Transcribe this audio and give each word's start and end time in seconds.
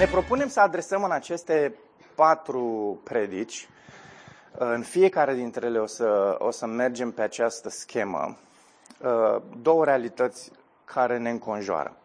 Ne 0.00 0.06
propunem 0.06 0.48
să 0.48 0.60
adresăm 0.60 1.02
în 1.04 1.10
aceste 1.10 1.74
patru 2.14 3.00
predici, 3.04 3.68
în 4.58 4.82
fiecare 4.82 5.34
dintre 5.34 5.66
ele 5.66 5.78
o 5.78 5.86
să, 5.86 6.36
o 6.38 6.50
să 6.50 6.66
mergem 6.66 7.10
pe 7.10 7.22
această 7.22 7.68
schemă, 7.68 8.36
două 9.62 9.84
realități 9.84 10.50
care 10.84 11.18
ne 11.18 11.30
înconjoară. 11.30 11.96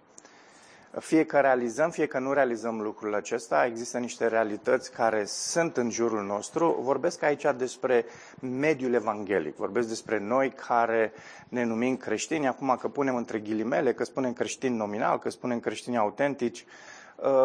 Fie 1.00 1.26
că 1.26 1.40
realizăm, 1.40 1.90
fie 1.90 2.06
că 2.06 2.20
nu 2.20 2.34
realizăm 2.34 2.82
lucrul 2.82 3.16
acesta, 3.16 3.66
există 3.66 3.98
niște 3.98 4.28
realități 4.28 4.92
care 4.92 5.26
sunt 5.26 5.78
în 5.78 5.90
jurul 5.90 6.24
nostru. 6.24 6.78
Vorbesc 6.82 7.24
aici 7.24 7.46
despre 7.58 8.06
mediul 8.40 8.94
evanghelic, 8.94 9.56
vorbesc 9.56 9.88
despre 9.88 10.20
noi 10.20 10.52
care 10.68 11.14
ne 11.50 11.64
numim 11.64 11.98
creștini, 11.98 12.48
acum 12.48 12.78
că 12.80 12.88
punem 12.88 13.16
între 13.16 13.40
ghilimele, 13.40 13.94
că 13.94 14.04
spunem 14.04 14.34
creștini 14.34 14.76
nominal, 14.76 15.20
că 15.20 15.30
spunem 15.30 15.60
creștini 15.60 15.98
autentici, 15.98 16.60
Uh, 16.60 16.95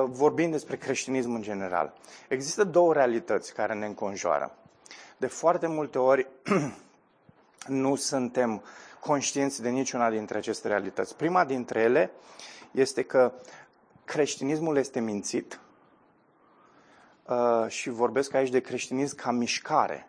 vorbind 0.04 0.52
despre 0.52 0.76
creștinism 0.76 1.34
în 1.34 1.42
general. 1.42 1.92
Există 2.28 2.64
două 2.64 2.92
realități 2.92 3.54
care 3.54 3.74
ne 3.74 3.86
înconjoară. 3.86 4.54
De 5.16 5.26
foarte 5.26 5.66
multe 5.66 5.98
ori 5.98 6.26
nu 7.66 7.94
suntem 7.94 8.62
conștienți 9.00 9.62
de 9.62 9.68
niciuna 9.68 10.10
dintre 10.10 10.38
aceste 10.38 10.68
realități. 10.68 11.16
Prima 11.16 11.44
dintre 11.44 11.80
ele 11.80 12.10
este 12.70 13.02
că 13.02 13.32
creștinismul 14.04 14.76
este 14.76 15.00
mințit 15.00 15.60
uh, 17.26 17.68
și 17.68 17.90
vorbesc 17.90 18.34
aici 18.34 18.50
de 18.50 18.60
creștinism 18.60 19.16
ca 19.16 19.30
mișcare. 19.30 20.08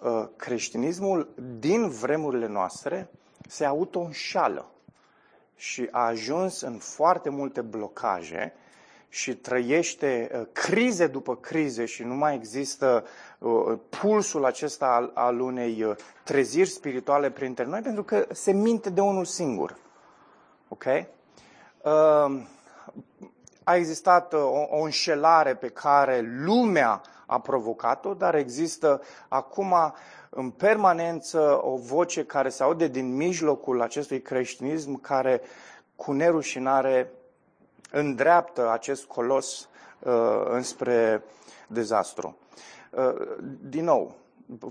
Uh, 0.00 0.28
creștinismul 0.36 1.34
din 1.58 1.88
vremurile 1.88 2.46
noastre 2.46 3.10
se 3.48 3.64
auto-înșală 3.64 4.70
și 5.56 5.88
a 5.90 6.06
ajuns 6.06 6.60
în 6.60 6.78
foarte 6.78 7.28
multe 7.28 7.60
blocaje 7.60 8.54
și 9.08 9.36
trăiește 9.36 10.30
uh, 10.34 10.46
crize 10.52 11.06
după 11.06 11.36
crize 11.36 11.84
și 11.84 12.02
nu 12.02 12.14
mai 12.14 12.34
există 12.34 13.04
uh, 13.38 13.78
pulsul 14.00 14.44
acesta 14.44 14.86
al, 14.86 15.10
al 15.14 15.40
unei 15.40 15.82
uh, 15.82 15.96
treziri 16.24 16.68
spirituale 16.68 17.30
printre 17.30 17.64
noi, 17.64 17.80
pentru 17.80 18.02
că 18.02 18.26
se 18.32 18.52
minte 18.52 18.90
de 18.90 19.00
unul 19.00 19.24
singur. 19.24 19.76
Ok? 20.68 20.84
A 23.64 23.76
existat 23.76 24.32
o, 24.32 24.66
o 24.70 24.82
înșelare 24.82 25.54
pe 25.54 25.68
care 25.68 26.20
lumea 26.44 27.00
a 27.26 27.40
provocat-o, 27.40 28.14
dar 28.14 28.34
există 28.34 29.02
acum 29.28 29.74
în 30.30 30.50
permanență 30.50 31.60
o 31.62 31.76
voce 31.76 32.24
care 32.24 32.48
se 32.48 32.62
aude 32.62 32.88
din 32.88 33.16
mijlocul 33.16 33.82
acestui 33.82 34.22
creștinism 34.22 35.00
care 35.00 35.40
cu 35.96 36.12
nerușinare 36.12 37.10
îndreaptă 37.90 38.70
acest 38.70 39.04
colos 39.04 39.68
uh, 39.98 40.12
înspre 40.44 41.22
dezastru. 41.68 42.38
Uh, 42.90 43.14
din 43.60 43.84
nou, 43.84 44.14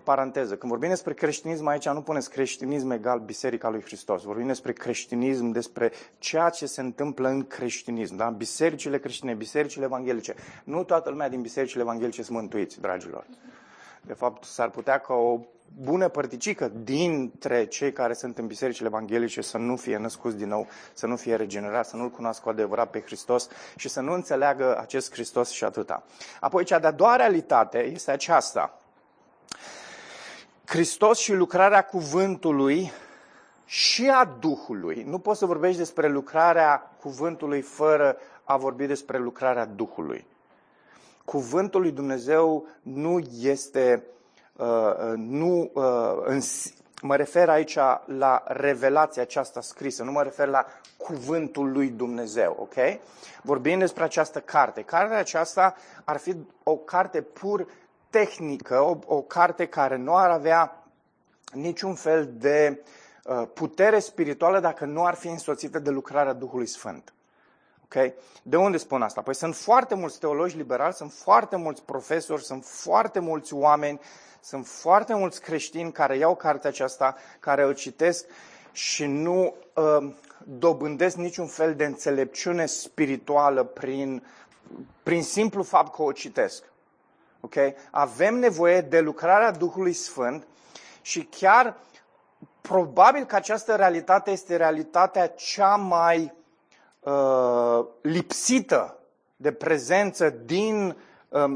paranteză, 0.03 0.55
când 0.55 0.71
vorbim 0.71 0.89
despre 0.89 1.13
creștinism 1.13 1.65
aici 1.65 1.89
nu 1.89 2.01
puneți 2.01 2.29
creștinism 2.29 2.89
egal 2.89 3.19
Biserica 3.19 3.69
lui 3.69 3.81
Hristos. 3.81 4.23
Vorbim 4.23 4.47
despre 4.47 4.73
creștinism, 4.73 5.49
despre 5.49 5.91
ceea 6.17 6.49
ce 6.49 6.65
se 6.65 6.81
întâmplă 6.81 7.27
în 7.27 7.47
creștinism. 7.47 8.15
Da? 8.15 8.29
Bisericile 8.29 8.99
creștine, 8.99 9.33
bisericile 9.33 9.85
evanghelice. 9.85 10.35
Nu 10.63 10.83
toată 10.83 11.09
lumea 11.09 11.29
din 11.29 11.41
bisericile 11.41 11.81
evanghelice 11.81 12.23
sunt 12.23 12.37
mântuiți, 12.37 12.81
dragilor. 12.81 13.25
De 14.07 14.13
fapt, 14.13 14.43
s-ar 14.43 14.69
putea 14.69 14.97
ca 14.97 15.13
o 15.13 15.39
bună 15.81 16.07
părticică 16.07 16.71
dintre 16.83 17.65
cei 17.65 17.93
care 17.93 18.13
sunt 18.13 18.37
în 18.37 18.47
bisericile 18.47 18.87
evanghelice 18.87 19.41
să 19.41 19.57
nu 19.57 19.75
fie 19.75 19.97
născuți 19.97 20.37
din 20.37 20.47
nou, 20.47 20.67
să 20.93 21.07
nu 21.07 21.15
fie 21.15 21.35
regenerați, 21.35 21.89
să 21.89 21.95
nu-L 21.95 22.09
cunoască 22.09 22.43
cu 22.43 22.49
adevărat 22.49 22.89
pe 22.89 23.01
Hristos 23.01 23.47
și 23.75 23.89
să 23.89 24.01
nu 24.01 24.13
înțeleagă 24.13 24.79
acest 24.79 25.11
Hristos 25.11 25.49
și 25.49 25.63
atâta. 25.63 26.03
Apoi, 26.39 26.63
cea 26.63 26.79
de-a 26.79 26.91
doua 26.91 27.15
realitate 27.15 27.77
este 27.83 28.11
aceasta. 28.11 28.79
Hristos 30.65 31.19
și 31.19 31.33
lucrarea 31.33 31.81
cuvântului 31.81 32.91
și 33.65 34.09
a 34.09 34.35
Duhului. 34.39 35.03
Nu 35.03 35.19
poți 35.19 35.39
să 35.39 35.45
vorbești 35.45 35.77
despre 35.77 36.07
lucrarea 36.07 36.95
cuvântului 36.99 37.61
fără 37.61 38.17
a 38.43 38.57
vorbi 38.57 38.85
despre 38.85 39.17
lucrarea 39.17 39.65
Duhului. 39.65 40.27
Cuvântul 41.25 41.81
lui 41.81 41.91
Dumnezeu 41.91 42.67
nu 42.81 43.19
este 43.39 44.03
Uh, 44.57 44.67
uh, 44.67 45.13
nu, 45.15 45.71
uh, 45.73 46.21
în, 46.23 46.39
mă 47.01 47.15
refer 47.15 47.49
aici 47.49 47.77
la 48.05 48.43
revelația 48.45 49.21
aceasta 49.21 49.61
scrisă, 49.61 50.03
nu 50.03 50.11
mă 50.11 50.23
refer 50.23 50.47
la 50.47 50.65
cuvântul 50.97 51.71
lui 51.71 51.89
Dumnezeu, 51.89 52.55
ok? 52.59 52.73
Vorbim 53.41 53.79
despre 53.79 54.03
această 54.03 54.39
carte. 54.39 54.81
Cartea 54.81 55.17
aceasta 55.17 55.75
ar 56.03 56.17
fi 56.17 56.35
o 56.63 56.75
carte 56.75 57.21
pur 57.21 57.67
tehnică, 58.09 58.79
o, 58.79 58.97
o 59.05 59.21
carte 59.21 59.65
care 59.65 59.95
nu 59.95 60.15
ar 60.15 60.29
avea 60.29 60.83
niciun 61.53 61.93
fel 61.93 62.29
de 62.37 62.83
uh, 63.23 63.47
putere 63.53 63.99
spirituală 63.99 64.59
dacă 64.59 64.85
nu 64.85 65.05
ar 65.05 65.15
fi 65.15 65.27
însoțită 65.27 65.79
de 65.79 65.89
lucrarea 65.89 66.33
Duhului 66.33 66.67
Sfânt. 66.67 67.14
Okay? 67.85 68.13
De 68.43 68.57
unde 68.57 68.77
spun 68.77 69.01
asta? 69.01 69.21
Păi 69.21 69.35
sunt 69.35 69.55
foarte 69.55 69.95
mulți 69.95 70.19
teologi 70.19 70.57
liberali, 70.57 70.93
sunt 70.93 71.11
foarte 71.13 71.55
mulți 71.55 71.83
profesori, 71.83 72.43
sunt 72.43 72.65
foarte 72.65 73.19
mulți 73.19 73.53
oameni 73.53 73.99
sunt 74.45 74.67
foarte 74.67 75.13
mulți 75.13 75.41
creștini 75.41 75.91
care 75.91 76.17
iau 76.17 76.35
cartea 76.35 76.69
aceasta, 76.69 77.15
care 77.39 77.65
o 77.65 77.73
citesc 77.73 78.25
și 78.71 79.05
nu 79.05 79.55
uh, 79.73 80.13
dobândesc 80.43 81.15
niciun 81.15 81.47
fel 81.47 81.75
de 81.75 81.85
înțelepciune 81.85 82.65
spirituală 82.65 83.63
prin, 83.63 84.23
prin 85.03 85.23
simplu 85.23 85.63
fapt 85.63 85.95
că 85.95 86.01
o 86.01 86.11
citesc. 86.11 86.63
Okay? 87.39 87.75
Avem 87.91 88.35
nevoie 88.35 88.81
de 88.81 88.99
lucrarea 88.99 89.51
Duhului 89.51 89.93
Sfânt 89.93 90.47
și 91.01 91.23
chiar 91.23 91.77
probabil 92.61 93.23
că 93.23 93.35
această 93.35 93.75
realitate 93.75 94.31
este 94.31 94.55
realitatea 94.55 95.27
cea 95.27 95.75
mai 95.75 96.33
uh, 97.05 97.85
lipsită 98.01 98.99
de 99.35 99.51
prezență 99.51 100.29
din 100.29 100.95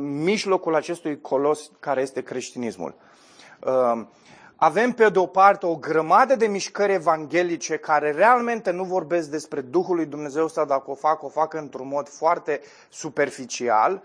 mijlocul 0.02 0.76
acestui 0.76 1.22
colos 1.22 1.72
care 1.80 2.02
este 2.02 2.22
creștinismul. 2.22 2.96
Um, 3.66 4.10
avem 4.56 4.92
pe 4.92 5.10
de 5.10 5.20
o 5.20 5.26
parte 5.26 5.66
o 5.66 5.76
grămadă 5.76 6.36
de 6.36 6.48
mișcări 6.48 6.94
evanghelice 6.94 7.78
care 7.78 8.12
realmente 8.12 8.72
nu 8.72 8.84
vorbesc 8.84 9.30
despre 9.30 9.62
Duhul 9.62 9.96
lui 9.96 10.06
Dumnezeu 10.06 10.48
sau 10.48 10.66
dacă 10.66 10.92
o 10.92 10.96
fac, 10.96 11.24
o 11.24 11.28
fac 11.30 11.54
într-un 11.54 11.88
mod 11.88 12.08
foarte 12.08 12.62
superficial. 12.90 14.02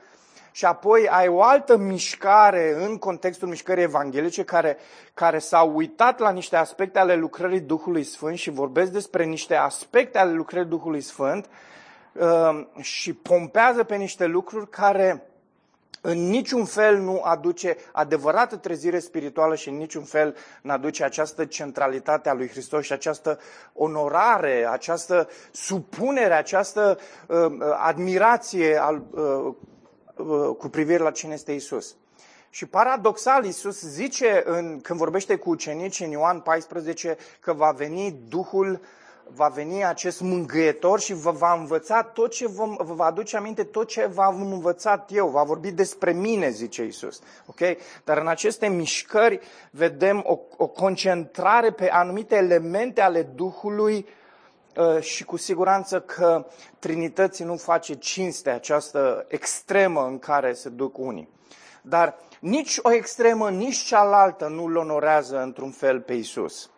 Și 0.56 0.64
apoi 0.64 1.08
ai 1.08 1.28
o 1.28 1.42
altă 1.42 1.76
mișcare 1.76 2.74
în 2.84 2.98
contextul 2.98 3.48
mișcării 3.48 3.82
evanghelice 3.82 4.44
care, 4.44 4.76
care 5.14 5.38
s-au 5.38 5.76
uitat 5.76 6.18
la 6.18 6.30
niște 6.30 6.56
aspecte 6.56 6.98
ale 6.98 7.16
lucrării 7.16 7.60
Duhului 7.60 8.04
Sfânt 8.04 8.36
și 8.36 8.50
vorbesc 8.50 8.92
despre 8.92 9.24
niște 9.24 9.54
aspecte 9.54 10.18
ale 10.18 10.32
lucrării 10.32 10.68
Duhului 10.68 11.00
Sfânt 11.00 11.48
um, 12.12 12.68
și 12.80 13.12
pompează 13.12 13.84
pe 13.84 13.96
niște 13.96 14.26
lucruri 14.26 14.68
care 14.70 15.26
în 16.00 16.28
niciun 16.28 16.64
fel 16.64 16.98
nu 16.98 17.20
aduce 17.24 17.76
adevărată 17.92 18.56
trezire 18.56 18.98
spirituală 18.98 19.54
și 19.54 19.68
în 19.68 19.76
niciun 19.76 20.04
fel 20.04 20.36
nu 20.62 20.72
aduce 20.72 21.04
această 21.04 21.44
centralitate 21.44 22.28
a 22.28 22.34
lui 22.34 22.48
Hristos 22.48 22.84
și 22.84 22.92
această 22.92 23.38
onorare, 23.72 24.68
această 24.70 25.28
supunere, 25.52 26.34
această 26.34 26.98
uh, 27.26 27.36
uh 27.36 27.76
admirație 27.78 28.76
al, 28.76 29.02
uh, 29.10 29.22
uh, 29.22 29.54
cu 30.58 30.68
privire 30.68 31.02
la 31.02 31.10
cine 31.10 31.32
este 31.32 31.52
Isus. 31.52 31.96
Și 32.50 32.66
paradoxal, 32.66 33.44
Isus 33.44 33.80
zice, 33.80 34.42
în, 34.46 34.80
când 34.80 34.98
vorbește 34.98 35.36
cu 35.36 35.50
ucenici 35.50 36.00
în 36.00 36.10
Ioan 36.10 36.40
14, 36.40 37.16
că 37.40 37.52
va 37.52 37.70
veni 37.70 38.16
Duhul 38.28 38.70
uh, 38.70 38.78
va 39.32 39.48
veni 39.48 39.84
acest 39.84 40.20
mângâietor 40.20 41.00
și 41.00 41.14
vă 41.14 41.30
va 41.30 41.52
învăța 41.52 42.02
tot 42.02 42.30
ce 42.30 42.48
vă, 42.48 42.64
vă 42.78 42.94
va 42.94 43.04
aduce 43.04 43.36
aminte 43.36 43.64
tot 43.64 43.88
ce 43.88 44.06
v-am 44.06 44.52
învățat 44.52 45.10
eu, 45.12 45.28
va 45.28 45.42
vorbi 45.42 45.70
despre 45.70 46.12
mine, 46.12 46.50
zice 46.50 46.84
Isus. 46.84 47.20
Okay? 47.46 47.78
Dar 48.04 48.18
în 48.18 48.28
aceste 48.28 48.68
mișcări 48.68 49.40
vedem 49.70 50.22
o, 50.26 50.38
o 50.56 50.66
concentrare 50.66 51.70
pe 51.70 51.90
anumite 51.90 52.36
elemente 52.36 53.00
ale 53.00 53.22
Duhului 53.22 53.96
uh, 53.96 54.22
și 55.00 55.24
cu 55.24 55.36
siguranță 55.36 56.00
că 56.00 56.46
Trinității 56.78 57.44
nu 57.44 57.56
face 57.56 57.94
cinste 57.94 58.50
această 58.50 59.24
extremă 59.28 60.06
în 60.06 60.18
care 60.18 60.52
se 60.52 60.68
duc 60.68 60.98
unii. 60.98 61.28
Dar 61.82 62.16
nici 62.40 62.78
o 62.82 62.92
extremă, 62.92 63.50
nici 63.50 63.76
cealaltă 63.76 64.48
nu-L 64.48 64.76
onorează 64.76 65.42
într-un 65.42 65.70
fel 65.70 66.00
pe 66.00 66.12
Isus. 66.12 66.70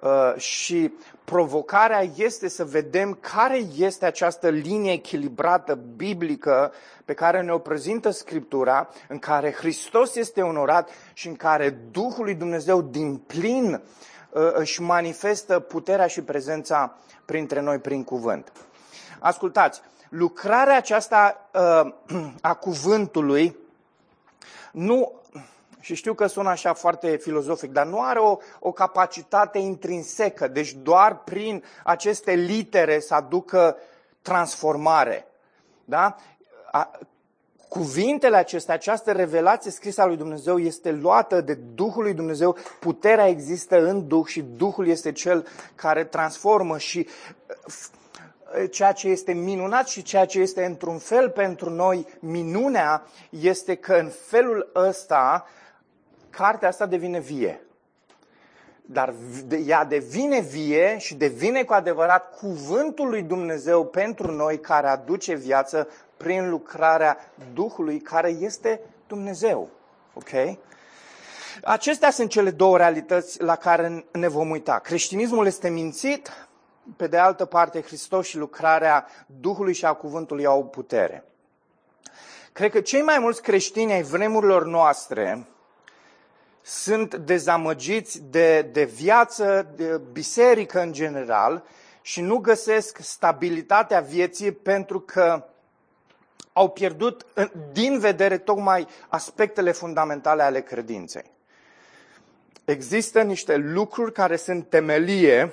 Uh, 0.00 0.34
și 0.36 0.92
provocarea 1.24 2.02
este 2.16 2.48
să 2.48 2.64
vedem 2.64 3.18
care 3.20 3.56
este 3.76 4.06
această 4.06 4.48
linie 4.48 4.92
echilibrată 4.92 5.78
biblică 5.96 6.72
pe 7.04 7.14
care 7.14 7.42
ne-o 7.42 7.58
prezintă 7.58 8.10
Scriptura, 8.10 8.88
în 9.08 9.18
care 9.18 9.52
Hristos 9.52 10.14
este 10.14 10.42
onorat 10.42 10.90
și 11.12 11.28
în 11.28 11.34
care 11.34 11.78
Duhul 11.90 12.24
lui 12.24 12.34
Dumnezeu 12.34 12.82
din 12.82 13.16
plin 13.16 13.72
uh, 13.72 13.80
își 14.32 14.82
manifestă 14.82 15.60
puterea 15.60 16.06
și 16.06 16.22
prezența 16.22 16.96
printre 17.24 17.60
noi 17.60 17.78
prin 17.78 18.04
cuvânt. 18.04 18.52
Ascultați, 19.18 19.80
lucrarea 20.08 20.76
aceasta 20.76 21.48
uh, 21.52 21.92
a 22.40 22.54
cuvântului 22.54 23.56
nu, 24.72 25.12
și 25.80 25.94
știu 25.94 26.14
că 26.14 26.26
sună 26.26 26.48
așa 26.48 26.72
foarte 26.72 27.16
filozofic, 27.16 27.72
dar 27.72 27.86
nu 27.86 28.00
are 28.02 28.18
o, 28.18 28.36
o 28.58 28.72
capacitate 28.72 29.58
intrinsecă, 29.58 30.48
deci 30.48 30.72
doar 30.72 31.18
prin 31.18 31.64
aceste 31.84 32.32
litere 32.32 33.00
să 33.00 33.14
aducă 33.14 33.76
transformare. 34.22 35.26
Da? 35.84 36.16
A, 37.68 37.78
cuvintele 37.78 38.36
acestea, 38.36 38.74
această 38.74 39.12
revelație 39.12 39.70
scrisă 39.70 40.00
a 40.00 40.06
lui 40.06 40.16
Dumnezeu 40.16 40.58
este 40.58 40.92
luată 40.92 41.40
de 41.40 41.54
Duhul 41.54 42.02
lui 42.02 42.14
Dumnezeu, 42.14 42.56
puterea 42.80 43.28
există 43.28 43.88
în 43.88 44.06
Duh 44.08 44.26
și 44.26 44.40
Duhul 44.56 44.86
este 44.86 45.12
cel 45.12 45.46
care 45.74 46.04
transformă 46.04 46.78
și 46.78 47.06
ceea 48.70 48.92
ce 48.92 49.08
este 49.08 49.32
minunat 49.32 49.88
și 49.88 50.02
ceea 50.02 50.24
ce 50.24 50.40
este 50.40 50.64
într-un 50.64 50.98
fel 50.98 51.30
pentru 51.30 51.70
noi 51.70 52.06
minunea 52.20 53.06
este 53.30 53.74
că 53.74 53.94
în 53.94 54.10
felul 54.26 54.70
ăsta 54.74 55.46
cartea 56.30 56.68
asta 56.68 56.86
devine 56.86 57.20
vie. 57.20 57.60
Dar 58.90 59.14
ea 59.66 59.84
devine 59.84 60.40
vie 60.40 60.98
și 60.98 61.14
devine 61.14 61.62
cu 61.62 61.72
adevărat 61.72 62.36
cuvântul 62.36 63.08
lui 63.08 63.22
Dumnezeu 63.22 63.86
pentru 63.86 64.32
noi 64.32 64.60
care 64.60 64.86
aduce 64.86 65.34
viață 65.34 65.88
prin 66.18 66.50
lucrarea 66.50 67.32
Duhului 67.52 68.00
care 68.00 68.28
este 68.28 68.80
Dumnezeu. 69.06 69.68
Ok? 70.14 70.58
Acestea 71.62 72.10
sunt 72.10 72.30
cele 72.30 72.50
două 72.50 72.76
realități 72.76 73.42
la 73.42 73.56
care 73.56 74.04
ne 74.12 74.28
vom 74.28 74.50
uita. 74.50 74.78
Creștinismul 74.78 75.46
este 75.46 75.68
mințit, 75.68 76.48
pe 76.96 77.06
de 77.06 77.16
altă 77.16 77.44
parte, 77.44 77.82
Hristos 77.82 78.26
și 78.26 78.36
lucrarea 78.36 79.06
Duhului 79.26 79.72
și 79.72 79.84
a 79.84 79.92
cuvântului 79.92 80.46
au 80.46 80.64
putere. 80.64 81.24
Cred 82.52 82.70
că 82.70 82.80
cei 82.80 83.02
mai 83.02 83.18
mulți 83.18 83.42
creștini 83.42 83.92
ai 83.92 84.02
vremurilor 84.02 84.66
noastre 84.66 85.46
sunt 86.62 87.14
dezamăgiți 87.14 88.22
de, 88.30 88.62
de 88.62 88.84
viață, 88.84 89.72
de 89.76 90.00
biserică 90.12 90.80
în 90.80 90.92
general 90.92 91.64
și 92.02 92.20
nu 92.20 92.38
găsesc 92.38 92.98
stabilitatea 93.00 94.00
vieții 94.00 94.52
pentru 94.52 95.00
că 95.00 95.44
au 96.58 96.68
pierdut 96.68 97.26
din 97.72 97.98
vedere 97.98 98.38
tocmai 98.38 98.86
aspectele 99.08 99.72
fundamentale 99.72 100.42
ale 100.42 100.60
credinței. 100.60 101.30
Există 102.64 103.22
niște 103.22 103.56
lucruri 103.56 104.12
care 104.12 104.36
sunt 104.36 104.68
temelie 104.68 105.52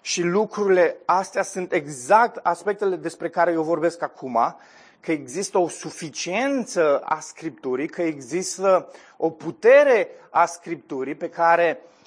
și 0.00 0.22
lucrurile 0.22 0.96
astea 1.04 1.42
sunt 1.42 1.72
exact 1.72 2.36
aspectele 2.42 2.96
despre 2.96 3.28
care 3.28 3.52
eu 3.52 3.62
vorbesc 3.62 4.02
acum, 4.02 4.56
că 5.00 5.12
există 5.12 5.58
o 5.58 5.68
suficiență 5.68 6.98
a 7.04 7.20
Scripturii, 7.20 7.88
că 7.88 8.02
există 8.02 8.90
o 9.16 9.30
putere 9.30 10.08
a 10.30 10.46
Scripturii 10.46 11.14
pe 11.14 11.28
care 11.28 11.80
uh, 11.82 11.82
uh, 11.82 11.94
uh, 11.94 11.97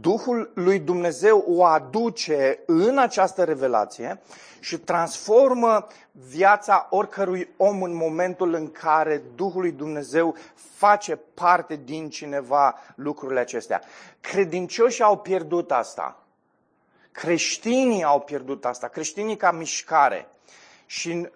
Duhul 0.00 0.50
lui 0.54 0.78
Dumnezeu 0.78 1.44
o 1.48 1.64
aduce 1.64 2.62
în 2.66 2.98
această 2.98 3.44
revelație 3.44 4.20
și 4.60 4.78
transformă 4.78 5.86
viața 6.12 6.86
oricărui 6.90 7.48
om 7.56 7.82
în 7.82 7.94
momentul 7.94 8.54
în 8.54 8.70
care 8.70 9.22
Duhul 9.34 9.60
lui 9.60 9.72
Dumnezeu 9.72 10.34
face 10.54 11.16
parte 11.34 11.80
din 11.84 12.08
cineva 12.08 12.78
lucrurile 12.94 13.40
acestea. 13.40 13.82
Credincioșii 14.20 15.04
au 15.04 15.18
pierdut 15.18 15.72
asta. 15.72 16.22
Creștinii 17.12 18.04
au 18.04 18.20
pierdut 18.20 18.64
asta. 18.64 18.88
Creștinii 18.88 19.36
ca 19.36 19.50
mișcare. 19.50 20.28
Și 20.90 21.28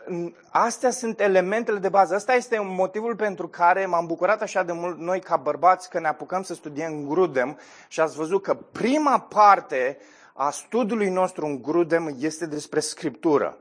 astea 0.51 0.91
sunt 0.91 1.21
elementele 1.21 1.79
de 1.79 1.89
bază. 1.89 2.15
Asta 2.15 2.35
este 2.35 2.59
motivul 2.59 3.17
pentru 3.17 3.49
care 3.49 3.87
m-am 3.87 4.07
bucurat 4.07 4.43
așa 4.43 4.63
de 4.63 4.73
mult 4.73 4.99
noi 4.99 5.21
ca 5.21 5.37
bărbați 5.37 5.91
că 5.91 6.01
ne 6.01 6.09
apucăm 6.09 6.43
să 6.43 6.55
studiem 6.55 7.07
Grudem 7.07 7.59
și 7.89 8.01
ați 8.01 8.17
văzut 8.17 8.43
că 8.43 8.55
prima 8.55 9.21
parte 9.21 9.99
a 10.33 10.51
studiului 10.51 11.09
nostru 11.09 11.47
în 11.47 11.63
Grudem 11.63 12.17
este 12.19 12.47
despre 12.47 12.81
Scriptură. 12.81 13.59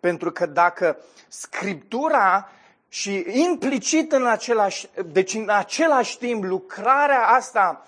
Pentru 0.00 0.32
că 0.32 0.46
dacă 0.46 0.96
Scriptura 1.28 2.48
și 2.88 3.24
implicit 3.26 4.12
în 4.12 4.26
același, 4.26 4.88
deci 5.12 5.34
în 5.34 5.48
același 5.48 6.18
timp 6.18 6.44
lucrarea 6.44 7.26
asta 7.26 7.86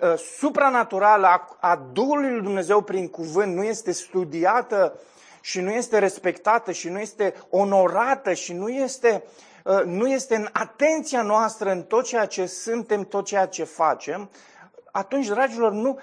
ă, 0.00 0.16
supranaturală 0.16 1.26
a, 1.26 1.56
a 1.60 1.88
Duhului 1.92 2.30
Lui 2.30 2.42
Dumnezeu 2.42 2.80
prin 2.80 3.08
cuvânt 3.08 3.54
nu 3.54 3.62
este 3.62 3.92
studiată 3.92 4.98
și 5.44 5.60
nu 5.60 5.70
este 5.70 5.98
respectată 5.98 6.72
și 6.72 6.88
nu 6.88 6.98
este 6.98 7.34
onorată 7.50 8.32
și 8.32 8.52
nu 8.52 8.68
este, 8.68 9.24
ă, 9.66 9.82
nu 9.86 10.08
este 10.08 10.36
în 10.36 10.48
atenția 10.52 11.22
noastră 11.22 11.70
în 11.70 11.82
tot 11.82 12.04
ceea 12.04 12.26
ce 12.26 12.46
suntem, 12.46 13.02
tot 13.02 13.24
ceea 13.24 13.46
ce 13.46 13.64
facem, 13.64 14.30
atunci, 14.92 15.26
dragilor, 15.26 15.72
nu, 15.72 15.98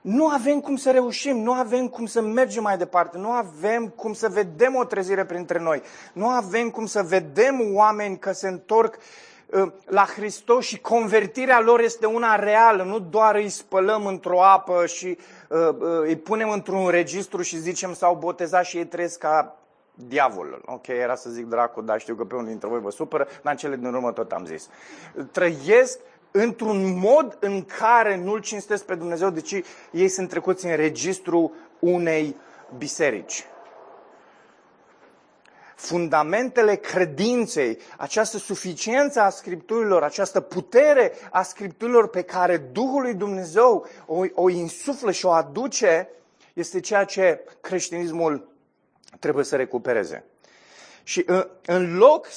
nu 0.00 0.26
avem 0.26 0.60
cum 0.60 0.76
să 0.76 0.90
reușim, 0.90 1.36
nu 1.36 1.52
avem 1.52 1.88
cum 1.88 2.06
să 2.06 2.20
mergem 2.20 2.62
mai 2.62 2.78
departe, 2.78 3.18
nu 3.18 3.30
avem 3.30 3.88
cum 3.88 4.12
să 4.12 4.28
vedem 4.28 4.74
o 4.74 4.84
trezire 4.84 5.24
printre 5.24 5.58
noi, 5.58 5.82
nu 6.12 6.28
avem 6.28 6.70
cum 6.70 6.86
să 6.86 7.02
vedem 7.02 7.74
oameni 7.74 8.18
că 8.18 8.32
se 8.32 8.48
întorc 8.48 8.96
uh, 9.46 9.72
la 9.84 10.04
Hristos 10.04 10.64
și 10.64 10.80
convertirea 10.80 11.60
lor 11.60 11.80
este 11.80 12.06
una 12.06 12.34
reală, 12.34 12.82
nu 12.82 12.98
doar 12.98 13.34
îi 13.34 13.48
spălăm 13.48 14.06
într-o 14.06 14.44
apă 14.44 14.86
și 14.86 15.06
uh, 15.06 15.16
uh, 15.18 15.39
îi 16.02 16.16
punem 16.16 16.50
într-un 16.50 16.88
registru 16.88 17.42
și 17.42 17.58
zicem 17.58 17.94
s-au 17.94 18.14
botezat 18.14 18.64
și 18.64 18.76
ei 18.76 18.86
trăiesc 18.86 19.18
ca 19.18 19.56
diavolul. 19.94 20.62
Ok, 20.66 20.86
era 20.86 21.14
să 21.14 21.30
zic 21.30 21.46
dracu, 21.46 21.80
dar 21.80 22.00
știu 22.00 22.14
că 22.14 22.24
pe 22.24 22.34
unul 22.34 22.46
dintre 22.46 22.68
voi 22.68 22.80
vă 22.80 22.90
supără, 22.90 23.26
dar 23.42 23.52
în 23.52 23.58
cele 23.58 23.76
din 23.76 23.94
urmă 23.94 24.12
tot 24.12 24.32
am 24.32 24.44
zis. 24.44 24.68
Trăiesc 25.30 25.98
într-un 26.30 26.98
mod 26.98 27.36
în 27.40 27.64
care 27.64 28.16
nu-L 28.16 28.40
cinstesc 28.40 28.84
pe 28.84 28.94
Dumnezeu, 28.94 29.30
deci 29.30 29.62
ei 29.92 30.08
sunt 30.08 30.28
trecuți 30.28 30.66
în 30.66 30.76
registru 30.76 31.52
unei 31.78 32.36
biserici. 32.78 33.44
Fundamentele 35.80 36.74
credinței, 36.74 37.78
această 37.96 38.38
suficiență 38.38 39.20
a 39.20 39.30
Scripturilor, 39.30 40.02
această 40.02 40.40
putere 40.40 41.12
a 41.30 41.42
Scripturilor 41.42 42.08
pe 42.08 42.22
care 42.22 42.56
Duhul 42.56 43.02
lui 43.02 43.14
Dumnezeu 43.14 43.86
o, 44.06 44.24
o 44.34 44.48
insuflă 44.48 45.10
și 45.10 45.26
o 45.26 45.30
aduce, 45.30 46.08
este 46.52 46.80
ceea 46.80 47.04
ce 47.04 47.44
creștinismul 47.60 48.48
trebuie 49.18 49.44
să 49.44 49.56
recupereze. 49.56 50.24
Și 51.02 51.24
uh, 51.28 51.46
în 51.66 51.96
loc, 51.96 52.28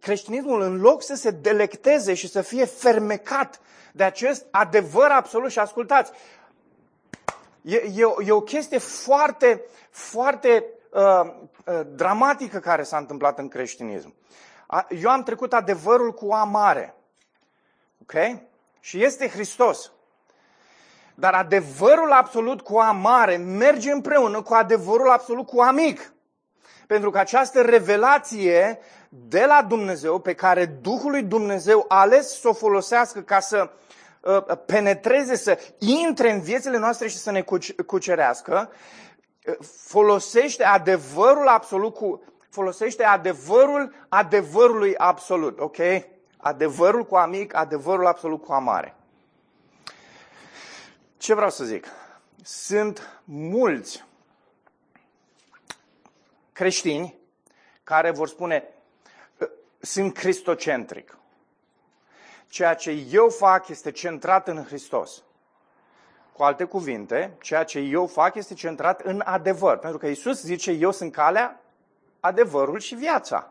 creștinismul, 0.00 0.60
în 0.60 0.80
loc 0.80 1.02
să 1.02 1.14
se 1.14 1.30
delecteze 1.30 2.14
și 2.14 2.28
să 2.28 2.40
fie 2.40 2.64
fermecat 2.64 3.60
de 3.92 4.04
acest 4.04 4.46
adevăr 4.50 5.10
absolut, 5.10 5.50
și 5.50 5.58
ascultați, 5.58 6.12
e, 7.62 7.76
e, 7.76 8.02
e 8.26 8.32
o 8.32 8.40
chestie 8.40 8.78
foarte, 8.78 9.64
foarte 9.90 10.48
uh, 10.48 10.64
uh, 10.64 10.80
dramatică 11.86 12.58
care 12.58 12.82
s-a 12.82 12.96
întâmplat 12.96 13.38
în 13.38 13.48
creștinism. 13.48 14.14
Eu 14.88 15.10
am 15.10 15.22
trecut 15.22 15.52
adevărul 15.52 16.12
cu 16.12 16.32
A 16.32 16.44
mare. 16.44 16.94
Ok? 18.02 18.12
Și 18.80 19.04
este 19.04 19.28
Hristos. 19.28 19.92
Dar 21.14 21.34
adevărul 21.34 22.12
absolut 22.12 22.60
cu 22.60 22.78
A 22.78 22.90
mare 22.90 23.36
merge 23.36 23.90
împreună 23.90 24.42
cu 24.42 24.54
adevărul 24.54 25.10
absolut 25.10 25.46
cu 25.46 25.60
A 25.60 25.70
mic. 25.70 26.12
Pentru 26.86 27.10
că 27.10 27.18
această 27.18 27.60
revelație 27.60 28.78
de 29.08 29.44
la 29.46 29.64
Dumnezeu, 29.68 30.18
pe 30.18 30.34
care 30.34 30.64
Duhul 30.64 31.10
lui 31.10 31.22
Dumnezeu 31.22 31.84
a 31.88 32.00
ales 32.00 32.40
să 32.40 32.48
o 32.48 32.52
folosească 32.52 33.20
ca 33.20 33.40
să 33.40 33.70
uh, 34.20 34.44
penetreze, 34.66 35.36
să 35.36 35.58
intre 35.78 36.30
în 36.30 36.40
viețile 36.40 36.78
noastre 36.78 37.08
și 37.08 37.16
să 37.16 37.30
ne 37.30 37.44
cucerească, 37.86 38.70
uh, 38.70 38.76
folosește 39.86 40.64
adevărul 40.64 41.48
absolut 41.48 41.94
cu 41.94 42.22
folosește 42.48 43.04
adevărul 43.04 43.94
adevărului 44.08 44.96
absolut, 44.96 45.58
ok? 45.60 45.76
Adevărul 46.36 47.04
cu 47.04 47.14
amic, 47.16 47.54
adevărul 47.54 48.06
absolut 48.06 48.42
cu 48.44 48.52
amare. 48.52 48.96
Ce 51.16 51.34
vreau 51.34 51.50
să 51.50 51.64
zic? 51.64 51.86
Sunt 52.42 53.20
mulți 53.24 54.04
creștini 56.52 57.18
care 57.84 58.10
vor 58.10 58.28
spune 58.28 58.68
sunt 59.80 60.14
cristocentric. 60.14 61.16
Ceea 62.48 62.74
ce 62.74 62.90
eu 62.90 63.28
fac 63.28 63.68
este 63.68 63.90
centrat 63.90 64.48
în 64.48 64.64
Hristos. 64.64 65.22
Cu 66.36 66.42
alte 66.42 66.64
cuvinte, 66.64 67.36
ceea 67.40 67.64
ce 67.64 67.78
eu 67.78 68.06
fac 68.06 68.34
este 68.34 68.54
centrat 68.54 69.00
în 69.00 69.22
adevăr. 69.24 69.76
Pentru 69.76 69.98
că 69.98 70.06
Isus 70.06 70.42
zice, 70.42 70.70
eu 70.70 70.90
sunt 70.90 71.12
calea, 71.12 71.60
adevărul 72.20 72.78
și 72.78 72.94
viața. 72.94 73.50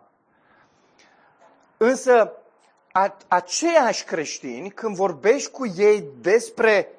Însă, 1.78 2.32
aceiași 3.28 4.04
creștini, 4.04 4.70
când 4.70 4.96
vorbești 4.96 5.52
cu 5.52 5.66
ei 5.68 6.04
despre 6.22 6.90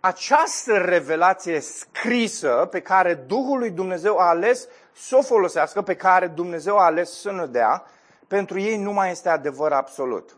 această 0.00 0.76
revelație 0.76 1.60
scrisă 1.60 2.68
pe 2.70 2.80
care 2.80 3.14
Duhul 3.14 3.58
lui 3.58 3.70
Dumnezeu 3.70 4.18
a 4.18 4.28
ales 4.28 4.68
să 4.92 5.16
o 5.16 5.22
folosească, 5.22 5.82
pe 5.82 5.94
care 5.94 6.26
Dumnezeu 6.26 6.78
a 6.78 6.84
ales 6.84 7.20
să 7.20 7.32
ne 7.32 7.46
dea, 7.46 7.84
pentru 8.26 8.60
ei 8.60 8.76
nu 8.76 8.92
mai 8.92 9.10
este 9.10 9.28
adevăr 9.28 9.72
absolut. 9.72 10.36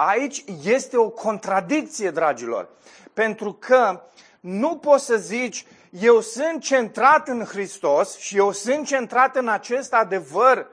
Aici 0.00 0.44
este 0.62 0.96
o 0.96 1.08
contradicție, 1.08 2.10
dragilor, 2.10 2.68
pentru 3.12 3.52
că 3.52 4.02
nu 4.40 4.76
poți 4.76 5.04
să 5.04 5.16
zici, 5.16 5.66
eu 5.90 6.20
sunt 6.20 6.62
centrat 6.62 7.28
în 7.28 7.44
Hristos 7.44 8.18
și 8.18 8.36
eu 8.36 8.52
sunt 8.52 8.86
centrat 8.86 9.36
în 9.36 9.48
acest 9.48 9.94
adevăr. 9.94 10.66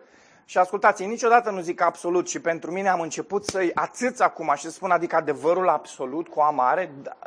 Și 0.45 0.57
ascultați, 0.57 1.05
niciodată 1.05 1.49
nu 1.49 1.61
zic 1.61 1.81
absolut 1.81 2.29
și 2.29 2.39
pentru 2.39 2.71
mine 2.71 2.89
am 2.89 3.01
început 3.01 3.45
să-i 3.45 3.71
atâț 3.73 4.19
acum 4.19 4.53
și 4.55 4.63
să 4.63 4.69
spun, 4.69 4.91
adică 4.91 5.15
adevărul 5.15 5.69
absolut 5.69 6.27
cu 6.27 6.39
amare. 6.39 6.91
Da, 7.01 7.17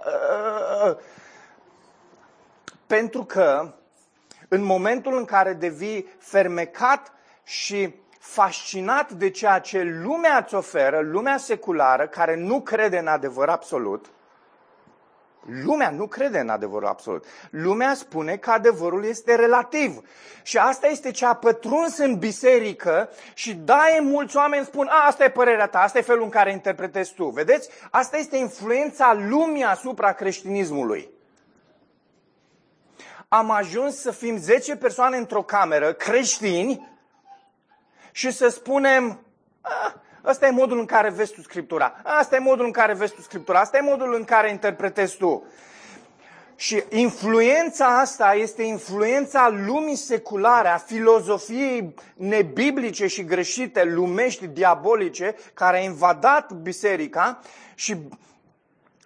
pentru 2.86 3.24
că 3.24 3.74
în 4.48 4.62
momentul 4.62 5.16
în 5.16 5.24
care 5.24 5.52
devii 5.52 6.08
fermecat 6.18 7.12
și 7.44 7.94
fascinat 8.18 9.12
de 9.12 9.30
ceea 9.30 9.58
ce 9.58 10.00
lumea 10.02 10.38
îți 10.44 10.54
oferă, 10.54 11.00
lumea 11.00 11.36
seculară, 11.36 12.06
care 12.06 12.36
nu 12.36 12.60
crede 12.60 12.98
în 12.98 13.06
adevăr 13.06 13.48
absolut, 13.48 14.06
Lumea 15.50 15.90
nu 15.90 16.06
crede 16.06 16.38
în 16.38 16.48
adevărul 16.48 16.88
absolut. 16.88 17.24
Lumea 17.50 17.94
spune 17.94 18.36
că 18.36 18.50
adevărul 18.50 19.04
este 19.04 19.34
relativ. 19.34 20.00
Și 20.42 20.58
asta 20.58 20.86
este 20.86 21.10
ce 21.10 21.26
a 21.26 21.34
pătruns 21.34 21.98
în 21.98 22.18
biserică 22.18 23.10
și 23.34 23.54
da, 23.54 23.84
mulți 24.00 24.36
oameni 24.36 24.64
spun, 24.64 24.86
a, 24.86 25.06
asta 25.06 25.24
e 25.24 25.30
părerea 25.30 25.66
ta, 25.66 25.78
asta 25.78 25.98
e 25.98 26.02
felul 26.02 26.22
în 26.22 26.28
care 26.28 26.52
interpretezi 26.52 27.14
tu. 27.14 27.24
Vedeți? 27.24 27.68
Asta 27.90 28.16
este 28.16 28.36
influența 28.36 29.18
lumii 29.28 29.64
asupra 29.64 30.12
creștinismului. 30.12 31.10
Am 33.28 33.50
ajuns 33.50 34.00
să 34.00 34.10
fim 34.10 34.36
10 34.36 34.76
persoane 34.76 35.16
într-o 35.16 35.42
cameră, 35.42 35.92
creștini, 35.92 36.97
și 38.18 38.30
să 38.30 38.48
spunem, 38.48 39.20
ah, 39.60 39.92
ăsta 40.24 40.46
e 40.46 40.50
modul 40.50 40.78
în 40.78 40.86
care 40.86 41.10
vezi 41.10 41.32
tu 41.32 41.42
Scriptura, 41.42 42.00
asta 42.02 42.36
e 42.36 42.38
modul 42.38 42.64
în 42.64 42.70
care 42.70 42.94
vezi 42.94 43.14
tu 43.14 43.20
Scriptura, 43.20 43.60
asta 43.60 43.76
e 43.76 43.80
modul 43.80 44.14
în 44.14 44.24
care 44.24 44.50
interpretezi 44.50 45.16
tu. 45.16 45.46
Și 46.56 46.82
influența 46.88 48.00
asta 48.00 48.34
este 48.34 48.62
influența 48.62 49.48
lumii 49.48 49.96
seculare, 49.96 50.68
a 50.68 50.76
filozofiei 50.76 51.94
nebiblice 52.16 53.06
și 53.06 53.24
greșite, 53.24 53.84
lumești, 53.84 54.46
diabolice, 54.46 55.34
care 55.54 55.76
a 55.76 55.82
invadat 55.82 56.52
biserica 56.52 57.40
și, 57.74 57.96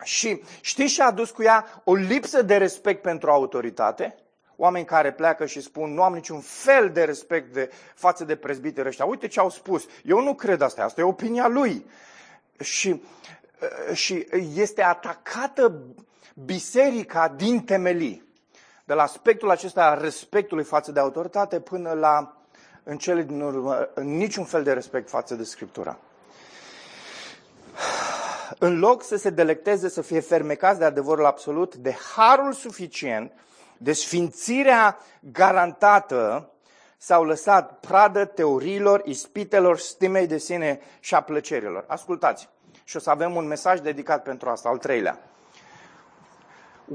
și 0.02 0.42
știți 0.61 0.95
ce 0.95 1.02
a 1.02 1.07
adus 1.07 1.31
cu 1.31 1.42
ea? 1.42 1.83
O 1.85 1.95
lipsă 1.95 2.42
de 2.42 2.57
respect 2.57 3.02
pentru 3.02 3.31
autoritate, 3.31 4.21
oameni 4.62 4.85
care 4.85 5.12
pleacă 5.12 5.47
și 5.47 5.61
spun 5.61 5.95
nu 5.95 6.02
am 6.02 6.14
niciun 6.14 6.40
fel 6.40 6.90
de 6.90 7.04
respect 7.04 7.52
de, 7.52 7.71
față 7.95 8.25
de 8.25 8.37
prezbiteri 8.37 8.88
ăștia. 8.88 9.04
Uite 9.04 9.28
ce 9.28 9.40
au 9.40 9.50
spus. 9.50 9.87
Eu 10.04 10.21
nu 10.21 10.35
cred 10.35 10.61
asta, 10.61 10.83
asta 10.83 11.00
e 11.00 11.04
opinia 11.04 11.49
lui. 11.49 11.87
Și, 12.61 13.02
și 13.92 14.26
este 14.54 14.83
atacată 14.83 15.83
biserica 16.45 17.28
din 17.28 17.64
temelii. 17.64 18.31
De 18.85 18.95
la 18.95 19.02
aspectul 19.02 19.50
acesta 19.50 19.85
a 19.85 20.00
respectului 20.00 20.64
față 20.64 20.92
de 20.92 21.00
autoritate 21.00 21.61
până 21.61 21.92
la, 21.92 22.37
în 22.83 22.99
cele 22.99 23.23
din 23.23 23.40
urmă, 23.40 23.88
niciun 23.95 24.45
fel 24.45 24.62
de 24.62 24.73
respect 24.73 25.09
față 25.09 25.35
de 25.35 25.45
Scriptura. 25.45 25.99
În 28.59 28.78
loc 28.78 29.02
să 29.02 29.16
se 29.16 29.31
delecteze, 29.31 29.88
să 29.88 30.02
fie 30.02 30.21
fermecați 30.21 30.78
de 30.78 30.85
adevărul 30.85 31.25
absolut, 31.25 31.75
de 31.75 31.95
harul 32.14 32.52
suficient, 32.52 33.33
desfințirea 33.82 34.98
garantată, 35.20 36.50
s-au 36.96 37.24
lăsat 37.24 37.78
pradă 37.80 38.24
teoriilor, 38.24 39.02
ispitelor, 39.04 39.78
stimei 39.78 40.26
de 40.26 40.38
sine 40.38 40.80
și 41.00 41.14
a 41.14 41.20
plăcerilor. 41.20 41.84
Ascultați, 41.88 42.48
și 42.84 42.96
o 42.96 43.00
să 43.00 43.10
avem 43.10 43.36
un 43.36 43.46
mesaj 43.46 43.80
dedicat 43.80 44.22
pentru 44.22 44.48
asta, 44.48 44.68
al 44.68 44.78
treilea. 44.78 45.18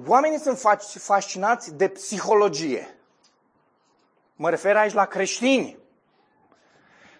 Oamenii 0.06 0.39
sunt 0.39 0.62
fascinați 1.00 1.75
de 1.75 1.88
psihologie. 1.88 2.98
Mă 4.36 4.50
refer 4.50 4.75
aici 4.75 4.94
la 4.94 5.06
creștini. 5.06 5.77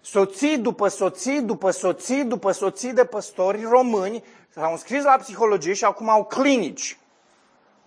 Soții 0.02 0.58
după 0.58 0.88
soții, 0.88 1.42
după 1.42 1.72
soții, 1.72 2.24
după 2.24 2.52
soții 2.52 2.94
de 2.94 3.06
păstori 3.06 3.64
români 3.64 4.24
s-au 4.50 4.72
înscris 4.72 5.04
la 5.04 5.18
psihologie 5.18 5.74
și 5.74 5.84
acum 5.84 6.10
au 6.10 6.26
clinici. 6.26 6.98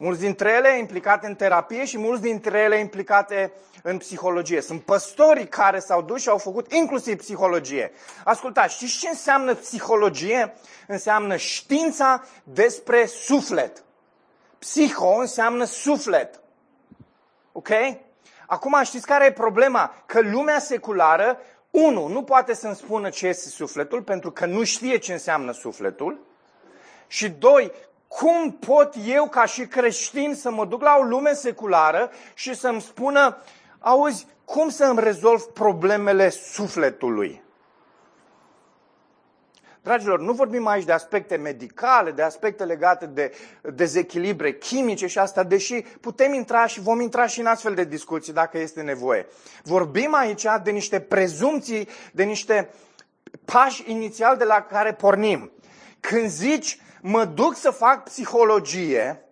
Mulți 0.02 0.20
dintre 0.20 0.50
ele 0.50 0.78
implicate 0.78 1.26
în 1.26 1.34
terapie 1.34 1.84
și 1.84 1.98
mulți 1.98 2.22
dintre 2.22 2.58
ele 2.58 2.78
implicate 2.78 3.52
în 3.82 3.98
psihologie. 3.98 4.60
Sunt 4.60 4.82
păstori 4.82 5.48
care 5.48 5.78
s-au 5.78 6.02
dus 6.02 6.20
și 6.20 6.28
au 6.28 6.38
făcut 6.38 6.72
inclusiv 6.72 7.16
psihologie. 7.16 7.92
Ascultați, 8.24 8.74
știți 8.74 8.98
ce 8.98 9.08
înseamnă 9.08 9.54
psihologie? 9.54 10.54
Înseamnă 10.86 11.36
știința 11.36 12.24
despre 12.42 13.06
suflet. 13.06 13.82
Psiho 14.58 15.14
înseamnă 15.14 15.64
suflet. 15.64 16.40
Ok? 17.52 17.68
Acum 18.46 18.80
știți 18.82 19.06
care 19.06 19.24
e 19.24 19.32
problema? 19.32 19.94
Că 20.06 20.20
lumea 20.20 20.58
seculară, 20.58 21.38
unu, 21.70 22.06
nu 22.06 22.22
poate 22.22 22.54
să-mi 22.54 22.74
spună 22.74 23.08
ce 23.08 23.26
este 23.26 23.48
sufletul, 23.48 24.02
pentru 24.02 24.30
că 24.30 24.46
nu 24.46 24.64
știe 24.64 24.96
ce 24.96 25.12
înseamnă 25.12 25.52
sufletul. 25.52 26.18
Și 27.06 27.28
doi, 27.28 27.72
cum 28.18 28.52
pot 28.52 28.94
eu 29.06 29.28
ca 29.28 29.44
și 29.44 29.66
creștin 29.66 30.34
să 30.34 30.50
mă 30.50 30.66
duc 30.66 30.82
la 30.82 30.96
o 30.98 31.02
lume 31.02 31.32
seculară 31.32 32.10
și 32.34 32.54
să-mi 32.54 32.80
spună, 32.80 33.36
auzi, 33.78 34.26
cum 34.44 34.68
să 34.68 34.84
îmi 34.84 35.00
rezolv 35.00 35.42
problemele 35.42 36.28
sufletului? 36.28 37.42
Dragilor, 39.82 40.20
nu 40.20 40.32
vorbim 40.32 40.66
aici 40.66 40.84
de 40.84 40.92
aspecte 40.92 41.36
medicale, 41.36 42.10
de 42.10 42.22
aspecte 42.22 42.64
legate 42.64 43.06
de 43.06 43.32
dezechilibre 43.62 44.52
chimice 44.52 45.06
și 45.06 45.18
asta, 45.18 45.42
deși 45.42 45.84
putem 46.00 46.32
intra 46.32 46.66
și 46.66 46.80
vom 46.80 47.00
intra 47.00 47.26
și 47.26 47.40
în 47.40 47.46
astfel 47.46 47.74
de 47.74 47.84
discuții 47.84 48.32
dacă 48.32 48.58
este 48.58 48.82
nevoie. 48.82 49.26
Vorbim 49.62 50.14
aici 50.14 50.46
de 50.62 50.70
niște 50.70 51.00
prezumții, 51.00 51.88
de 52.12 52.22
niște 52.22 52.70
pași 53.44 53.90
inițial 53.90 54.36
de 54.36 54.44
la 54.44 54.62
care 54.62 54.92
pornim. 54.92 55.50
Când 56.00 56.28
zici, 56.28 56.80
mă 57.00 57.24
duc 57.24 57.56
să 57.56 57.70
fac 57.70 58.04
psihologie, 58.04 59.24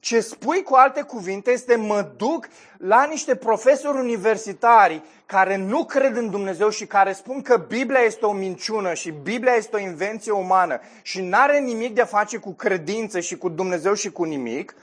ce 0.00 0.20
spui 0.20 0.62
cu 0.62 0.74
alte 0.74 1.02
cuvinte 1.02 1.50
este 1.50 1.76
mă 1.76 2.12
duc 2.16 2.48
la 2.78 3.04
niște 3.04 3.34
profesori 3.34 3.98
universitari 3.98 5.02
care 5.26 5.56
nu 5.56 5.84
cred 5.84 6.16
în 6.16 6.30
Dumnezeu 6.30 6.68
și 6.68 6.86
care 6.86 7.12
spun 7.12 7.42
că 7.42 7.56
Biblia 7.68 8.00
este 8.00 8.26
o 8.26 8.32
minciună 8.32 8.94
și 8.94 9.10
Biblia 9.10 9.52
este 9.52 9.76
o 9.76 9.80
invenție 9.80 10.32
umană 10.32 10.80
și 11.02 11.20
nu 11.20 11.36
are 11.36 11.58
nimic 11.58 11.94
de 11.94 12.00
a 12.00 12.04
face 12.04 12.36
cu 12.36 12.52
credință 12.52 13.20
și 13.20 13.36
cu 13.36 13.48
Dumnezeu 13.48 13.94
și 13.94 14.10
cu 14.10 14.24
nimic, 14.24 14.74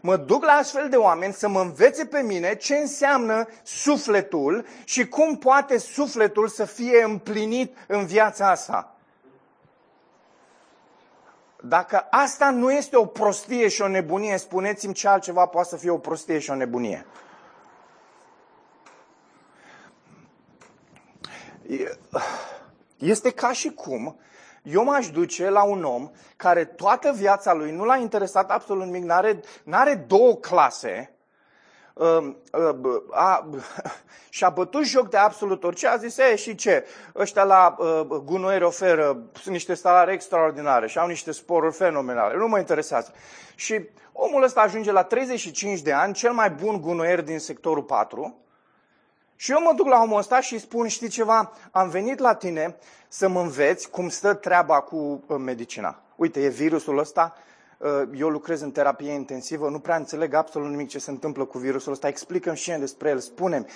mă 0.00 0.16
duc 0.16 0.44
la 0.44 0.52
astfel 0.52 0.88
de 0.88 0.96
oameni 0.96 1.32
să 1.32 1.48
mă 1.48 1.60
învețe 1.60 2.04
pe 2.04 2.20
mine 2.20 2.54
ce 2.54 2.76
înseamnă 2.76 3.48
sufletul 3.62 4.66
și 4.84 5.08
cum 5.08 5.36
poate 5.36 5.78
sufletul 5.78 6.48
să 6.48 6.64
fie 6.64 7.02
împlinit 7.02 7.76
în 7.86 8.06
viața 8.06 8.50
asta. 8.50 8.99
Dacă 11.62 12.06
asta 12.10 12.50
nu 12.50 12.72
este 12.72 12.96
o 12.96 13.04
prostie 13.04 13.68
și 13.68 13.82
o 13.82 13.88
nebunie, 13.88 14.36
spuneți-mi 14.36 14.94
ce 14.94 15.08
altceva 15.08 15.46
poate 15.46 15.68
să 15.68 15.76
fie 15.76 15.90
o 15.90 15.98
prostie 15.98 16.38
și 16.38 16.50
o 16.50 16.54
nebunie. 16.54 17.06
Este 22.96 23.30
ca 23.30 23.52
și 23.52 23.70
cum 23.70 24.18
eu 24.62 24.84
m-aș 24.84 25.10
duce 25.10 25.48
la 25.48 25.62
un 25.62 25.84
om 25.84 26.10
care 26.36 26.64
toată 26.64 27.12
viața 27.12 27.52
lui 27.52 27.70
nu 27.70 27.84
l-a 27.84 27.96
interesat 27.96 28.50
absolut 28.50 28.84
nimic, 28.84 29.04
n-are, 29.04 29.40
n-are 29.64 29.94
două 29.94 30.36
clase, 30.36 31.10
Um, 31.10 31.16
uh, 31.16 31.19
a, 33.10 33.48
și-a 34.28 34.48
bătut 34.48 34.84
joc 34.84 35.10
de 35.10 35.16
absolut 35.16 35.64
orice, 35.64 35.86
a 35.86 35.96
zis, 35.96 36.18
e, 36.18 36.36
și 36.36 36.54
ce? 36.54 36.86
Ăștia 37.16 37.42
la 37.42 37.76
uh, 37.78 38.00
gunoieri 38.24 38.64
oferă 38.64 39.22
sunt 39.32 39.54
niște 39.54 39.74
salarii 39.74 40.14
extraordinare 40.14 40.88
și 40.88 40.98
au 40.98 41.06
niște 41.06 41.32
sporuri 41.32 41.74
fenomenale, 41.74 42.36
nu 42.36 42.48
mă 42.48 42.58
interesează. 42.58 43.12
Și 43.54 43.88
omul 44.12 44.42
ăsta 44.42 44.60
ajunge 44.60 44.92
la 44.92 45.02
35 45.02 45.80
de 45.80 45.92
ani, 45.92 46.14
cel 46.14 46.32
mai 46.32 46.50
bun 46.50 46.80
gunoier 46.80 47.22
din 47.22 47.38
sectorul 47.38 47.82
4, 47.82 48.34
și 49.36 49.52
eu 49.52 49.60
mă 49.60 49.72
duc 49.76 49.86
la 49.86 50.00
omul 50.02 50.18
ăsta 50.18 50.40
și 50.40 50.52
îi 50.52 50.58
spun, 50.58 50.88
știi 50.88 51.08
ceva, 51.08 51.52
am 51.70 51.88
venit 51.88 52.18
la 52.18 52.34
tine 52.34 52.76
să 53.08 53.28
mă 53.28 53.40
înveți 53.40 53.90
cum 53.90 54.08
stă 54.08 54.34
treaba 54.34 54.80
cu 54.80 55.24
uh, 55.26 55.36
medicina. 55.38 56.00
Uite, 56.16 56.42
e 56.42 56.48
virusul 56.48 56.98
ăsta, 56.98 57.34
Uh, 57.34 57.48
eu 58.14 58.28
lucrez 58.28 58.60
în 58.60 58.70
terapie 58.70 59.12
intensivă, 59.12 59.68
nu 59.68 59.78
prea 59.78 59.96
înțeleg 59.96 60.34
absolut 60.34 60.70
nimic 60.70 60.88
ce 60.88 60.98
se 60.98 61.10
întâmplă 61.10 61.44
cu 61.44 61.58
virusul 61.58 61.92
ăsta, 61.92 62.08
explicăm 62.08 62.54
și 62.54 62.70
despre 62.70 63.08
el, 63.08 63.18
spunem 63.18 63.66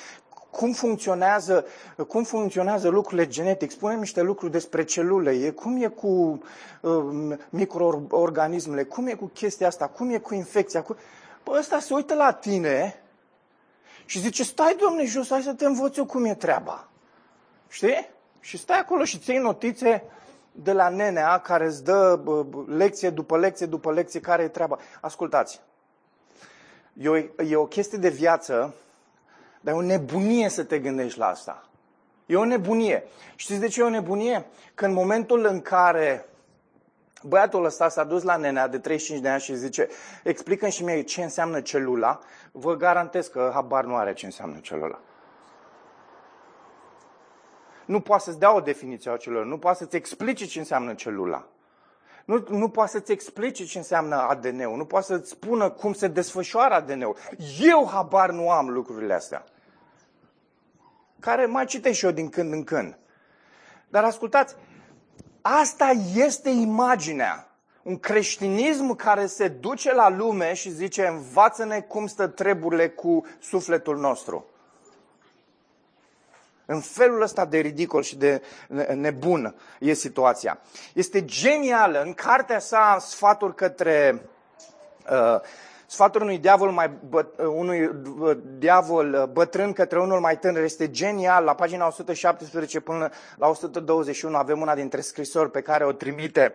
cum 0.51 0.73
funcționează, 0.73 1.67
cum 2.09 2.25
funcționează 2.25 2.89
lucrurile 2.89 3.27
genetic, 3.27 3.71
spune 3.71 3.95
niște 3.95 4.23
lucruri 4.23 4.53
despre 4.53 4.85
celule, 4.85 5.31
e, 5.31 5.51
cum 5.51 5.83
e 5.83 5.87
cu 5.87 6.43
uh, 6.81 7.37
microorganismele, 7.49 8.83
cum 8.83 9.07
e 9.07 9.15
cu 9.15 9.31
chestia 9.35 9.67
asta, 9.67 9.87
cum 9.87 10.11
e 10.11 10.19
cu 10.19 10.35
infecția. 10.35 10.83
Cu... 10.83 10.97
Bă, 11.45 11.57
ăsta 11.59 11.79
se 11.79 11.95
uită 11.95 12.15
la 12.15 12.33
tine 12.33 13.03
și 14.05 14.21
zice, 14.21 14.43
stai, 14.43 14.77
domne, 14.81 15.05
jos, 15.05 15.29
hai 15.29 15.43
să 15.43 15.53
te 15.53 15.65
învăț 15.65 15.97
eu 15.97 16.05
cum 16.05 16.25
e 16.25 16.35
treaba. 16.35 16.89
Știi? 17.69 18.09
Și 18.41 18.59
stai 18.59 18.79
acolo 18.79 19.05
și 19.05 19.19
ții 19.19 19.39
notițe 19.39 20.03
de 20.57 20.73
la 20.73 20.89
nenea 20.89 21.39
care 21.39 21.67
îți 21.67 21.85
dă 21.85 22.21
lecție 22.67 23.11
după 23.11 23.39
lecție 23.39 23.67
după 23.67 23.93
lecție 23.93 24.21
care 24.21 24.43
e 24.43 24.49
treaba. 24.49 24.79
Ascultați, 25.01 25.61
e 26.93 27.09
o, 27.09 27.17
e 27.45 27.57
o 27.57 27.67
chestie 27.67 27.99
de 27.99 28.09
viață, 28.09 28.75
dar 29.61 29.75
e 29.75 29.77
o 29.77 29.81
nebunie 29.81 30.49
să 30.49 30.65
te 30.65 30.79
gândești 30.79 31.19
la 31.19 31.27
asta. 31.27 31.69
E 32.27 32.37
o 32.37 32.45
nebunie. 32.45 33.05
Știți 33.37 33.61
de 33.61 33.69
ce 33.69 33.81
e 33.81 33.85
o 33.85 33.89
nebunie? 33.89 34.47
Că 34.75 34.85
în 34.85 34.93
momentul 34.93 35.45
în 35.45 35.61
care 35.61 36.29
băiatul 37.23 37.65
ăsta 37.65 37.89
s-a 37.89 38.05
dus 38.05 38.23
la 38.23 38.37
nenea 38.37 38.69
de 38.69 38.79
35 38.79 39.23
de 39.23 39.29
ani 39.29 39.41
și 39.41 39.55
zice, 39.55 39.89
explică 40.23 40.69
și 40.69 40.85
mie 40.85 41.03
ce 41.03 41.23
înseamnă 41.23 41.61
celula, 41.61 42.19
vă 42.53 42.77
garantez 42.77 43.27
că 43.27 43.51
habar 43.55 43.85
nu 43.85 43.97
are 43.97 44.13
ce 44.13 44.27
înseamnă 44.27 44.59
celula 44.61 45.01
nu 47.87 48.01
poate 48.01 48.23
să-ți 48.23 48.39
dea 48.39 48.55
o 48.55 48.61
definiție 48.61 49.11
a 49.11 49.17
celulă, 49.17 49.45
nu 49.45 49.59
poate 49.59 49.79
să-ți 49.79 49.97
explice 49.97 50.47
ce 50.47 50.59
înseamnă 50.59 50.95
celula. 50.95 51.47
Nu, 52.25 52.45
nu 52.49 52.69
poate 52.69 52.91
să-ți 52.91 53.13
explice 53.13 53.65
ce 53.65 53.79
înseamnă 53.79 54.17
ADN-ul, 54.17 54.77
nu 54.77 54.85
poate 54.85 55.07
să-ți 55.07 55.31
spună 55.31 55.71
cum 55.71 55.93
se 55.93 56.09
desfășoară 56.09 56.75
ADN-ul. 56.75 57.17
Eu 57.61 57.89
habar 57.93 58.31
nu 58.31 58.51
am 58.51 58.69
lucrurile 58.69 59.15
astea. 59.15 59.45
Care 61.21 61.47
mai 61.47 61.67
citesc 61.67 61.99
și 61.99 62.05
eu 62.05 62.11
din 62.11 62.29
când 62.29 62.53
în 62.53 62.65
când. 62.65 62.99
Dar 63.89 64.05
ascultați, 64.05 64.57
asta 65.41 65.91
este 66.15 66.51
imaginea. 66.51 67.49
Un 67.83 67.99
creștinism 67.99 68.95
care 68.95 69.27
se 69.27 69.49
duce 69.49 69.95
la 69.95 70.09
lume 70.09 70.55
și 70.55 70.71
zice, 70.71 71.07
învață-ne 71.07 71.81
cum 71.81 72.07
stă 72.07 72.27
treburile 72.27 72.89
cu 72.89 73.27
sufletul 73.41 73.99
nostru. 73.99 74.47
În 76.67 76.81
felul 76.81 77.23
ăsta 77.23 77.45
de 77.45 77.59
ridicol 77.59 78.03
și 78.03 78.17
de 78.17 78.43
nebun 78.95 79.55
e 79.79 79.93
situația. 79.93 80.59
Este 80.93 81.25
genială. 81.25 82.03
În 82.03 82.13
cartea 82.13 82.59
sa, 82.59 82.97
sfatul 83.01 83.55
către 83.55 84.23
uh, 85.11 85.41
sfatul 85.87 86.23
unui 86.23 86.39
diavol, 86.39 86.71
mai 86.71 86.91
bă, 87.09 87.27
unui 87.47 87.91
diavol 88.59 89.31
bătrân 89.33 89.73
către 89.73 90.01
unul 90.01 90.21
mai 90.21 90.39
tânăr 90.39 90.63
este 90.63 90.91
genial. 90.91 91.45
La 91.45 91.55
pagina 91.55 91.87
117 91.87 92.81
până 92.81 93.11
la 93.37 93.49
121 93.49 94.37
avem 94.37 94.61
una 94.61 94.75
dintre 94.75 95.01
scrisori 95.01 95.51
pe 95.51 95.61
care 95.61 95.85
o 95.85 95.93
trimite 95.93 96.55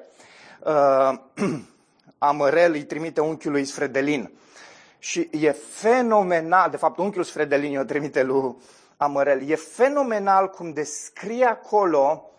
uh, 0.59 1.13
Amărel, 2.17 2.71
îi 2.71 2.83
trimite 2.83 3.21
unchiului 3.21 3.65
Sfredelin. 3.65 4.31
Și 4.99 5.29
e 5.31 5.51
fenomenal, 5.51 6.69
de 6.69 6.77
fapt 6.77 6.97
unchiul 6.97 7.23
Sfredelin 7.23 7.79
o 7.79 7.83
trimite 7.83 8.23
lui 8.23 8.55
Amărel. 9.01 9.49
E 9.49 9.55
fenomenal 9.55 10.49
cum 10.49 10.73
descrie 10.73 11.45
acolo 11.45 12.29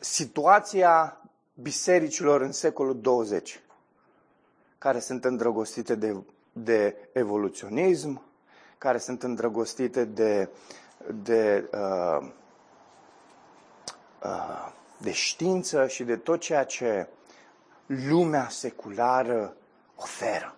situația 0.00 1.20
bisericilor 1.54 2.40
în 2.40 2.52
secolul 2.52 3.00
20, 3.00 3.60
care 4.78 4.98
sunt 4.98 5.24
îndrăgostite 5.24 5.94
de, 5.94 6.16
de 6.52 6.96
evoluționism, 7.12 8.22
care 8.78 8.98
sunt 8.98 9.22
îndrăgostite 9.22 10.04
de, 10.04 10.48
de, 11.22 11.68
uh, 11.72 12.28
uh, 14.22 14.72
de 14.98 15.12
știință 15.12 15.86
și 15.86 16.04
de 16.04 16.16
tot 16.16 16.40
ceea 16.40 16.64
ce 16.64 17.08
lumea 17.86 18.48
seculară 18.48 19.56
oferă. 19.96 20.54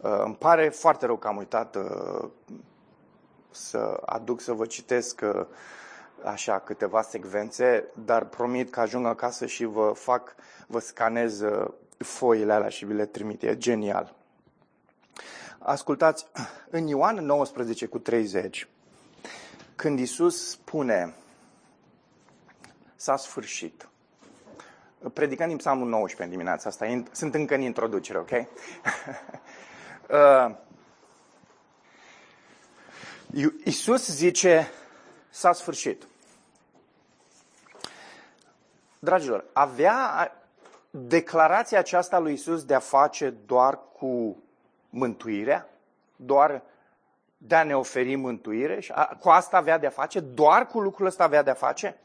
Uh, 0.00 0.20
îmi 0.24 0.36
pare 0.36 0.68
foarte 0.68 1.06
rău 1.06 1.16
că 1.16 1.28
am 1.28 1.36
uitat 1.36 1.76
uh, 1.76 2.28
să 3.50 4.00
aduc 4.04 4.40
să 4.40 4.52
vă 4.52 4.66
citesc 4.66 5.20
uh, 5.22 5.46
așa 6.24 6.58
câteva 6.58 7.02
secvențe, 7.02 7.84
dar 8.04 8.24
promit 8.24 8.70
că 8.70 8.80
ajung 8.80 9.06
acasă 9.06 9.46
și 9.46 9.64
vă 9.64 9.92
fac, 9.94 10.34
vă 10.66 10.78
scanez 10.78 11.42
foile 11.98 12.52
alea 12.52 12.68
și 12.68 12.84
vi 12.84 12.92
le 12.92 13.06
trimit. 13.06 13.42
E 13.42 13.56
genial. 13.56 14.14
Ascultați, 15.58 16.26
în 16.70 16.86
Ioan 16.86 17.16
19 17.16 17.86
cu 17.86 17.98
30, 17.98 18.68
când 19.76 19.98
Isus 19.98 20.50
spune 20.50 21.14
s-a 22.96 23.16
sfârșit, 23.16 23.88
predicând 25.12 25.48
din 25.48 25.56
Psalmul 25.56 25.88
19 25.88 26.22
în 26.22 26.30
dimineața 26.30 26.68
asta, 26.68 27.04
sunt 27.12 27.34
încă 27.34 27.54
în 27.54 27.60
introducere, 27.60 28.18
ok? 28.18 28.30
uh, 30.08 30.54
Iisus 33.64 34.06
zice, 34.06 34.70
s-a 35.30 35.52
sfârșit. 35.52 36.06
Dragilor, 38.98 39.44
avea 39.52 40.32
declarația 40.90 41.78
aceasta 41.78 42.18
lui 42.18 42.32
Isus 42.32 42.64
de 42.64 42.74
a 42.74 42.78
face 42.78 43.34
doar 43.46 43.78
cu 43.98 44.42
mântuirea, 44.90 45.68
doar 46.16 46.62
de 47.36 47.54
a 47.54 47.62
ne 47.62 47.76
oferi 47.76 48.14
mântuire, 48.14 48.80
și 48.80 48.92
a, 48.94 49.04
cu 49.04 49.28
asta 49.28 49.56
avea 49.56 49.78
de 49.78 49.86
a 49.86 49.90
face, 49.90 50.20
doar 50.20 50.66
cu 50.66 50.80
lucrul 50.80 51.06
ăsta 51.06 51.24
avea 51.24 51.42
de 51.42 51.50
a 51.50 51.54
face? 51.54 51.96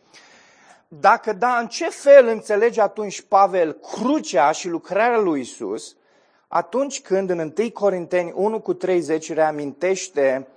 Dacă 0.88 1.34
da, 1.34 1.58
în 1.58 1.68
ce 1.68 1.90
fel 1.90 2.28
înțelege 2.28 2.82
atunci 2.82 3.22
Pavel 3.22 3.74
crucea 3.74 4.52
și 4.52 4.68
lucrarea 4.68 5.18
lui 5.18 5.40
Isus 5.40 5.96
atunci 6.54 7.02
când 7.02 7.30
în 7.30 7.54
1 7.58 7.72
Corinteni 7.72 8.32
1 8.36 8.60
cu 8.60 8.74
30 8.74 9.34
reamintește 9.34 10.48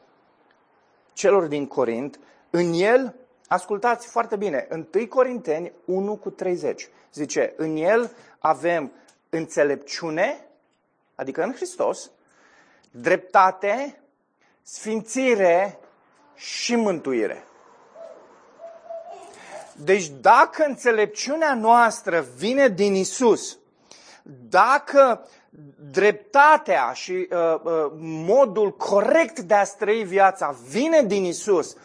celor 1.13 1.47
din 1.47 1.67
Corint, 1.67 2.19
în 2.51 2.73
el, 2.73 3.15
ascultați 3.49 4.07
foarte 4.07 4.37
bine, 4.37 4.69
1 4.95 5.07
Corinteni 5.09 5.73
1 5.85 6.17
cu 6.17 6.31
30, 6.31 6.89
zice, 7.13 7.53
în 7.57 7.77
el 7.77 8.11
avem 8.39 8.93
înțelepciune, 9.31 10.47
adică 11.15 11.43
în 11.43 11.53
Hristos, 11.53 12.11
dreptate, 12.91 14.01
sfințire 14.63 15.79
și 16.35 16.75
mântuire. 16.75 17.45
Deci 19.77 20.09
dacă 20.09 20.65
înțelepciunea 20.67 21.55
noastră 21.55 22.25
vine 22.37 22.69
din 22.69 22.95
Isus, 22.95 23.59
dacă 24.49 25.29
dreptatea 25.91 26.93
și 26.93 27.13
uh, 27.13 27.61
uh, 27.63 27.93
modul 28.27 28.77
corect 28.77 29.41
de 29.41 29.55
a 29.55 29.65
trăi 29.65 30.05
viața 30.05 30.57
vine 30.69 31.03
din 31.03 31.25
Isus. 31.25 31.77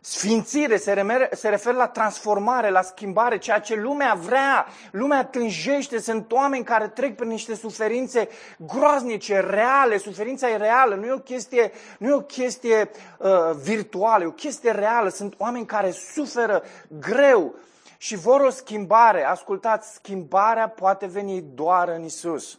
Sfințire 0.00 0.76
se, 0.76 0.92
remer, 0.92 1.28
se 1.32 1.48
referă 1.48 1.76
la 1.76 1.88
transformare, 1.88 2.70
la 2.70 2.82
schimbare, 2.82 3.38
ceea 3.38 3.58
ce 3.58 3.74
lumea 3.74 4.14
vrea. 4.14 4.66
Lumea 4.90 5.24
tânjește, 5.24 5.98
sunt 5.98 6.32
oameni 6.32 6.64
care 6.64 6.88
trec 6.88 7.16
prin 7.16 7.28
niște 7.28 7.54
suferințe 7.54 8.28
groaznice, 8.56 9.40
reale. 9.40 9.98
Suferința 9.98 10.50
e 10.50 10.56
reală, 10.56 10.94
nu 10.94 11.06
e 11.06 11.12
o 11.12 11.18
chestie, 11.18 11.72
nu 11.98 12.08
e 12.08 12.12
o 12.12 12.20
chestie 12.20 12.90
uh, 13.18 13.28
virtuală, 13.62 14.24
e 14.24 14.26
o 14.26 14.30
chestie 14.30 14.70
reală. 14.70 15.08
Sunt 15.08 15.34
oameni 15.38 15.66
care 15.66 15.90
suferă 15.90 16.62
greu 17.00 17.54
și 17.96 18.16
vor 18.16 18.40
o 18.40 18.50
schimbare. 18.50 19.24
Ascultați, 19.24 19.94
schimbarea 19.94 20.68
poate 20.68 21.06
veni 21.06 21.44
doar 21.54 21.88
în 21.88 22.04
Isus. 22.04 22.58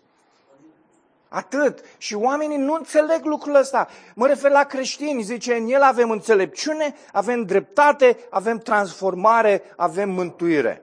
Atât. 1.29 1.79
Și 1.97 2.15
oamenii 2.15 2.57
nu 2.57 2.73
înțeleg 2.73 3.25
lucrul 3.25 3.55
ăsta. 3.55 3.87
Mă 4.15 4.27
refer 4.27 4.51
la 4.51 4.63
creștini. 4.63 5.21
Zice, 5.21 5.53
în 5.53 5.67
el 5.67 5.81
avem 5.81 6.11
înțelepciune, 6.11 6.95
avem 7.11 7.43
dreptate, 7.43 8.17
avem 8.29 8.57
transformare, 8.57 9.63
avem 9.75 10.09
mântuire. 10.09 10.81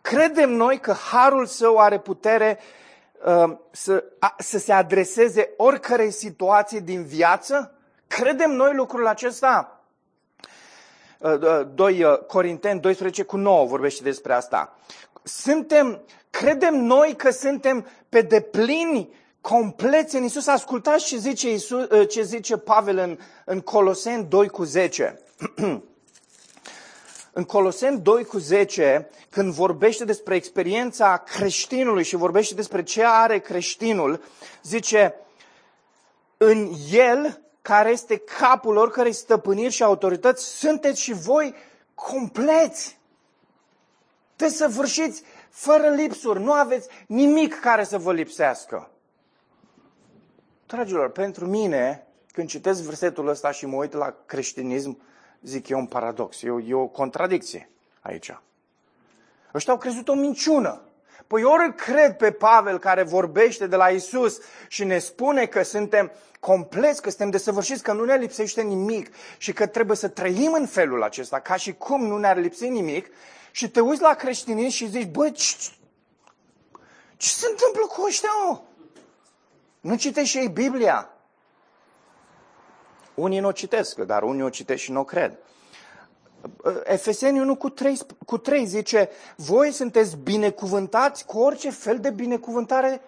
Credem 0.00 0.50
noi 0.50 0.80
că 0.80 0.92
harul 0.92 1.46
său 1.46 1.78
are 1.78 1.98
putere 1.98 2.58
uh, 3.24 3.56
să, 3.70 4.04
a, 4.18 4.34
să 4.38 4.58
se 4.58 4.72
adreseze 4.72 5.50
oricărei 5.56 6.10
situații 6.10 6.80
din 6.80 7.04
viață? 7.04 7.74
Credem 8.06 8.50
noi 8.50 8.74
lucrul 8.74 9.06
acesta? 9.06 9.78
2 11.74 12.02
uh, 12.02 12.10
uh, 12.10 12.18
Corinteni 12.18 12.80
12 12.80 13.22
cu 13.22 13.36
9 13.36 13.66
vorbește 13.66 14.02
despre 14.02 14.32
asta. 14.32 14.76
Suntem, 15.22 16.00
credem 16.30 16.74
noi 16.74 17.14
că 17.16 17.30
suntem 17.30 17.86
pe 18.08 18.20
deplini 18.20 19.14
compleți 19.48 20.16
în 20.16 20.24
Isus. 20.24 20.46
Ascultați 20.46 21.04
ce 21.04 21.16
zice, 21.16 21.52
Isus, 21.52 21.90
ă, 21.90 22.04
ce 22.04 22.22
zice 22.22 22.56
Pavel 22.56 22.98
în, 22.98 23.18
în 23.44 23.60
Coloseni 23.60 24.24
2 24.24 24.48
cu 24.48 24.64
10. 24.64 25.20
în 27.32 27.44
Coloseni 27.44 28.00
2 28.00 28.24
cu 28.24 28.38
10, 28.38 29.10
când 29.30 29.52
vorbește 29.52 30.04
despre 30.04 30.34
experiența 30.34 31.16
creștinului 31.16 32.04
și 32.04 32.16
vorbește 32.16 32.54
despre 32.54 32.82
ce 32.82 33.04
are 33.04 33.38
creștinul, 33.38 34.22
zice, 34.62 35.14
în 36.36 36.72
el 36.90 37.40
care 37.62 37.90
este 37.90 38.16
capul 38.16 38.76
oricărei 38.76 39.12
stăpâniri 39.12 39.72
și 39.72 39.82
autorități, 39.82 40.44
sunteți 40.44 41.00
și 41.00 41.12
voi 41.12 41.54
compleți. 41.94 42.98
Desăvârșiți 44.36 45.22
fără 45.50 45.88
lipsuri. 45.88 46.42
Nu 46.42 46.52
aveți 46.52 46.88
nimic 47.06 47.60
care 47.60 47.84
să 47.84 47.98
vă 47.98 48.12
lipsească. 48.12 48.88
Dragilor, 50.74 51.10
pentru 51.10 51.46
mine, 51.46 52.06
când 52.32 52.48
citesc 52.48 52.82
versetul 52.82 53.28
ăsta 53.28 53.50
și 53.50 53.66
mă 53.66 53.76
uit 53.76 53.92
la 53.92 54.14
creștinism, 54.26 55.00
zic, 55.42 55.68
e 55.68 55.74
un 55.74 55.86
paradox, 55.86 56.42
e 56.42 56.50
o, 56.50 56.60
e 56.60 56.74
o 56.74 56.86
contradicție 56.86 57.70
aici. 58.00 58.38
Ăștia 59.54 59.72
au 59.72 59.78
crezut 59.78 60.08
o 60.08 60.14
minciună. 60.14 60.80
Păi 61.26 61.44
ori 61.44 61.64
îl 61.64 61.72
cred 61.72 62.16
pe 62.16 62.30
Pavel 62.30 62.78
care 62.78 63.02
vorbește 63.02 63.66
de 63.66 63.76
la 63.76 63.88
Isus 63.88 64.40
și 64.68 64.84
ne 64.84 64.98
spune 64.98 65.46
că 65.46 65.62
suntem 65.62 66.12
compleți, 66.40 67.02
că 67.02 67.08
suntem 67.08 67.30
desăvârșiți, 67.30 67.82
că 67.82 67.92
nu 67.92 68.04
ne 68.04 68.16
lipsește 68.16 68.62
nimic 68.62 69.14
și 69.38 69.52
că 69.52 69.66
trebuie 69.66 69.96
să 69.96 70.08
trăim 70.08 70.52
în 70.52 70.66
felul 70.66 71.02
acesta, 71.02 71.40
ca 71.40 71.56
și 71.56 71.74
cum 71.74 72.06
nu 72.06 72.18
ne-ar 72.18 72.36
lipsi 72.36 72.68
nimic, 72.68 73.06
și 73.50 73.70
te 73.70 73.80
uiți 73.80 74.02
la 74.02 74.14
creștinism 74.14 74.76
și 74.76 74.88
zici, 74.88 75.10
bă, 75.10 75.30
ce, 75.30 75.56
ce 77.16 77.28
se 77.28 77.46
întâmplă 77.50 77.86
cu 77.86 78.04
ăștia, 78.06 78.30
mă? 78.48 78.60
Nu 79.84 79.96
citești 79.96 80.38
ei 80.38 80.48
Biblia? 80.48 81.10
Unii 83.14 83.40
nu 83.40 83.48
o 83.48 83.52
citesc, 83.52 83.98
dar 83.98 84.22
unii 84.22 84.42
o 84.42 84.48
citesc 84.48 84.82
și 84.82 84.92
nu 84.92 85.00
o 85.00 85.04
cred. 85.04 85.38
Efeseni 86.84 87.40
1 87.40 87.56
cu 87.56 87.68
3, 87.68 87.98
cu 88.26 88.38
3 88.38 88.66
zice, 88.66 89.10
voi 89.36 89.72
sunteți 89.72 90.16
binecuvântați 90.16 91.26
cu 91.26 91.38
orice 91.38 91.70
fel 91.70 92.00
de 92.00 92.10
binecuvântare 92.10 93.00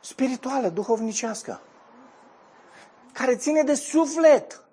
spirituală, 0.00 0.68
duhovnicească, 0.68 1.60
care 3.12 3.36
ține 3.36 3.62
de 3.62 3.74
suflet. 3.74 4.64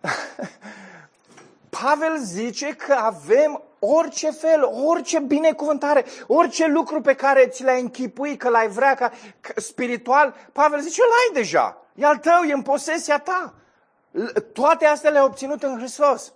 Pavel 1.80 2.18
zice 2.18 2.74
că 2.74 2.92
avem 2.92 3.62
orice 3.84 4.30
fel, 4.30 4.64
orice 4.84 5.18
binecuvântare, 5.18 6.04
orice 6.26 6.66
lucru 6.66 7.00
pe 7.00 7.14
care 7.14 7.46
ți 7.46 7.64
l-ai 7.64 7.80
închipui, 7.80 8.36
că 8.36 8.48
l-ai 8.48 8.68
vrea 8.68 8.94
ca 8.94 9.12
spiritual, 9.56 10.34
Pavel 10.52 10.80
zice, 10.80 11.02
îl 11.02 11.10
ai 11.10 11.42
deja. 11.42 11.76
E 11.94 12.04
al 12.04 12.16
tău, 12.16 12.42
e 12.48 12.52
în 12.52 12.62
posesia 12.62 13.18
ta. 13.18 13.54
Toate 14.52 14.86
astea 14.86 15.10
le-ai 15.10 15.24
obținut 15.24 15.62
în 15.62 15.78
Hristos. 15.78 16.32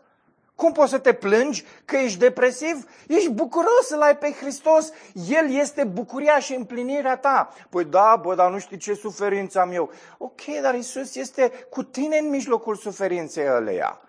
Cum 0.55 0.73
poți 0.73 0.91
să 0.91 0.99
te 0.99 1.13
plângi 1.13 1.65
că 1.85 1.97
ești 1.97 2.19
depresiv? 2.19 2.91
Ești 3.07 3.31
bucuros 3.31 3.87
să-L 3.87 4.01
ai 4.01 4.17
pe 4.17 4.33
Hristos. 4.41 4.93
El 5.29 5.51
este 5.51 5.85
bucuria 5.85 6.39
și 6.39 6.55
împlinirea 6.55 7.17
ta. 7.17 7.55
Păi 7.71 7.85
da, 7.85 8.21
bă, 8.23 8.35
dar 8.35 8.51
nu 8.51 8.59
știi 8.59 8.77
ce 8.77 8.95
suferință 8.95 9.61
am 9.61 9.73
eu. 9.73 9.91
Ok, 10.19 10.41
dar 10.63 10.75
Isus 10.75 11.15
este 11.15 11.53
cu 11.71 11.83
tine 11.83 12.19
în 12.19 12.29
mijlocul 12.29 12.77
suferinței 12.77 13.49
ăleia. 13.49 14.01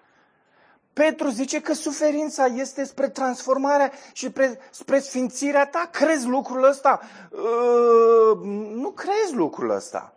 Petru 0.99 1.29
zice 1.29 1.61
că 1.61 1.73
suferința 1.73 2.45
este 2.45 2.83
spre 2.83 3.09
transformarea 3.09 3.91
și 4.13 4.25
spre, 4.25 4.59
spre 4.69 4.99
sfințirea 4.99 5.67
ta. 5.67 5.89
Crezi 5.91 6.27
lucrul 6.27 6.63
ăsta? 6.63 6.99
Uh, 7.29 8.39
nu 8.73 8.89
crezi 8.89 9.35
lucrul 9.35 9.69
ăsta. 9.69 10.13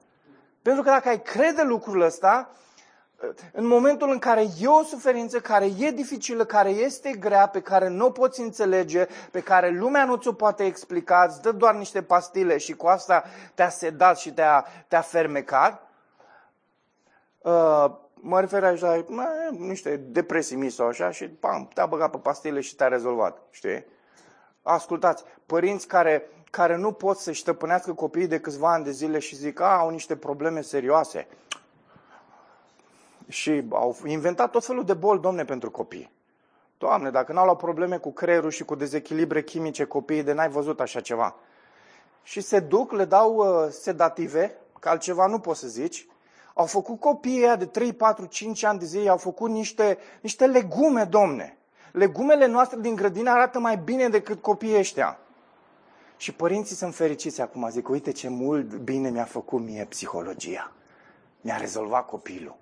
Pentru 0.62 0.82
că 0.82 0.90
dacă 0.90 1.08
ai 1.08 1.22
crede 1.22 1.62
lucrul 1.62 2.00
ăsta, 2.00 2.50
în 3.52 3.66
momentul 3.66 4.10
în 4.10 4.18
care 4.18 4.46
e 4.60 4.66
o 4.66 4.82
suferință 4.82 5.40
care 5.40 5.64
e 5.78 5.90
dificilă, 5.90 6.44
care 6.44 6.70
este 6.70 7.10
grea, 7.10 7.46
pe 7.46 7.60
care 7.60 7.88
nu 7.88 8.06
o 8.06 8.10
poți 8.10 8.40
înțelege, 8.40 9.06
pe 9.30 9.40
care 9.40 9.70
lumea 9.70 10.04
nu 10.04 10.16
ți-o 10.16 10.32
poate 10.32 10.64
explica, 10.64 11.26
îți 11.28 11.42
dă 11.42 11.52
doar 11.52 11.74
niște 11.74 12.02
pastile 12.02 12.56
și 12.58 12.74
cu 12.74 12.86
asta 12.86 13.24
te-a 13.54 13.68
sedat 13.68 14.18
și 14.18 14.32
te-a, 14.32 14.66
te-a 14.88 15.00
fermecat, 15.00 15.88
uh, 17.38 17.90
mă 18.24 18.40
refer 18.40 18.64
aici 18.64 18.80
la 18.80 19.04
mă, 19.08 19.26
niște 19.58 19.96
depresii 19.96 20.70
sau 20.70 20.86
așa 20.86 21.10
și 21.10 21.28
pam, 21.28 21.68
te-a 21.74 21.86
băgat 21.86 22.10
pe 22.10 22.18
pastile 22.18 22.60
și 22.60 22.76
te-a 22.76 22.88
rezolvat, 22.88 23.42
știi? 23.50 23.84
Ascultați, 24.62 25.24
părinți 25.46 25.86
care, 25.86 26.28
care 26.50 26.76
nu 26.76 26.92
pot 26.92 27.18
să-și 27.18 27.40
stăpânească 27.40 27.92
copiii 27.92 28.26
de 28.26 28.40
câțiva 28.40 28.72
ani 28.72 28.84
de 28.84 28.90
zile 28.90 29.18
și 29.18 29.36
zic, 29.36 29.60
a, 29.60 29.78
au 29.78 29.90
niște 29.90 30.16
probleme 30.16 30.60
serioase 30.60 31.26
și 33.28 33.64
au 33.70 33.96
inventat 34.04 34.50
tot 34.50 34.64
felul 34.64 34.84
de 34.84 34.94
boli, 34.94 35.20
domne, 35.20 35.44
pentru 35.44 35.70
copii. 35.70 36.12
Doamne, 36.78 37.10
dacă 37.10 37.32
n-au 37.32 37.44
luat 37.44 37.56
probleme 37.56 37.96
cu 37.96 38.12
creierul 38.12 38.50
și 38.50 38.64
cu 38.64 38.74
dezechilibre 38.74 39.42
chimice 39.42 39.84
copiii, 39.84 40.22
de 40.22 40.32
n-ai 40.32 40.48
văzut 40.48 40.80
așa 40.80 41.00
ceva. 41.00 41.34
Și 42.22 42.40
se 42.40 42.60
duc, 42.60 42.92
le 42.92 43.04
dau 43.04 43.34
uh, 43.34 43.68
sedative, 43.70 44.56
că 44.80 44.88
altceva 44.88 45.26
nu 45.26 45.38
poți 45.38 45.60
să 45.60 45.66
zici. 45.66 46.06
Au 46.54 46.66
făcut 46.66 47.00
copiii 47.00 47.56
de 47.58 47.66
3, 47.66 47.92
4, 47.92 48.24
5 48.24 48.64
ani 48.64 48.78
de 48.78 48.84
zile, 48.84 49.08
au 49.08 49.16
făcut 49.16 49.50
niște, 49.50 49.98
niște 50.20 50.46
legume, 50.46 51.04
domne. 51.04 51.56
Legumele 51.92 52.46
noastre 52.46 52.80
din 52.80 52.94
grădină 52.94 53.30
arată 53.30 53.58
mai 53.58 53.76
bine 53.76 54.08
decât 54.08 54.42
copiii 54.42 54.78
ăștia. 54.78 55.18
Și 56.16 56.32
părinții 56.32 56.76
sunt 56.76 56.94
fericiți 56.94 57.40
acum, 57.40 57.68
zic, 57.70 57.88
uite 57.88 58.12
ce 58.12 58.28
mult 58.28 58.74
bine 58.74 59.10
mi-a 59.10 59.24
făcut 59.24 59.60
mie 59.60 59.84
psihologia. 59.84 60.72
Mi-a 61.40 61.56
rezolvat 61.56 62.06
copilul. 62.06 62.56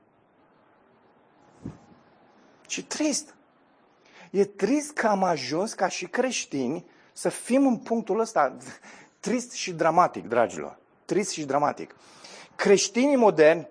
Și 2.66 2.84
trist. 2.84 3.34
E 4.30 4.44
trist 4.44 4.92
că 4.92 5.06
am 5.06 5.24
ajuns 5.24 5.72
ca 5.72 5.88
și 5.88 6.06
creștini 6.06 6.84
să 7.12 7.28
fim 7.28 7.66
în 7.66 7.76
punctul 7.76 8.20
ăsta 8.20 8.56
trist 9.20 9.52
și 9.52 9.72
dramatic, 9.72 10.28
dragilor. 10.28 10.78
Trist 11.04 11.30
și 11.30 11.44
dramatic. 11.44 11.96
Creștinii 12.56 13.16
moderni 13.16 13.68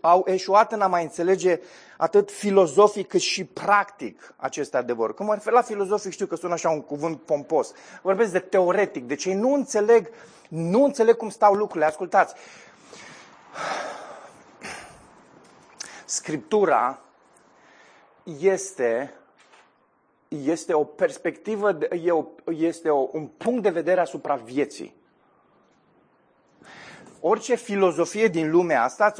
au 0.00 0.24
eșuat 0.26 0.72
în 0.72 0.80
a 0.80 0.86
mai 0.86 1.02
înțelege 1.02 1.60
atât 1.96 2.30
filozofic 2.30 3.08
cât 3.08 3.20
și 3.20 3.44
practic 3.44 4.34
acest 4.36 4.74
adevăr. 4.74 5.14
Când 5.14 5.28
mă 5.28 5.34
refer 5.34 5.52
la 5.52 5.62
filozofic, 5.62 6.12
știu 6.12 6.26
că 6.26 6.36
sună 6.36 6.52
așa 6.52 6.68
un 6.68 6.82
cuvânt 6.82 7.20
pompos. 7.20 7.72
Vorbesc 8.02 8.32
de 8.32 8.38
teoretic, 8.38 9.04
de 9.04 9.14
cei 9.14 9.34
nu 9.34 9.52
înțeleg, 9.52 10.10
nu 10.48 10.84
înțeleg 10.84 11.16
cum 11.16 11.28
stau 11.28 11.54
lucrurile. 11.54 11.86
Ascultați, 11.86 12.34
Scriptura 16.04 17.00
este, 18.40 19.14
este 20.28 20.72
o 20.72 20.84
perspectivă, 20.84 21.78
este 22.46 22.90
o, 22.90 23.08
un 23.12 23.26
punct 23.26 23.62
de 23.62 23.70
vedere 23.70 24.00
asupra 24.00 24.34
vieții. 24.34 24.96
Orice 27.20 27.54
filozofie 27.54 28.28
din 28.28 28.50
lumea 28.50 28.82
asta 28.82 29.14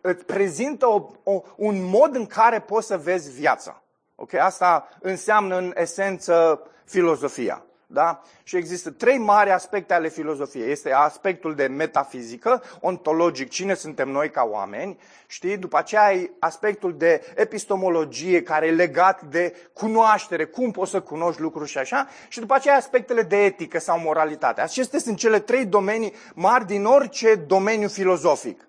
îți 0.00 0.24
prezintă 0.24 0.86
o, 0.86 1.10
o, 1.22 1.42
un 1.56 1.84
mod 1.84 2.14
în 2.14 2.26
care 2.26 2.60
poți 2.60 2.86
să 2.86 2.96
vezi 2.96 3.30
viața. 3.32 3.82
Okay? 4.14 4.40
Asta 4.40 4.88
înseamnă 5.00 5.56
în 5.56 5.72
esență 5.76 6.62
filozofia. 6.84 7.64
Da? 7.92 8.22
Și 8.42 8.56
există 8.56 8.90
trei 8.90 9.18
mari 9.18 9.50
aspecte 9.50 9.94
ale 9.94 10.08
filozofiei. 10.08 10.70
Este 10.70 10.92
aspectul 10.92 11.54
de 11.54 11.66
metafizică, 11.66 12.62
ontologic, 12.80 13.48
cine 13.48 13.74
suntem 13.74 14.08
noi 14.08 14.30
ca 14.30 14.48
oameni, 14.50 14.98
știi? 15.26 15.56
După 15.56 15.78
aceea 15.78 16.04
ai 16.04 16.30
aspectul 16.38 16.96
de 16.96 17.32
epistemologie, 17.34 18.42
care 18.42 18.66
e 18.66 18.70
legat 18.70 19.22
de 19.22 19.56
cunoaștere, 19.72 20.44
cum 20.44 20.70
poți 20.70 20.90
să 20.90 21.00
cunoști 21.00 21.40
lucruri 21.40 21.70
și 21.70 21.78
așa, 21.78 22.08
și 22.28 22.40
după 22.40 22.54
aceea 22.54 22.76
aspectele 22.76 23.22
de 23.22 23.44
etică 23.44 23.78
sau 23.78 23.98
moralitate. 23.98 24.60
Acestea 24.60 24.98
sunt 24.98 25.16
cele 25.16 25.38
trei 25.38 25.64
domenii 25.64 26.14
mari 26.34 26.66
din 26.66 26.84
orice 26.84 27.34
domeniu 27.34 27.88
filozofic. 27.88 28.68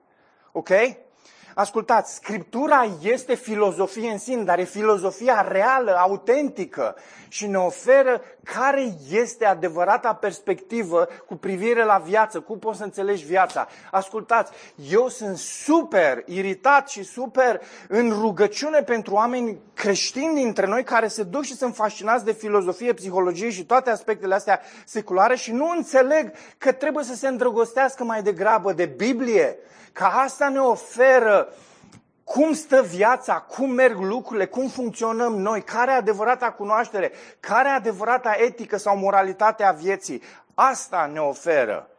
Ok? 0.52 0.70
Ascultați, 1.56 2.16
Scriptura 2.16 2.88
este 3.02 3.36
filozofie 3.36 4.12
în 4.12 4.18
sine, 4.18 4.44
dar 4.44 4.60
e 4.60 4.64
filozofia 4.64 5.46
reală, 5.48 5.96
autentică 5.98 6.96
și 7.28 7.48
ne 7.48 7.58
oferă 7.58 8.22
care 8.44 8.94
este 9.12 9.46
adevărata 9.46 10.14
perspectivă 10.14 11.08
cu 11.28 11.36
privire 11.36 11.84
la 11.84 11.98
viață, 12.06 12.40
cum 12.40 12.60
poți 12.60 12.78
să 12.78 12.84
înțelegi 12.84 13.26
viața. 13.26 13.68
Ascultați, 13.92 14.52
eu 14.90 15.08
sunt 15.08 15.38
super 15.38 16.24
iritat 16.26 16.90
și 16.90 17.04
super 17.04 17.62
în 17.88 18.10
rugăciune 18.10 18.82
pentru 18.82 19.14
oameni 19.14 19.60
creștini 19.74 20.36
dintre 20.36 20.66
noi 20.66 20.84
care 20.84 21.08
se 21.08 21.24
duc 21.24 21.44
și 21.44 21.56
sunt 21.56 21.76
fascinați 21.76 22.26
de 22.26 22.32
filozofie, 22.32 22.94
psihologie 22.94 23.50
și 23.50 23.66
toate 23.66 23.90
aspectele 23.90 24.34
astea 24.34 24.62
seculare 24.86 25.36
și 25.36 25.52
nu 25.52 25.70
înțeleg 25.76 26.32
că 26.58 26.72
trebuie 26.72 27.04
să 27.04 27.16
se 27.16 27.28
îndrăgostească 27.28 28.04
mai 28.04 28.22
degrabă 28.22 28.74
de 28.74 28.86
Biblie, 28.86 29.58
că 29.91 30.04
asta 30.04 30.49
ne 30.49 30.60
oferă 30.60 31.54
cum 32.23 32.54
stă 32.54 32.82
viața, 32.82 33.39
cum 33.39 33.69
merg 33.69 33.99
lucrurile, 33.99 34.45
cum 34.45 34.67
funcționăm 34.67 35.36
noi, 35.38 35.62
care 35.62 35.91
e 35.91 35.95
adevărata 35.95 36.51
cunoaștere, 36.51 37.12
care 37.39 37.69
e 37.69 37.71
adevărata 37.71 38.36
etică 38.38 38.77
sau 38.77 38.97
moralitate 38.97 39.63
a 39.63 39.71
vieții. 39.71 40.21
Asta 40.54 41.10
ne 41.13 41.19
oferă. 41.19 41.89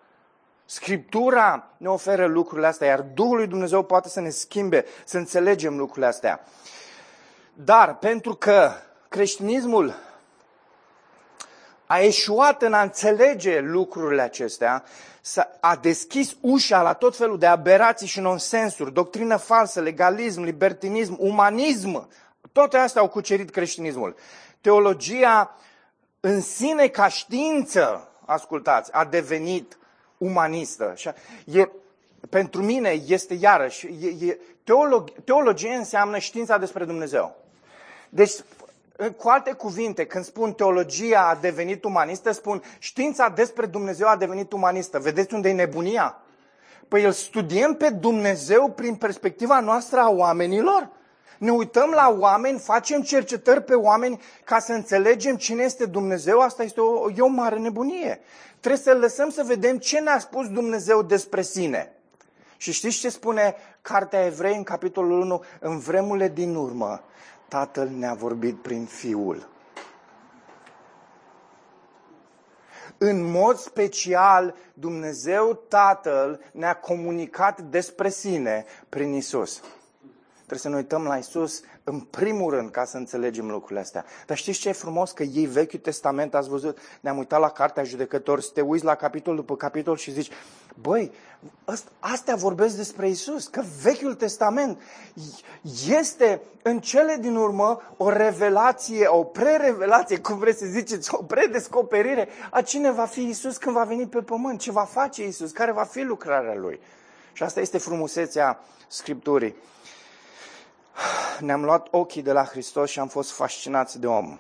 Scriptura 0.65 1.71
ne 1.77 1.89
oferă 1.89 2.27
lucrurile 2.27 2.67
astea, 2.67 2.87
iar 2.89 3.01
Duhul 3.01 3.37
lui 3.37 3.47
Dumnezeu 3.47 3.83
poate 3.83 4.09
să 4.09 4.21
ne 4.21 4.31
schimbe, 4.31 4.85
să 5.05 5.17
înțelegem 5.17 5.77
lucrurile 5.77 6.07
astea. 6.07 6.41
Dar 7.55 7.97
pentru 7.99 8.35
că 8.35 8.71
creștinismul 9.09 9.95
a 11.87 12.01
eșuat 12.01 12.63
în 12.63 12.73
a 12.73 12.83
înțelege 12.83 13.61
lucrurile 13.61 14.23
acestea, 14.23 14.85
a 15.61 15.77
deschis 15.77 16.37
ușa 16.41 16.83
la 16.83 16.93
tot 16.93 17.17
felul 17.17 17.39
de 17.39 17.47
aberații 17.47 18.07
și 18.07 18.21
nonsensuri, 18.21 18.93
doctrină 18.93 19.37
falsă, 19.37 19.81
legalism, 19.81 20.43
libertinism, 20.43 21.17
umanism. 21.19 22.09
Toate 22.53 22.77
astea 22.77 23.01
au 23.01 23.09
cucerit 23.09 23.51
creștinismul. 23.51 24.17
Teologia 24.61 25.57
în 26.21 26.41
sine 26.41 26.87
ca 26.89 27.09
știință, 27.09 28.09
ascultați, 28.27 28.93
a 28.93 29.05
devenit 29.05 29.79
umanistă. 30.19 30.95
E, 31.45 31.69
pentru 32.31 32.63
mine 32.63 33.03
este 33.07 33.35
iarăși, 33.35 33.87
e, 33.87 34.27
e, 34.27 34.39
teolog, 34.65 35.13
teologie 35.25 35.75
înseamnă 35.75 36.19
știința 36.19 36.59
despre 36.59 36.85
Dumnezeu. 36.85 37.37
Deci, 38.09 38.33
cu 39.11 39.29
alte 39.29 39.53
cuvinte, 39.53 40.07
când 40.07 40.25
spun 40.25 40.53
teologia 40.53 41.29
a 41.29 41.39
devenit 41.41 41.85
umanistă, 41.85 42.33
spun 42.33 42.63
știința 42.79 43.29
despre 43.29 43.67
Dumnezeu 43.67 44.09
a 44.09 44.17
devenit 44.17 44.53
umanistă. 44.53 44.99
Vedeți 44.99 45.35
unde 45.35 45.49
e 45.49 45.53
nebunia? 45.53 46.17
Păi 46.89 47.05
îl 47.05 47.13
studiem 47.13 47.75
pe 47.75 47.91
Dumnezeu 47.91 48.71
prin 48.71 48.95
perspectiva 48.95 49.61
noastră 49.61 50.01
a 50.01 50.11
oamenilor. 50.11 50.89
Ne 51.39 51.51
uităm 51.51 51.91
la 51.91 52.17
oameni, 52.19 52.59
facem 52.59 53.01
cercetări 53.03 53.63
pe 53.63 53.75
oameni 53.75 54.21
ca 54.45 54.59
să 54.59 54.73
înțelegem 54.73 55.37
cine 55.37 55.63
este 55.63 55.87
Dumnezeu. 55.87 56.39
Asta 56.41 56.63
este 56.63 56.81
o, 56.81 57.11
e 57.11 57.21
o 57.21 57.27
mare 57.27 57.59
nebunie. 57.59 58.21
Trebuie 58.61 58.81
să 58.83 58.95
lăsăm 58.95 59.31
să 59.31 59.43
vedem 59.47 59.79
ce 59.79 59.99
ne-a 59.99 60.19
spus 60.19 60.49
Dumnezeu 60.49 61.03
despre 61.03 61.43
sine. 61.43 61.93
Și 62.57 62.73
știți 62.73 62.99
ce 62.99 63.09
spune 63.09 63.55
Cartea 63.81 64.25
Evrei 64.25 64.57
în 64.57 64.63
capitolul 64.63 65.21
1? 65.21 65.45
În 65.61 65.79
vremurile 65.79 66.29
din 66.29 66.55
urmă, 66.55 67.05
Tatăl 67.53 67.89
ne-a 67.89 68.15
vorbit 68.15 68.63
prin 68.63 68.85
Fiul. 68.85 69.49
În 72.99 73.31
mod 73.31 73.57
special, 73.57 74.55
Dumnezeu 74.75 75.55
Tatăl 75.69 76.41
ne-a 76.53 76.75
comunicat 76.75 77.61
despre 77.61 78.09
sine 78.09 78.65
prin 78.89 79.13
Isus. 79.13 79.63
Trebuie 80.35 80.59
să 80.59 80.69
ne 80.69 80.77
uităm 80.77 81.05
la 81.05 81.17
Isus 81.17 81.61
în 81.85 82.01
primul 82.01 82.51
rând 82.51 82.71
ca 82.71 82.85
să 82.85 82.97
înțelegem 82.97 83.51
lucrurile 83.51 83.81
astea. 83.81 84.05
Dar 84.27 84.37
știți 84.37 84.59
ce 84.59 84.69
e 84.69 84.73
frumos? 84.73 85.11
Că 85.11 85.23
ei 85.23 85.47
Vechiul 85.47 85.79
Testament, 85.79 86.35
ați 86.35 86.49
văzut, 86.49 86.79
ne-am 87.01 87.19
uitat 87.19 87.41
la 87.41 87.49
Cartea 87.49 87.85
Judecători, 87.85 88.43
să 88.43 88.51
te 88.55 88.61
uiți 88.61 88.85
la 88.85 88.95
capitol 88.95 89.35
după 89.35 89.57
capitol 89.57 89.97
și 89.97 90.13
zici, 90.13 90.31
băi, 90.81 91.13
astea 91.99 92.35
vorbesc 92.35 92.77
despre 92.77 93.09
Isus, 93.09 93.47
că 93.47 93.63
Vechiul 93.83 94.15
Testament 94.15 94.81
este 95.89 96.41
în 96.63 96.81
cele 96.81 97.17
din 97.21 97.37
urmă 97.37 97.81
o 97.97 98.11
revelație, 98.11 99.07
o 99.07 99.25
pre-revelație, 99.25 100.19
cum 100.19 100.39
vreți 100.39 100.59
să 100.59 100.67
ziceți, 100.67 101.15
o 101.15 101.23
predescoperire 101.23 102.29
a 102.51 102.63
cine 102.63 102.91
va 102.91 103.05
fi 103.05 103.29
Isus 103.29 103.57
când 103.57 103.75
va 103.75 103.85
veni 103.85 104.07
pe 104.07 104.21
pământ, 104.21 104.61
ce 104.61 104.71
va 104.71 104.85
face 104.85 105.27
Isus, 105.27 105.51
care 105.51 105.73
va 105.73 105.85
fi 105.85 106.03
lucrarea 106.03 106.55
Lui. 106.55 106.81
Și 107.33 107.43
asta 107.43 107.61
este 107.61 107.79
frumusețea 107.79 108.61
Scripturii 108.89 109.55
ne-am 111.41 111.65
luat 111.65 111.87
ochii 111.91 112.23
de 112.23 112.33
la 112.33 112.45
Hristos 112.45 112.91
și 112.91 112.99
am 112.99 113.09
fost 113.09 113.31
fascinați 113.31 114.01
de 114.01 114.07
om. 114.07 114.39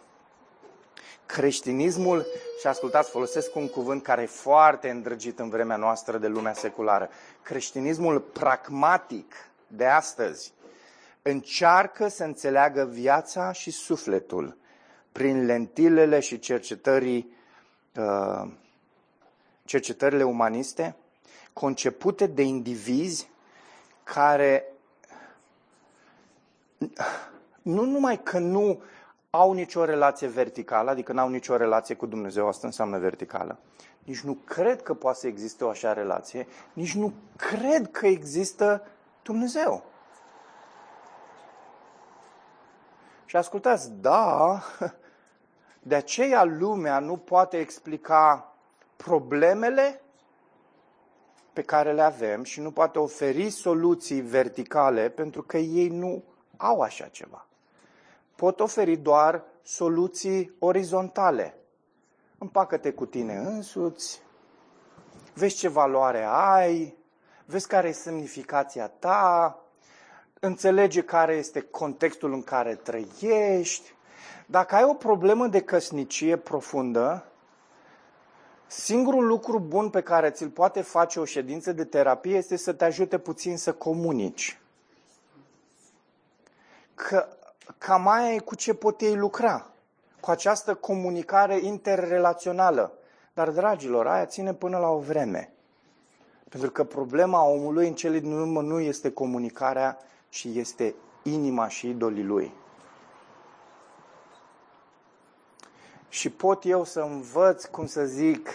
Creștinismul, 1.26 2.26
și 2.60 2.66
ascultați, 2.66 3.10
folosesc 3.10 3.54
un 3.56 3.68
cuvânt 3.68 4.02
care 4.02 4.22
e 4.22 4.26
foarte 4.26 4.90
îndrăgit 4.90 5.38
în 5.38 5.48
vremea 5.48 5.76
noastră 5.76 6.18
de 6.18 6.26
lumea 6.26 6.52
seculară. 6.52 7.08
Creștinismul 7.42 8.20
pragmatic 8.20 9.34
de 9.66 9.86
astăzi 9.86 10.52
încearcă 11.22 12.08
să 12.08 12.24
înțeleagă 12.24 12.84
viața 12.84 13.52
și 13.52 13.70
sufletul 13.70 14.56
prin 15.12 15.44
lentilele 15.44 16.20
și 16.20 16.38
cercetării, 16.38 17.36
uh, 17.96 18.50
cercetările 19.64 20.22
umaniste, 20.22 20.96
concepute 21.52 22.26
de 22.26 22.42
indivizi 22.42 23.28
care 24.04 24.71
nu 27.62 27.84
numai 27.84 28.22
că 28.22 28.38
nu 28.38 28.82
au 29.30 29.52
nicio 29.52 29.84
relație 29.84 30.26
verticală, 30.26 30.90
adică 30.90 31.12
nu 31.12 31.20
au 31.20 31.28
nicio 31.28 31.56
relație 31.56 31.94
cu 31.94 32.06
Dumnezeu, 32.06 32.48
asta 32.48 32.66
înseamnă 32.66 32.98
verticală. 32.98 33.58
Nici 34.04 34.20
nu 34.20 34.34
cred 34.44 34.82
că 34.82 34.94
poate 34.94 35.18
să 35.18 35.26
existe 35.26 35.64
o 35.64 35.68
așa 35.68 35.92
relație, 35.92 36.46
nici 36.72 36.94
nu 36.94 37.12
cred 37.36 37.90
că 37.90 38.06
există 38.06 38.86
Dumnezeu. 39.22 39.84
Și 43.24 43.36
ascultați, 43.36 43.90
da, 44.00 44.62
de 45.82 45.94
aceea 45.94 46.44
lumea 46.44 46.98
nu 46.98 47.16
poate 47.16 47.58
explica 47.58 48.54
problemele 48.96 50.00
pe 51.52 51.62
care 51.62 51.92
le 51.92 52.02
avem 52.02 52.42
și 52.42 52.60
nu 52.60 52.70
poate 52.70 52.98
oferi 52.98 53.50
soluții 53.50 54.20
verticale 54.20 55.08
pentru 55.08 55.42
că 55.42 55.56
ei 55.56 55.88
nu 55.88 56.22
au 56.62 56.80
așa 56.80 57.06
ceva. 57.06 57.46
Pot 58.36 58.60
oferi 58.60 58.96
doar 58.96 59.44
soluții 59.62 60.52
orizontale. 60.58 61.56
Împacă-te 62.38 62.92
cu 62.92 63.06
tine 63.06 63.36
însuți, 63.36 64.22
vezi 65.34 65.56
ce 65.56 65.68
valoare 65.68 66.24
ai, 66.28 66.96
vezi 67.44 67.66
care 67.66 67.88
e 67.88 67.92
semnificația 67.92 68.88
ta, 68.88 69.58
înțelege 70.40 71.02
care 71.02 71.34
este 71.34 71.60
contextul 71.60 72.32
în 72.32 72.42
care 72.42 72.74
trăiești. 72.74 73.94
Dacă 74.46 74.74
ai 74.74 74.84
o 74.84 74.94
problemă 74.94 75.46
de 75.46 75.60
căsnicie 75.60 76.36
profundă, 76.36 77.24
singurul 78.66 79.26
lucru 79.26 79.58
bun 79.58 79.90
pe 79.90 80.00
care 80.00 80.30
ți-l 80.30 80.48
poate 80.48 80.80
face 80.80 81.20
o 81.20 81.24
ședință 81.24 81.72
de 81.72 81.84
terapie 81.84 82.36
este 82.36 82.56
să 82.56 82.72
te 82.72 82.84
ajute 82.84 83.18
puțin 83.18 83.56
să 83.56 83.72
comunici 83.72 84.61
că 87.02 87.26
cam 87.78 88.08
aia 88.08 88.32
e 88.32 88.38
cu 88.38 88.54
ce 88.54 88.74
pot 88.74 89.00
ei 89.00 89.16
lucra, 89.16 89.66
cu 90.20 90.30
această 90.30 90.74
comunicare 90.74 91.58
interrelațională. 91.62 92.92
Dar, 93.34 93.50
dragilor, 93.50 94.06
aia 94.06 94.26
ține 94.26 94.54
până 94.54 94.78
la 94.78 94.88
o 94.88 94.98
vreme. 94.98 95.52
Pentru 96.48 96.70
că 96.70 96.84
problema 96.84 97.44
omului 97.44 97.88
în 97.88 97.94
cele 97.94 98.18
din 98.18 98.32
urmă 98.32 98.60
nu 98.60 98.80
este 98.80 99.10
comunicarea, 99.10 99.98
ci 100.28 100.44
este 100.44 100.94
inima 101.22 101.68
și 101.68 101.88
idolii 101.88 102.24
lui. 102.24 102.52
Și 106.08 106.30
pot 106.30 106.64
eu 106.64 106.84
să 106.84 107.00
învăț, 107.00 107.64
cum 107.64 107.86
să 107.86 108.04
zic, 108.04 108.48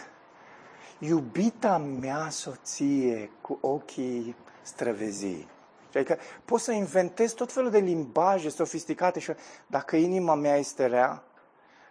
iubita 1.00 1.78
mea 1.78 2.30
soție 2.30 3.32
cu 3.42 3.58
ochii 3.62 4.36
străvezii. 4.62 5.48
Adică 5.96 6.18
poți 6.46 6.64
să 6.64 6.72
inventezi 6.72 7.36
tot 7.36 7.52
felul 7.52 7.70
de 7.70 7.78
limbaje 7.78 8.50
sofisticate 8.50 9.20
și 9.20 9.32
dacă 9.68 9.96
inima 9.96 10.36
mea 10.36 10.56
este 10.56 10.86
rea, 10.86 11.24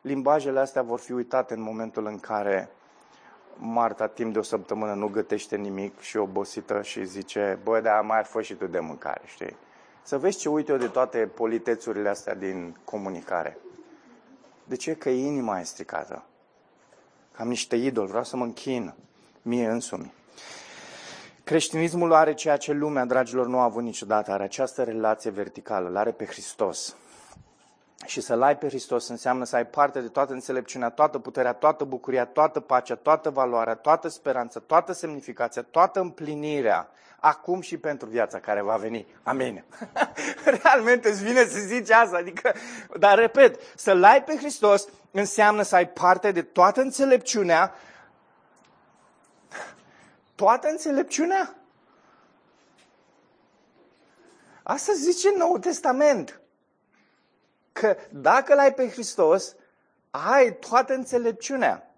limbajele 0.01 0.61
astea 0.61 0.83
vor 0.83 0.99
fi 0.99 1.13
uitate 1.13 1.55
în 1.55 1.61
momentul 1.61 2.07
în 2.07 2.19
care 2.19 2.71
Marta 3.59 4.07
timp 4.07 4.33
de 4.33 4.39
o 4.39 4.43
săptămână 4.43 4.95
nu 4.95 5.09
gătește 5.09 5.57
nimic 5.57 6.01
și 6.01 6.17
obosită 6.17 6.83
și 6.83 7.05
zice, 7.05 7.59
bă, 7.63 7.81
dar 7.81 8.03
mai 8.03 8.19
ar 8.19 8.25
fost 8.25 8.47
și 8.47 8.55
tu 8.55 8.67
de 8.67 8.79
mâncare, 8.79 9.23
știi? 9.25 9.57
Să 10.03 10.19
vezi 10.19 10.39
ce 10.39 10.49
uite 10.49 10.73
eu 10.73 10.79
de 10.79 10.87
toate 10.87 11.19
politețurile 11.19 12.09
astea 12.09 12.35
din 12.35 12.77
comunicare. 12.85 13.59
De 14.65 14.77
ce? 14.77 14.95
Că 14.95 15.09
inima 15.09 15.61
e 15.61 15.63
stricată. 15.63 16.25
Am 17.37 17.49
niște 17.49 17.77
idoli, 17.77 18.09
vreau 18.09 18.25
să 18.25 18.37
mă 18.37 18.45
închin 18.45 18.95
mie 19.43 19.69
însumi. 19.69 20.13
Creștinismul 21.47 22.13
are 22.13 22.35
ceea 22.35 22.57
ce 22.57 22.73
lumea, 22.73 23.05
dragilor, 23.05 23.47
nu 23.47 23.59
a 23.59 23.63
avut 23.63 23.83
niciodată. 23.83 24.33
Are 24.33 24.43
această 24.43 24.83
relație 24.83 25.31
verticală, 25.31 25.89
l 25.89 25.97
are 25.97 26.11
pe 26.11 26.25
Hristos. 26.25 26.97
Și 28.07 28.21
să-L 28.21 28.43
ai 28.43 28.59
pe 28.59 28.69
Hristos 28.69 29.09
înseamnă 29.09 29.45
să 29.45 29.57
ai 29.57 29.67
parte 29.67 30.01
de 30.01 30.09
toată 30.09 30.33
înțelepciunea, 30.33 30.89
toată 30.89 31.19
puterea, 31.19 31.53
toată 31.53 31.85
bucuria, 31.85 32.25
toată 32.25 32.61
pacea, 32.61 32.95
toată 32.95 33.31
valoarea, 33.31 33.75
toată 33.75 34.09
speranța, 34.09 34.61
toată 34.61 34.93
semnificația, 34.93 35.63
toată 35.63 36.01
împlinirea, 36.01 36.89
acum 37.21 37.61
și 37.61 37.77
pentru 37.77 38.09
viața 38.09 38.39
care 38.39 38.63
va 38.63 38.77
veni. 38.77 39.07
Amin. 39.23 39.65
Realmente 40.63 41.09
îți 41.09 41.25
vine 41.25 41.45
să 41.45 41.59
zici 41.59 41.91
asta. 41.91 42.17
Adică, 42.17 42.55
dar 42.99 43.19
repet, 43.19 43.61
să-L 43.77 44.05
ai 44.05 44.23
pe 44.23 44.37
Hristos 44.37 44.89
înseamnă 45.11 45.63
să 45.63 45.75
ai 45.75 45.89
parte 45.89 46.33
de 46.33 46.43
toată 46.43 46.81
înțelepciunea, 46.81 47.75
toată 50.37 50.69
înțelepciunea? 50.69 51.55
Asta 54.63 54.93
zice 54.93 55.29
Noul 55.37 55.59
Testament. 55.59 56.41
Că 57.73 57.97
dacă 58.11 58.55
l-ai 58.55 58.75
pe 58.75 58.89
Hristos, 58.89 59.55
ai 60.11 60.55
toată 60.55 60.95
înțelepciunea. 60.95 61.91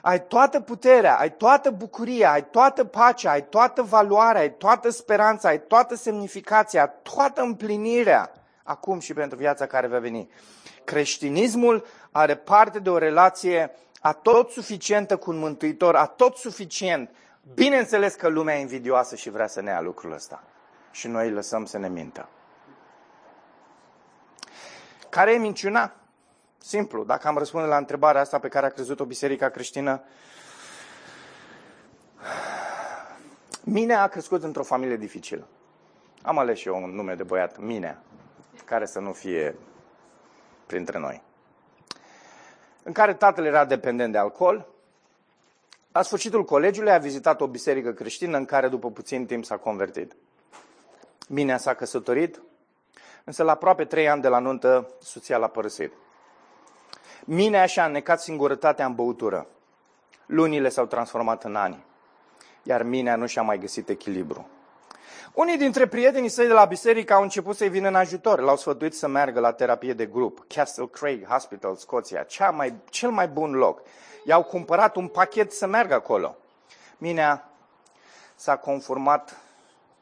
Ai 0.00 0.26
toată 0.26 0.60
puterea, 0.60 1.18
ai 1.18 1.36
toată 1.36 1.70
bucuria, 1.70 2.30
ai 2.30 2.44
toată 2.44 2.84
pacea, 2.84 3.30
ai 3.30 3.44
toată 3.44 3.82
valoarea, 3.82 4.40
ai 4.40 4.54
toată 4.54 4.90
speranța, 4.90 5.48
ai 5.48 5.60
toată 5.60 5.94
semnificația, 5.94 6.86
toată 6.86 7.40
împlinirea 7.40 8.32
acum 8.62 8.98
și 8.98 9.12
pentru 9.12 9.38
viața 9.38 9.66
care 9.66 9.86
va 9.86 9.98
veni. 9.98 10.30
Creștinismul 10.84 11.86
are 12.10 12.36
parte 12.36 12.78
de 12.78 12.90
o 12.90 12.98
relație 12.98 13.74
tot 14.22 14.50
suficientă 14.50 15.16
cu 15.16 15.30
un 15.30 15.38
mântuitor, 15.38 15.96
a 15.96 16.06
tot 16.06 16.36
suficient, 16.36 17.10
bineînțeles 17.54 18.14
că 18.14 18.28
lumea 18.28 18.56
e 18.56 18.60
invidioasă 18.60 19.16
și 19.16 19.30
vrea 19.30 19.46
să 19.46 19.60
ne 19.60 19.70
ia 19.70 19.80
lucrul 19.80 20.12
ăsta. 20.12 20.42
Și 20.90 21.08
noi 21.08 21.26
îi 21.26 21.32
lăsăm 21.32 21.64
să 21.64 21.78
ne 21.78 21.88
mintă. 21.88 22.28
Care 25.08 25.32
e 25.32 25.38
minciuna? 25.38 25.92
Simplu, 26.58 27.04
dacă 27.04 27.28
am 27.28 27.38
răspunde 27.38 27.66
la 27.66 27.76
întrebarea 27.76 28.20
asta 28.20 28.38
pe 28.38 28.48
care 28.48 28.66
a 28.66 28.70
crezut-o 28.70 29.04
Biserica 29.04 29.48
Creștină, 29.48 30.02
Mine 33.68 33.94
a 33.94 34.06
crescut 34.06 34.42
într-o 34.42 34.62
familie 34.62 34.96
dificilă. 34.96 35.46
Am 36.22 36.38
ales 36.38 36.58
și 36.58 36.68
eu 36.68 36.82
un 36.82 36.94
nume 36.94 37.14
de 37.14 37.22
băiat, 37.22 37.58
Mine, 37.58 37.98
care 38.64 38.86
să 38.86 39.00
nu 39.00 39.12
fie 39.12 39.54
printre 40.66 40.98
noi. 40.98 41.22
În 42.82 42.92
care 42.92 43.14
tatăl 43.14 43.44
era 43.44 43.64
dependent 43.64 44.12
de 44.12 44.18
alcool. 44.18 44.66
La 45.96 46.02
sfârșitul 46.02 46.44
colegiului 46.44 46.92
a 46.92 46.98
vizitat 46.98 47.40
o 47.40 47.46
biserică 47.46 47.92
creștină 47.92 48.36
în 48.36 48.44
care 48.44 48.68
după 48.68 48.90
puțin 48.90 49.26
timp 49.26 49.44
s-a 49.44 49.56
convertit. 49.56 50.16
Mine 51.28 51.56
s-a 51.56 51.74
căsătorit, 51.74 52.42
însă 53.24 53.42
la 53.42 53.52
aproape 53.52 53.84
trei 53.84 54.08
ani 54.08 54.22
de 54.22 54.28
la 54.28 54.38
nuntă, 54.38 54.90
soția 55.00 55.36
l-a 55.36 55.46
părăsit. 55.46 55.92
Mine 57.24 57.60
așa 57.60 57.82
a 57.82 57.86
necat 57.86 58.20
singurătatea 58.20 58.86
în 58.86 58.94
băutură. 58.94 59.46
Lunile 60.26 60.68
s-au 60.68 60.86
transformat 60.86 61.44
în 61.44 61.56
ani, 61.56 61.84
iar 62.62 62.82
minea 62.82 63.16
nu 63.16 63.26
și-a 63.26 63.42
mai 63.42 63.58
găsit 63.58 63.88
echilibru. 63.88 64.48
Unii 65.36 65.56
dintre 65.56 65.86
prietenii 65.86 66.28
săi 66.28 66.46
de 66.46 66.52
la 66.52 66.64
biserică 66.64 67.12
au 67.12 67.22
început 67.22 67.56
să-i 67.56 67.68
vină 67.68 67.88
în 67.88 67.94
ajutor. 67.94 68.40
L-au 68.40 68.56
sfătuit 68.56 68.94
să 68.94 69.08
meargă 69.08 69.40
la 69.40 69.52
terapie 69.52 69.92
de 69.92 70.06
grup. 70.06 70.44
Castle 70.48 70.86
Craig 70.86 71.26
Hospital, 71.26 71.76
Scoția, 71.76 72.22
cea 72.22 72.50
mai, 72.50 72.74
cel 72.90 73.10
mai 73.10 73.28
bun 73.28 73.52
loc. 73.52 73.80
I-au 74.24 74.42
cumpărat 74.42 74.96
un 74.96 75.08
pachet 75.08 75.52
să 75.52 75.66
meargă 75.66 75.94
acolo. 75.94 76.36
Minea 76.98 77.50
s-a 78.34 78.56
conformat 78.56 79.36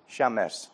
și 0.06 0.22
a 0.22 0.28
mers. 0.28 0.70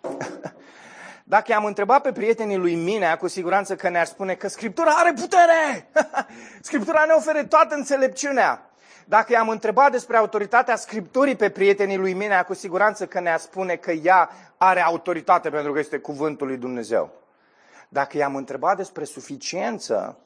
Dacă 1.24 1.52
i-am 1.52 1.64
întrebat 1.64 2.02
pe 2.02 2.12
prietenii 2.12 2.56
lui 2.56 2.74
Minea, 2.74 3.16
cu 3.16 3.28
siguranță 3.28 3.76
că 3.76 3.88
ne-ar 3.88 4.06
spune 4.06 4.34
că 4.34 4.48
Scriptura 4.48 4.90
are 4.90 5.12
putere! 5.12 5.90
Scriptura 6.60 7.04
ne 7.04 7.12
oferă 7.12 7.44
toată 7.44 7.74
înțelepciunea. 7.74 8.67
Dacă 9.08 9.32
i-am 9.32 9.48
întrebat 9.48 9.90
despre 9.90 10.16
autoritatea 10.16 10.76
Scripturii 10.76 11.36
pe 11.36 11.50
prietenii 11.50 11.96
lui 11.96 12.12
Minea, 12.12 12.44
cu 12.44 12.54
siguranță 12.54 13.06
că 13.06 13.20
ne-a 13.20 13.38
spune 13.38 13.76
că 13.76 13.90
ea 13.90 14.30
are 14.56 14.80
autoritate 14.80 15.50
pentru 15.50 15.72
că 15.72 15.78
este 15.78 15.98
cuvântul 15.98 16.46
lui 16.46 16.56
Dumnezeu. 16.56 17.10
Dacă 17.88 18.16
i-am 18.16 18.36
întrebat 18.36 18.76
despre 18.76 19.04
suficiență, 19.04 20.18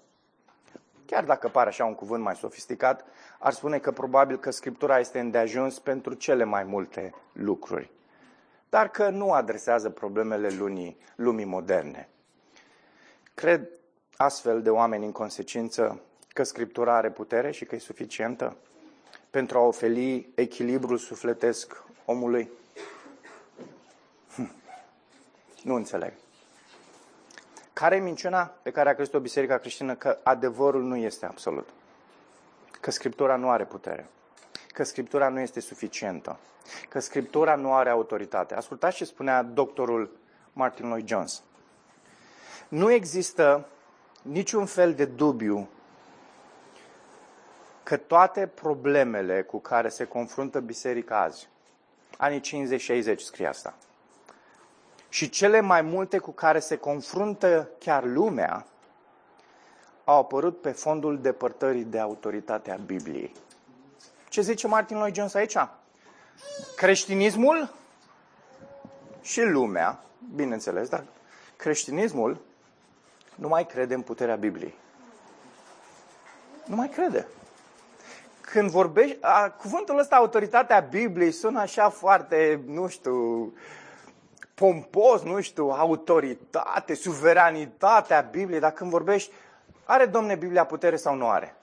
chiar 1.06 1.24
dacă 1.24 1.48
pare 1.48 1.68
așa 1.68 1.84
un 1.84 1.94
cuvânt 1.94 2.22
mai 2.22 2.34
sofisticat, 2.34 3.04
ar 3.38 3.52
spune 3.52 3.78
că 3.78 3.92
probabil 3.92 4.38
că 4.38 4.50
Scriptura 4.50 4.98
este 4.98 5.18
îndeajuns 5.18 5.78
pentru 5.78 6.14
cele 6.14 6.44
mai 6.44 6.64
multe 6.64 7.14
lucruri 7.32 7.90
dar 8.72 8.88
că 8.90 9.08
nu 9.08 9.32
adresează 9.32 9.90
problemele 9.90 10.48
lumii, 10.48 10.96
lumii 11.16 11.44
moderne. 11.44 12.08
Cred 13.34 13.68
astfel 14.16 14.62
de 14.62 14.70
oameni 14.70 15.04
în 15.04 15.12
consecință 15.12 16.00
că 16.28 16.42
Scriptura 16.42 16.96
are 16.96 17.10
putere 17.10 17.50
și 17.50 17.64
că 17.64 17.74
e 17.74 17.78
suficientă 17.78 18.56
pentru 19.32 19.58
a 19.58 19.60
oferi 19.60 20.28
echilibrul 20.34 20.98
sufletesc 20.98 21.82
omului? 22.04 22.50
Hm. 24.34 24.54
Nu 25.62 25.74
înțeleg. 25.74 26.12
Care 27.72 27.96
e 27.96 28.00
minciuna 28.00 28.44
pe 28.62 28.70
care 28.70 28.88
a 28.88 28.94
crezut-o 28.94 29.20
Biserica 29.20 29.58
Creștină? 29.58 29.94
Că 29.94 30.18
adevărul 30.22 30.82
nu 30.82 30.96
este 30.96 31.26
absolut. 31.26 31.68
Că 32.80 32.90
Scriptura 32.90 33.36
nu 33.36 33.50
are 33.50 33.64
putere 33.64 34.08
că 34.72 34.84
Scriptura 34.84 35.28
nu 35.28 35.40
este 35.40 35.60
suficientă, 35.60 36.38
că 36.88 37.00
Scriptura 37.00 37.54
nu 37.54 37.74
are 37.74 37.90
autoritate. 37.90 38.54
Ascultați 38.54 38.96
ce 38.96 39.04
spunea 39.04 39.42
doctorul 39.42 40.10
Martin 40.52 40.86
Lloyd 40.86 41.06
Jones. 41.06 41.42
Nu 42.68 42.90
există 42.90 43.68
niciun 44.22 44.66
fel 44.66 44.94
de 44.94 45.04
dubiu 45.04 45.68
că 47.92 47.98
toate 47.98 48.46
problemele 48.46 49.42
cu 49.42 49.58
care 49.58 49.88
se 49.88 50.04
confruntă 50.04 50.60
biserica 50.60 51.20
azi, 51.20 51.48
anii 52.16 52.40
50-60 53.14 53.16
scrie 53.16 53.46
asta, 53.46 53.74
și 55.08 55.28
cele 55.28 55.60
mai 55.60 55.82
multe 55.82 56.18
cu 56.18 56.30
care 56.30 56.58
se 56.58 56.76
confruntă 56.76 57.68
chiar 57.78 58.04
lumea, 58.04 58.66
au 60.04 60.18
apărut 60.18 60.60
pe 60.60 60.70
fondul 60.70 61.20
depărtării 61.20 61.84
de 61.84 61.98
autoritatea 61.98 62.80
Bibliei. 62.86 63.32
Ce 64.28 64.40
zice 64.40 64.66
Martin 64.66 64.96
Lloyd 64.96 65.14
Jones 65.14 65.34
aici? 65.34 65.56
Creștinismul 66.76 67.74
și 69.20 69.40
lumea, 69.42 70.02
bineînțeles, 70.34 70.88
dar 70.88 71.04
creștinismul 71.56 72.40
nu 73.34 73.48
mai 73.48 73.66
crede 73.66 73.94
în 73.94 74.02
puterea 74.02 74.36
Bibliei. 74.36 74.74
Nu 76.64 76.76
mai 76.76 76.88
crede. 76.88 77.26
Când 78.52 78.70
vorbești, 78.70 79.16
a, 79.20 79.50
cuvântul 79.50 79.98
ăsta, 79.98 80.16
autoritatea 80.16 80.80
Bibliei, 80.90 81.32
sună 81.32 81.60
așa 81.60 81.88
foarte, 81.88 82.60
nu 82.66 82.88
știu, 82.88 83.52
pompos, 84.54 85.22
nu 85.22 85.40
știu, 85.40 85.68
autoritate, 85.70 86.94
suveranitatea 86.94 88.20
Bibliei, 88.20 88.60
dar 88.60 88.70
când 88.70 88.90
vorbești, 88.90 89.32
are 89.84 90.06
Domne 90.06 90.34
Biblia 90.34 90.64
putere 90.64 90.96
sau 90.96 91.14
nu 91.14 91.28
are? 91.28 91.56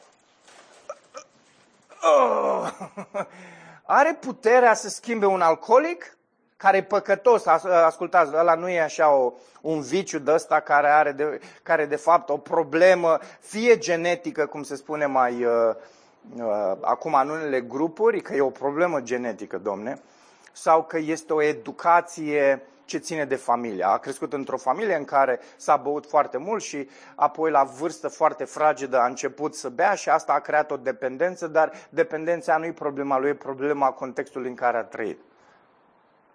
oh, 2.02 2.72
are 3.86 4.18
puterea 4.20 4.74
să 4.74 4.90
schimbe 4.90 5.26
un 5.26 5.42
alcoolic 5.42 6.18
care 6.58 6.78
e 6.78 6.84
păcătos. 6.84 7.46
Ascultați, 7.86 8.32
ăla 8.36 8.56
nu 8.56 8.70
e 8.70 8.82
așa 8.82 9.14
o, 9.14 9.34
un 9.62 9.82
viciu 9.82 10.20
de 10.20 10.32
ăsta 10.32 10.60
care 10.60 10.90
are 10.90 11.12
de, 11.12 11.40
care 11.64 11.86
de 11.86 11.96
fapt 11.96 12.30
o 12.30 12.38
problemă, 12.38 13.20
fie 13.40 13.78
genetică, 13.78 14.46
cum 14.46 14.64
se 14.64 14.76
spune 14.76 15.06
mai 15.06 15.46
uh, 15.46 15.76
uh, 16.36 16.78
acum 16.82 17.14
în 17.14 17.30
unele 17.30 17.62
grupuri, 17.62 18.22
că 18.22 18.36
e 18.36 18.42
o 18.42 18.50
problemă 18.50 19.02
genetică, 19.02 19.58
domne, 19.58 20.02
sau 20.52 20.84
că 20.84 20.98
este 20.98 21.34
o 21.34 21.42
educație 21.42 22.62
ce 22.86 22.98
ține 22.98 23.26
de 23.26 23.36
familie. 23.36 23.84
A 23.84 23.98
crescut 23.98 24.34
într-o 24.34 24.58
familie 24.58 24.96
în 24.96 25.06
care 25.06 25.40
s-a 25.58 25.76
băut 25.76 26.06
foarte 26.06 26.38
mult 26.38 26.62
și 26.64 26.90
apoi 27.16 27.52
la 27.52 27.64
vârstă 27.64 28.08
foarte 28.08 28.44
fragedă 28.44 29.00
a 29.00 29.06
început 29.06 29.56
să 29.56 29.70
bea 29.70 29.94
și 29.94 30.10
asta 30.10 30.34
a 30.34 30.40
creat 30.40 30.72
o 30.72 30.78
dependență, 30.78 31.48
dar 31.48 31.72
dependența 31.90 32.58
nu 32.58 32.66
e 32.66 32.72
problema 32.72 33.20
lui, 33.20 33.30
e 33.30 33.34
problema 33.34 33.92
contextului 33.92 34.50
în 34.50 34.56
care 34.56 34.78
a 34.78 34.84
trăit. 34.84 35.20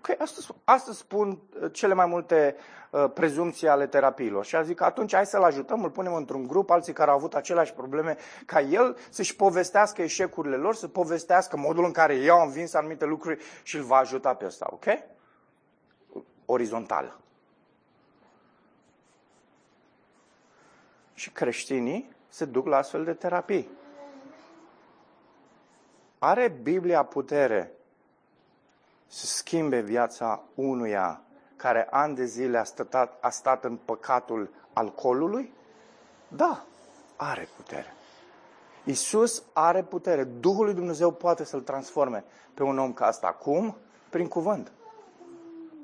Okay, 0.04 0.16
asta, 0.18 0.54
asta 0.64 0.92
spun 0.92 1.28
uh, 1.60 1.72
cele 1.72 1.94
mai 1.94 2.06
multe 2.06 2.56
uh, 2.90 3.10
prezumții 3.14 3.68
ale 3.68 3.86
terapiilor. 3.86 4.44
Și 4.44 4.56
a 4.56 4.62
zic 4.62 4.76
că 4.76 4.84
atunci 4.84 5.14
hai 5.14 5.26
să-l 5.26 5.42
ajutăm, 5.42 5.84
îl 5.84 5.90
punem 5.90 6.14
într-un 6.14 6.46
grup, 6.46 6.70
alții 6.70 6.92
care 6.92 7.10
au 7.10 7.16
avut 7.16 7.34
aceleași 7.34 7.72
probleme, 7.72 8.16
ca 8.46 8.60
el 8.60 8.96
să-și 9.10 9.36
povestească 9.36 10.02
eșecurile 10.02 10.56
lor, 10.56 10.74
să 10.74 10.88
povestească 10.88 11.56
modul 11.56 11.84
în 11.84 11.92
care 11.92 12.14
ei 12.14 12.28
au 12.28 12.44
învins 12.44 12.74
anumite 12.74 13.04
lucruri 13.04 13.42
și 13.62 13.76
îl 13.76 13.82
va 13.82 13.96
ajuta 13.96 14.34
pe 14.34 14.44
ăsta, 14.44 14.66
ok? 14.70 14.84
orizontală. 16.46 17.20
Și 21.14 21.30
creștinii 21.30 22.12
se 22.28 22.44
duc 22.44 22.66
la 22.66 22.76
astfel 22.76 23.04
de 23.04 23.12
terapii. 23.12 23.68
Are 26.18 26.48
Biblia 26.62 27.02
putere 27.02 27.73
să 29.14 29.26
schimbe 29.26 29.80
viața 29.80 30.42
unuia 30.54 31.20
care 31.56 31.86
ani 31.90 32.14
de 32.14 32.24
zile 32.24 32.58
a 32.58 32.64
stat, 32.64 33.18
a 33.20 33.30
stat 33.30 33.64
în 33.64 33.76
păcatul 33.76 34.50
alcoolului? 34.72 35.52
Da, 36.28 36.64
are 37.16 37.48
putere. 37.56 37.94
Isus 38.84 39.42
are 39.52 39.82
putere. 39.82 40.24
Duhul 40.24 40.64
lui 40.64 40.74
Dumnezeu 40.74 41.10
poate 41.10 41.44
să-l 41.44 41.60
transforme 41.60 42.24
pe 42.54 42.62
un 42.62 42.78
om 42.78 42.92
ca 42.92 43.06
asta. 43.06 43.28
Cum? 43.28 43.76
Prin 44.10 44.28
cuvânt 44.28 44.72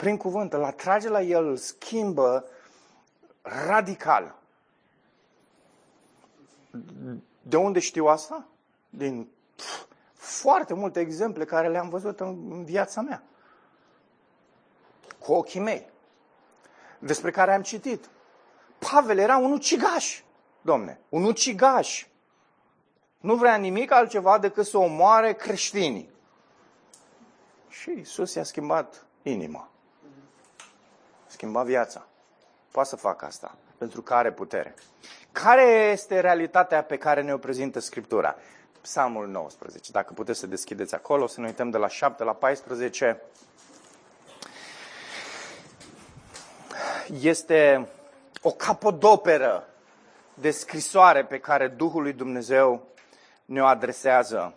prin 0.00 0.16
cuvânt, 0.16 0.52
îl 0.52 0.64
atrage 0.64 1.08
la 1.08 1.22
el, 1.22 1.46
îl 1.46 1.56
schimbă 1.56 2.44
radical. 3.42 4.34
De 7.42 7.56
unde 7.56 7.78
știu 7.78 8.06
asta? 8.06 8.46
Din 8.90 9.28
pf, 9.56 9.84
foarte 10.12 10.74
multe 10.74 11.00
exemple 11.00 11.44
care 11.44 11.68
le-am 11.68 11.88
văzut 11.88 12.20
în 12.20 12.64
viața 12.64 13.00
mea. 13.00 13.22
Cu 15.30 15.36
ochii 15.36 15.60
mei. 15.60 15.90
Despre 16.98 17.30
care 17.30 17.54
am 17.54 17.62
citit. 17.62 18.08
Pavel 18.78 19.18
era 19.18 19.36
un 19.36 19.52
ucigaș, 19.52 20.22
domne, 20.60 21.00
un 21.08 21.24
ucigaș. 21.24 22.06
Nu 23.20 23.34
vrea 23.34 23.56
nimic 23.56 23.90
altceva 23.92 24.38
decât 24.38 24.66
să 24.66 24.78
omoare 24.78 25.32
creștinii. 25.32 26.10
Și 27.68 27.90
Isus 27.90 28.34
i-a 28.34 28.42
schimbat 28.42 29.06
inima 29.22 29.70
schimba 31.26 31.62
viața. 31.62 32.06
Poate 32.70 32.88
să 32.88 32.96
facă 32.96 33.24
asta, 33.24 33.56
pentru 33.78 34.02
că 34.02 34.14
are 34.14 34.32
putere. 34.32 34.74
Care 35.32 35.62
este 35.92 36.20
realitatea 36.20 36.82
pe 36.82 36.96
care 36.96 37.22
ne-o 37.22 37.38
prezintă 37.38 37.78
Scriptura? 37.78 38.36
Psalmul 38.80 39.26
19. 39.26 39.92
Dacă 39.92 40.12
puteți 40.12 40.38
să 40.38 40.46
deschideți 40.46 40.94
acolo, 40.94 41.26
să 41.26 41.40
ne 41.40 41.46
uităm 41.46 41.70
de 41.70 41.78
la 41.78 41.88
7 41.88 42.24
la 42.24 42.32
14. 42.32 43.22
Este 47.18 47.88
o 48.42 48.50
capodoperă 48.50 49.68
de 50.34 50.50
scrisoare 50.50 51.24
pe 51.24 51.38
care 51.38 51.68
Duhul 51.68 52.02
lui 52.02 52.12
Dumnezeu 52.12 52.86
ne-o 53.44 53.64
adresează. 53.66 54.54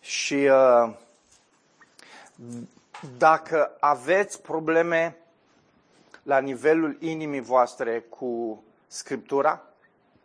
Și 0.00 0.34
uh, 0.34 0.94
dacă 3.18 3.76
aveți 3.80 4.42
probleme 4.42 5.16
la 6.22 6.38
nivelul 6.38 6.96
inimii 7.00 7.40
voastre 7.40 8.00
cu 8.00 8.62
Scriptura, 8.86 9.62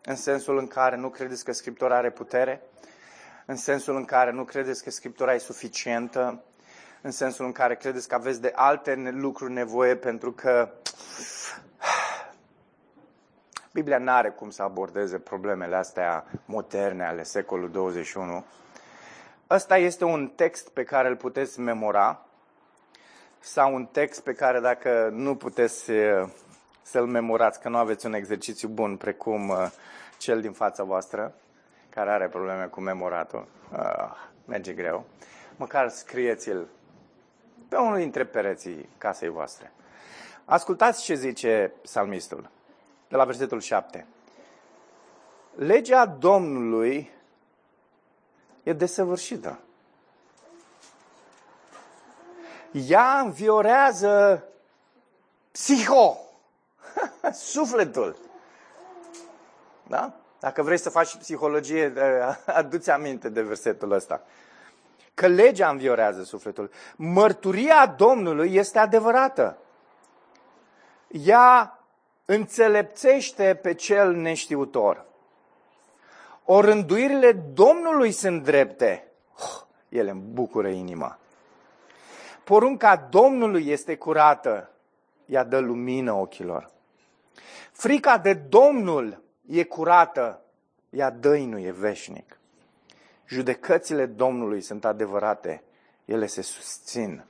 în 0.03 0.15
sensul 0.15 0.57
în 0.57 0.67
care 0.67 0.95
nu 0.95 1.09
credeți 1.09 1.43
că 1.43 1.51
Scriptura 1.51 1.97
are 1.97 2.11
putere, 2.11 2.61
în 3.45 3.55
sensul 3.55 3.95
în 3.95 4.05
care 4.05 4.31
nu 4.31 4.43
credeți 4.43 4.83
că 4.83 4.89
Scriptura 4.89 5.33
e 5.33 5.37
suficientă, 5.37 6.43
în 7.01 7.11
sensul 7.11 7.45
în 7.45 7.51
care 7.51 7.75
credeți 7.75 8.07
că 8.07 8.15
aveți 8.15 8.41
de 8.41 8.51
alte 8.55 8.95
lucruri 9.13 9.51
nevoie 9.51 9.95
pentru 9.95 10.31
că 10.31 10.69
Biblia 13.73 13.97
nu 13.97 14.11
are 14.11 14.29
cum 14.29 14.49
să 14.49 14.63
abordeze 14.63 15.17
problemele 15.17 15.75
astea 15.75 16.25
moderne 16.45 17.05
ale 17.05 17.23
secolului 17.23 17.71
21. 17.71 18.43
Ăsta 19.49 19.77
este 19.77 20.03
un 20.03 20.31
text 20.35 20.69
pe 20.69 20.83
care 20.83 21.07
îl 21.07 21.15
puteți 21.15 21.59
memora 21.59 22.25
sau 23.39 23.73
un 23.73 23.85
text 23.85 24.23
pe 24.23 24.33
care 24.33 24.59
dacă 24.59 25.09
nu 25.13 25.35
puteți 25.35 25.91
eh, 25.91 26.27
să-l 26.81 27.05
memorați, 27.05 27.59
că 27.59 27.69
nu 27.69 27.77
aveți 27.77 28.05
un 28.05 28.13
exercițiu 28.13 28.67
bun 28.67 28.97
precum 28.97 29.49
eh, 29.49 29.71
cel 30.17 30.41
din 30.41 30.51
fața 30.51 30.83
voastră, 30.83 31.33
care 31.89 32.09
are 32.09 32.27
probleme 32.27 32.65
cu 32.65 32.79
memoratul, 32.79 33.47
uh, 33.71 34.11
merge 34.45 34.73
greu, 34.73 35.05
măcar 35.55 35.89
scrieți-l 35.89 36.67
pe 37.69 37.75
unul 37.75 37.97
dintre 37.97 38.25
pereții 38.25 38.89
casei 38.97 39.29
voastre. 39.29 39.71
Ascultați 40.49 41.03
ce 41.03 41.13
zice 41.15 41.73
psalmistul 41.81 42.49
de 43.07 43.15
la 43.15 43.25
versetul 43.25 43.59
7. 43.59 44.07
Legea 45.55 46.05
Domnului 46.05 47.11
e 48.63 48.73
desăvârșită. 48.73 49.59
Ea 52.71 53.19
înviorează 53.19 54.43
psiho, 55.51 56.17
sufletul. 57.53 58.15
Da? 59.87 60.13
Dacă 60.39 60.61
vrei 60.61 60.77
să 60.77 60.89
faci 60.89 61.17
psihologie, 61.17 61.93
adu-ți 62.45 62.89
aminte 62.89 63.29
de 63.29 63.41
versetul 63.41 63.91
ăsta. 63.91 64.21
Că 65.13 65.27
legea 65.27 65.69
înviorează 65.69 66.23
sufletul. 66.23 66.71
Mărturia 66.95 67.95
Domnului 67.97 68.55
este 68.55 68.79
adevărată. 68.79 69.57
Ea 71.07 71.79
înțelepțește 72.25 73.59
pe 73.61 73.73
cel 73.73 74.13
neștiutor. 74.13 75.05
O 76.45 76.61
rânduirile 76.61 77.31
Domnului 77.31 78.11
sunt 78.11 78.43
drepte. 78.43 79.07
Oh, 79.37 79.61
ele 79.89 80.09
îmi 80.09 80.21
bucură 80.21 80.67
inima. 80.67 81.19
Porunca 82.43 82.95
Domnului 82.95 83.67
este 83.67 83.95
curată. 83.95 84.71
Ea 85.25 85.43
dă 85.43 85.59
lumină 85.59 86.13
ochilor. 86.13 86.71
Frica 87.71 88.17
de 88.17 88.33
Domnul 88.33 89.23
e 89.47 89.63
curată. 89.63 90.41
Ea 90.89 91.09
dăinuie 91.09 91.71
veșnic. 91.71 92.39
Judecățile 93.27 94.05
Domnului 94.05 94.61
sunt 94.61 94.85
adevărate. 94.85 95.63
Ele 96.05 96.25
se 96.25 96.41
susțin 96.41 97.25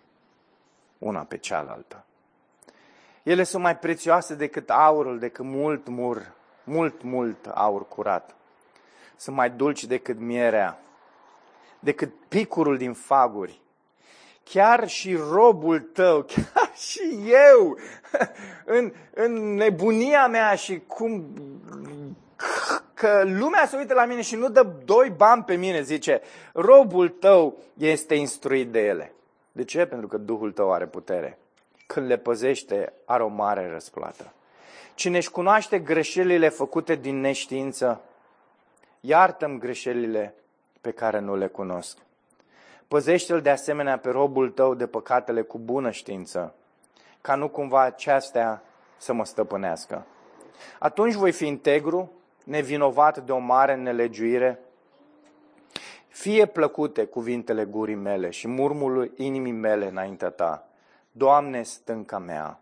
una 0.98 1.24
pe 1.24 1.38
cealaltă. 1.38 2.07
Ele 3.28 3.44
sunt 3.44 3.64
mai 3.64 3.78
prețioase 3.78 4.36
decât 4.36 4.70
aurul, 4.70 5.20
decât 5.20 5.46
mult 5.46 5.88
mur, 5.88 6.32
mult, 6.64 7.02
mult 7.02 7.46
aur 7.46 7.88
curat. 7.88 8.36
Sunt 9.16 9.36
mai 9.36 9.50
dulci 9.50 9.86
decât 9.86 10.20
mierea, 10.20 10.80
decât 11.80 12.14
picurul 12.28 12.78
din 12.78 12.94
faguri. 12.94 13.62
Chiar 14.44 14.88
și 14.88 15.16
robul 15.16 15.80
tău, 15.80 16.22
chiar 16.34 16.72
și 16.76 17.32
eu, 17.52 17.78
în, 18.78 18.94
în 19.14 19.54
nebunia 19.54 20.28
mea 20.28 20.56
și 20.56 20.82
cum 20.88 21.26
că 22.94 23.24
lumea 23.26 23.66
se 23.66 23.78
uită 23.78 23.94
la 23.94 24.06
mine 24.06 24.22
și 24.22 24.36
nu 24.36 24.50
dă 24.50 24.68
doi 24.86 25.14
bani 25.18 25.44
pe 25.44 25.56
mine, 25.56 25.82
zice, 25.82 26.22
robul 26.54 27.10
tău 27.10 27.58
este 27.78 28.16
instruit 28.16 28.72
de 28.72 28.80
ele. 28.80 29.14
De 29.52 29.64
ce? 29.64 29.86
Pentru 29.86 30.08
că 30.08 30.18
Duhul 30.18 30.52
tău 30.52 30.74
are 30.74 30.86
putere 30.86 31.38
când 31.88 32.08
le 32.08 32.18
păzește, 32.18 32.94
are 33.06 33.24
o 33.24 33.28
mare 33.28 33.70
răsplată. 33.70 34.32
Cine 34.96 35.18
își 35.18 35.32
cunoaște 35.32 35.80
greșelile 35.80 36.50
făcute 36.50 36.96
din 36.96 37.20
neștiință, 37.20 38.02
iartă-mi 39.00 39.60
greșelile 39.60 40.34
pe 40.82 40.92
care 40.92 41.20
nu 41.20 41.36
le 41.36 41.48
cunosc. 41.48 41.98
Păzește-l 42.88 43.42
de 43.42 43.50
asemenea 43.50 43.98
pe 43.98 44.10
robul 44.10 44.50
tău 44.50 44.74
de 44.74 44.88
păcatele 44.88 45.42
cu 45.42 45.58
bună 45.58 45.92
știință, 45.92 46.54
ca 47.22 47.36
nu 47.36 47.50
cumva 47.50 47.82
acestea 47.82 48.64
să 48.98 49.14
mă 49.14 49.26
stăpânească. 49.26 50.06
Atunci 50.80 51.14
voi 51.14 51.32
fi 51.32 51.48
integru, 51.48 52.12
nevinovat 52.44 53.26
de 53.26 53.32
o 53.32 53.38
mare 53.38 53.76
nelegiuire. 53.76 54.60
Fie 56.08 56.46
plăcute 56.46 57.06
cuvintele 57.06 57.66
gurii 57.66 57.96
mele 57.96 58.30
și 58.30 58.48
murmulul 58.48 59.12
inimii 59.16 59.52
mele 59.52 59.88
înaintea 59.88 60.30
ta. 60.30 60.66
Doamne, 61.18 61.63
stânca 61.63 62.18
mea, 62.18 62.59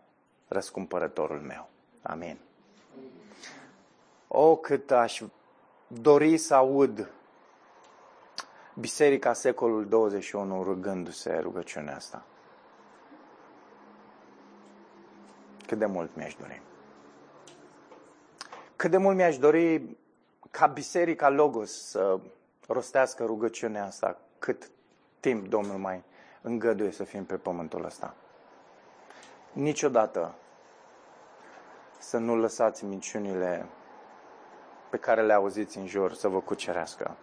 răscumpărătorul 0.48 1.40
meu. 1.40 1.68
Amin. 2.02 2.38
O, 4.28 4.56
cât 4.56 4.90
aș 4.90 5.22
dori 5.86 6.36
să 6.36 6.54
aud 6.54 7.10
Biserica 8.74 9.32
secolul 9.32 9.88
21 9.88 10.62
rugându-se 10.62 11.38
rugăciunea 11.38 11.96
asta. 11.96 12.24
Cât 15.66 15.78
de 15.78 15.86
mult 15.86 16.16
mi-aș 16.16 16.34
dori. 16.34 16.62
Cât 18.76 18.90
de 18.90 18.96
mult 18.96 19.16
mi-aș 19.16 19.38
dori 19.38 19.96
ca 20.50 20.66
Biserica 20.66 21.28
Logos 21.28 21.88
să 21.88 22.20
rostească 22.66 23.24
rugăciunea 23.24 23.84
asta 23.84 24.20
cât 24.38 24.70
timp 25.20 25.48
Domnul 25.48 25.78
mai 25.78 26.02
îngăduie 26.42 26.90
să 26.90 27.04
fim 27.04 27.24
pe 27.24 27.36
pământul 27.36 27.84
ăsta 27.84 28.14
niciodată 29.56 30.34
să 31.98 32.18
nu 32.18 32.36
lăsați 32.36 32.84
minciunile 32.84 33.66
pe 34.90 34.96
care 34.96 35.22
le 35.22 35.32
auziți 35.32 35.78
în 35.78 35.86
jur 35.86 36.12
să 36.14 36.28
vă 36.28 36.40
cucerească 36.40 37.16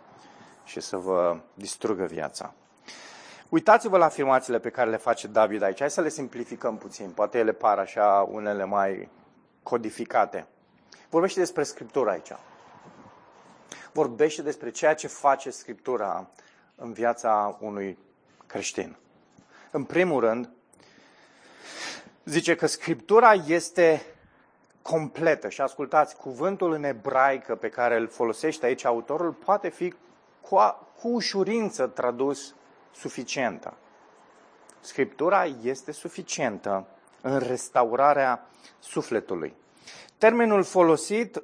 și 0.63 0.79
să 0.79 0.97
vă 0.97 1.38
distrugă 1.53 2.05
viața. 2.05 2.53
Uitați-vă 3.49 3.97
la 3.97 4.05
afirmațiile 4.05 4.59
pe 4.59 4.69
care 4.69 4.89
le 4.89 4.97
face 4.97 5.27
David 5.27 5.61
aici. 5.61 5.79
Hai 5.79 5.89
să 5.89 6.01
le 6.01 6.09
simplificăm 6.09 6.77
puțin. 6.77 7.11
Poate 7.11 7.38
ele 7.38 7.51
par 7.51 7.79
așa 7.79 8.27
unele 8.31 8.63
mai 8.63 9.09
codificate. 9.63 10.47
Vorbește 11.09 11.39
despre 11.39 11.63
Scriptura 11.63 12.11
aici. 12.11 12.31
Vorbește 13.91 14.41
despre 14.41 14.69
ceea 14.69 14.95
ce 14.95 15.07
face 15.07 15.49
Scriptura 15.49 16.29
în 16.75 16.93
viața 16.93 17.57
unui 17.61 17.97
creștin. 18.47 18.97
În 19.71 19.84
primul 19.84 20.19
rând, 20.19 20.49
zice 22.26 22.55
că 22.55 22.65
Scriptura 22.65 23.34
este 23.34 24.05
completă 24.82 25.49
și 25.49 25.61
ascultați, 25.61 26.15
cuvântul 26.15 26.71
în 26.74 26.84
ebraică 26.84 27.55
pe 27.55 27.69
care 27.69 27.97
îl 27.97 28.07
folosește 28.07 28.65
aici 28.65 28.86
autorul 28.86 29.32
poate 29.32 29.69
fi 29.69 29.93
cu, 30.41 30.57
cu 30.99 31.07
ușurință 31.07 31.88
tradus 31.88 32.55
suficientă. 32.95 33.74
Scriptura 34.80 35.45
este 35.45 35.91
suficientă 35.91 36.88
în 37.21 37.39
restaurarea 37.39 38.47
sufletului. 38.80 39.55
Termenul 40.17 40.63
folosit 40.63 41.43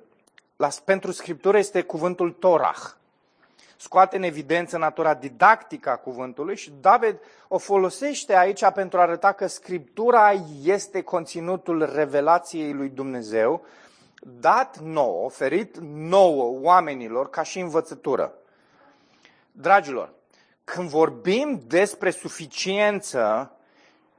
la, 0.56 0.70
pentru 0.86 1.12
Scriptură 1.12 1.58
este 1.58 1.82
cuvântul 1.82 2.32
Torah 2.32 2.98
scoate 3.82 4.16
în 4.16 4.24
evidență 4.24 4.78
natura 4.78 5.14
didactică 5.14 5.90
a 5.90 5.96
cuvântului 5.96 6.56
și 6.56 6.74
David 6.82 7.20
o 7.48 7.58
folosește 7.58 8.36
aici 8.36 8.66
pentru 8.74 9.00
a 9.00 9.02
arăta 9.02 9.32
că 9.32 9.48
Scriptura 9.48 10.32
este 10.64 11.02
conținutul 11.02 11.92
revelației 11.96 12.74
lui 12.74 12.90
Dumnezeu, 12.90 13.66
dat 14.22 14.80
nou, 14.80 15.24
oferit 15.24 15.78
nouă 15.94 16.60
oamenilor 16.62 17.30
ca 17.30 17.44
și 17.44 17.60
învățătură. 17.60 18.34
Dragilor, 19.52 20.14
când 20.64 20.90
vorbim 20.90 21.62
despre 21.68 22.10
suficiență 22.10 23.52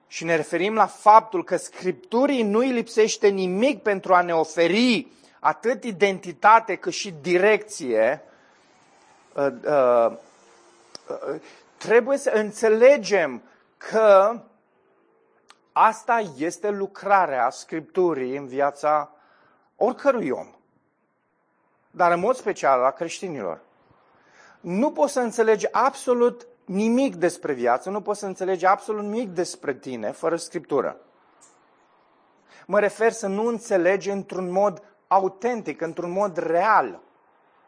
și 0.06 0.24
ne 0.24 0.36
referim 0.36 0.74
la 0.74 0.86
faptul 0.86 1.44
că 1.44 1.56
Scripturii 1.56 2.42
nu 2.42 2.58
îi 2.58 2.70
lipsește 2.70 3.28
nimic 3.28 3.82
pentru 3.82 4.14
a 4.14 4.22
ne 4.22 4.34
oferi 4.34 5.06
atât 5.40 5.84
identitate 5.84 6.74
cât 6.74 6.92
și 6.92 7.14
direcție, 7.20 8.24
uh, 9.46 9.52
uh, 9.64 10.16
uh, 11.08 11.40
trebuie 11.76 12.16
să 12.16 12.30
înțelegem 12.30 13.42
că 13.76 14.40
asta 15.72 16.22
este 16.36 16.70
lucrarea 16.70 17.50
Scripturii 17.50 18.36
în 18.36 18.46
viața 18.46 19.10
oricărui 19.76 20.30
om, 20.30 20.46
dar 21.90 22.12
în 22.12 22.20
mod 22.20 22.36
special 22.36 22.84
a 22.84 22.90
creștinilor. 22.90 23.60
Nu 24.60 24.92
poți 24.92 25.12
să 25.12 25.20
înțelegi 25.20 25.72
absolut 25.72 26.46
nimic 26.64 27.14
despre 27.14 27.52
viață, 27.52 27.90
nu 27.90 28.00
poți 28.00 28.18
să 28.18 28.26
înțelegi 28.26 28.66
absolut 28.66 29.02
nimic 29.02 29.28
despre 29.28 29.74
tine 29.74 30.10
fără 30.10 30.36
Scriptură. 30.36 30.96
Mă 32.66 32.80
refer 32.80 33.12
să 33.12 33.26
nu 33.26 33.46
înțelegi 33.46 34.10
într-un 34.10 34.50
mod 34.50 34.82
autentic, 35.06 35.80
într-un 35.80 36.10
mod 36.10 36.36
real. 36.36 37.00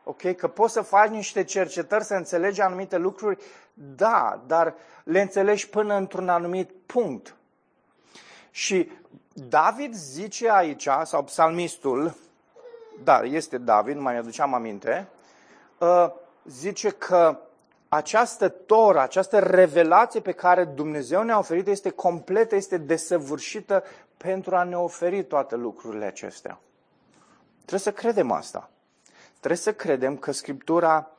Ok? 0.05 0.35
Că 0.35 0.49
poți 0.49 0.73
să 0.73 0.81
faci 0.81 1.09
niște 1.11 1.45
cercetări 1.45 2.05
să 2.05 2.15
înțelegi 2.15 2.61
anumite 2.61 2.97
lucruri, 2.97 3.43
da, 3.75 4.43
dar 4.47 4.75
le 5.05 5.21
înțelegi 5.21 5.69
până 5.69 5.95
într-un 5.95 6.29
anumit 6.29 6.71
punct. 6.87 7.37
Și 8.51 8.91
David 9.33 9.95
zice 9.95 10.51
aici, 10.51 10.89
sau 11.03 11.23
psalmistul, 11.23 12.15
da, 13.05 13.21
este 13.21 13.59
David, 13.59 13.99
mai 13.99 14.17
aduceam 14.17 14.55
aminte, 14.55 15.09
uh, 15.79 16.11
zice 16.45 16.91
că 16.91 17.39
această 17.89 18.49
toră, 18.49 19.01
această 19.01 19.39
revelație 19.39 20.21
pe 20.21 20.33
care 20.33 20.65
Dumnezeu 20.65 21.23
ne-a 21.23 21.39
oferit 21.39 21.67
este 21.67 21.91
completă, 21.91 22.55
este 22.55 22.77
desăvârșită 22.77 23.85
pentru 24.17 24.57
a 24.57 24.63
ne 24.63 24.77
oferi 24.77 25.25
toate 25.25 25.57
lucrurile 25.57 26.05
acestea. 26.05 26.59
Trebuie 27.57 27.81
să 27.81 27.93
credem 27.93 28.31
asta. 28.31 28.71
Trebuie 29.43 29.61
să 29.61 29.73
credem 29.73 30.17
că 30.17 30.33
Scriptura 30.33 31.11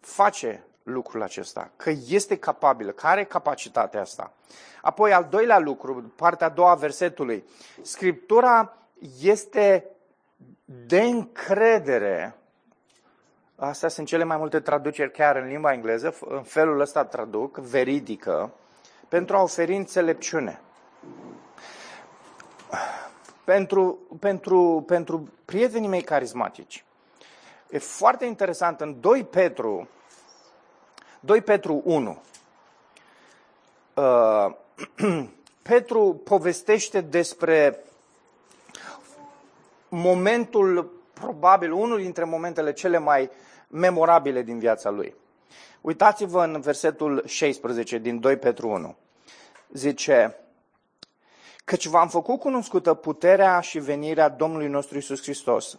face 0.00 0.64
lucrul 0.82 1.22
acesta, 1.22 1.70
că 1.76 1.90
este 2.08 2.36
capabilă, 2.36 2.90
că 2.90 3.06
are 3.06 3.24
capacitatea 3.24 4.00
asta. 4.00 4.32
Apoi, 4.82 5.12
al 5.12 5.26
doilea 5.30 5.58
lucru, 5.58 6.12
partea 6.16 6.46
a 6.46 6.50
doua 6.50 6.70
a 6.70 6.74
versetului. 6.74 7.44
Scriptura 7.82 8.76
este 9.20 9.84
de 10.86 11.00
încredere. 11.00 12.34
Astea 13.56 13.88
sunt 13.88 14.06
cele 14.06 14.24
mai 14.24 14.36
multe 14.36 14.60
traduceri 14.60 15.12
chiar 15.12 15.36
în 15.36 15.46
limba 15.46 15.72
engleză, 15.72 16.14
în 16.20 16.42
felul 16.42 16.80
ăsta 16.80 17.04
traduc, 17.04 17.56
veridică, 17.56 18.52
pentru 19.08 19.36
a 19.36 19.42
oferi 19.42 19.76
înțelepciune. 19.76 20.60
Pentru, 23.44 23.98
pentru, 24.20 24.84
pentru 24.86 25.28
prietenii 25.44 25.88
mei 25.88 26.02
carismatici, 26.02 26.84
e 27.70 27.78
foarte 27.78 28.24
interesant 28.24 28.80
în 28.80 29.00
2 29.00 29.24
Petru, 29.24 29.88
2 31.20 31.40
Petru 31.40 31.82
1, 31.84 32.22
uh, 33.94 34.54
Petru 35.62 36.20
povestește 36.24 37.00
despre 37.00 37.84
momentul, 39.88 40.92
probabil 41.12 41.72
unul 41.72 41.98
dintre 41.98 42.24
momentele 42.24 42.72
cele 42.72 42.98
mai 42.98 43.30
memorabile 43.68 44.42
din 44.42 44.58
viața 44.58 44.90
lui. 44.90 45.14
Uitați-vă 45.80 46.44
în 46.44 46.60
versetul 46.60 47.22
16 47.26 47.98
din 47.98 48.20
2 48.20 48.36
Petru 48.36 48.68
1. 48.68 48.96
Zice, 49.72 50.36
căci 51.64 51.86
v-am 51.86 52.08
făcut 52.08 52.38
cunoscută 52.38 52.94
puterea 52.94 53.60
și 53.60 53.78
venirea 53.78 54.28
Domnului 54.28 54.68
nostru 54.68 54.98
Isus 54.98 55.22
Hristos, 55.22 55.78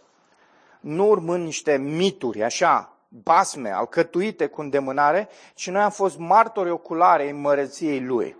nu 0.80 1.08
urmând 1.08 1.44
niște 1.44 1.76
mituri, 1.76 2.42
așa, 2.42 2.96
basme, 3.08 3.70
alcătuite 3.70 4.46
cu 4.46 4.60
îndemânare, 4.60 5.28
ci 5.54 5.70
noi 5.70 5.82
am 5.82 5.90
fost 5.90 6.18
martori 6.18 6.70
oculare 6.70 7.30
în 7.30 7.40
măreției 7.40 8.00
Lui. 8.00 8.36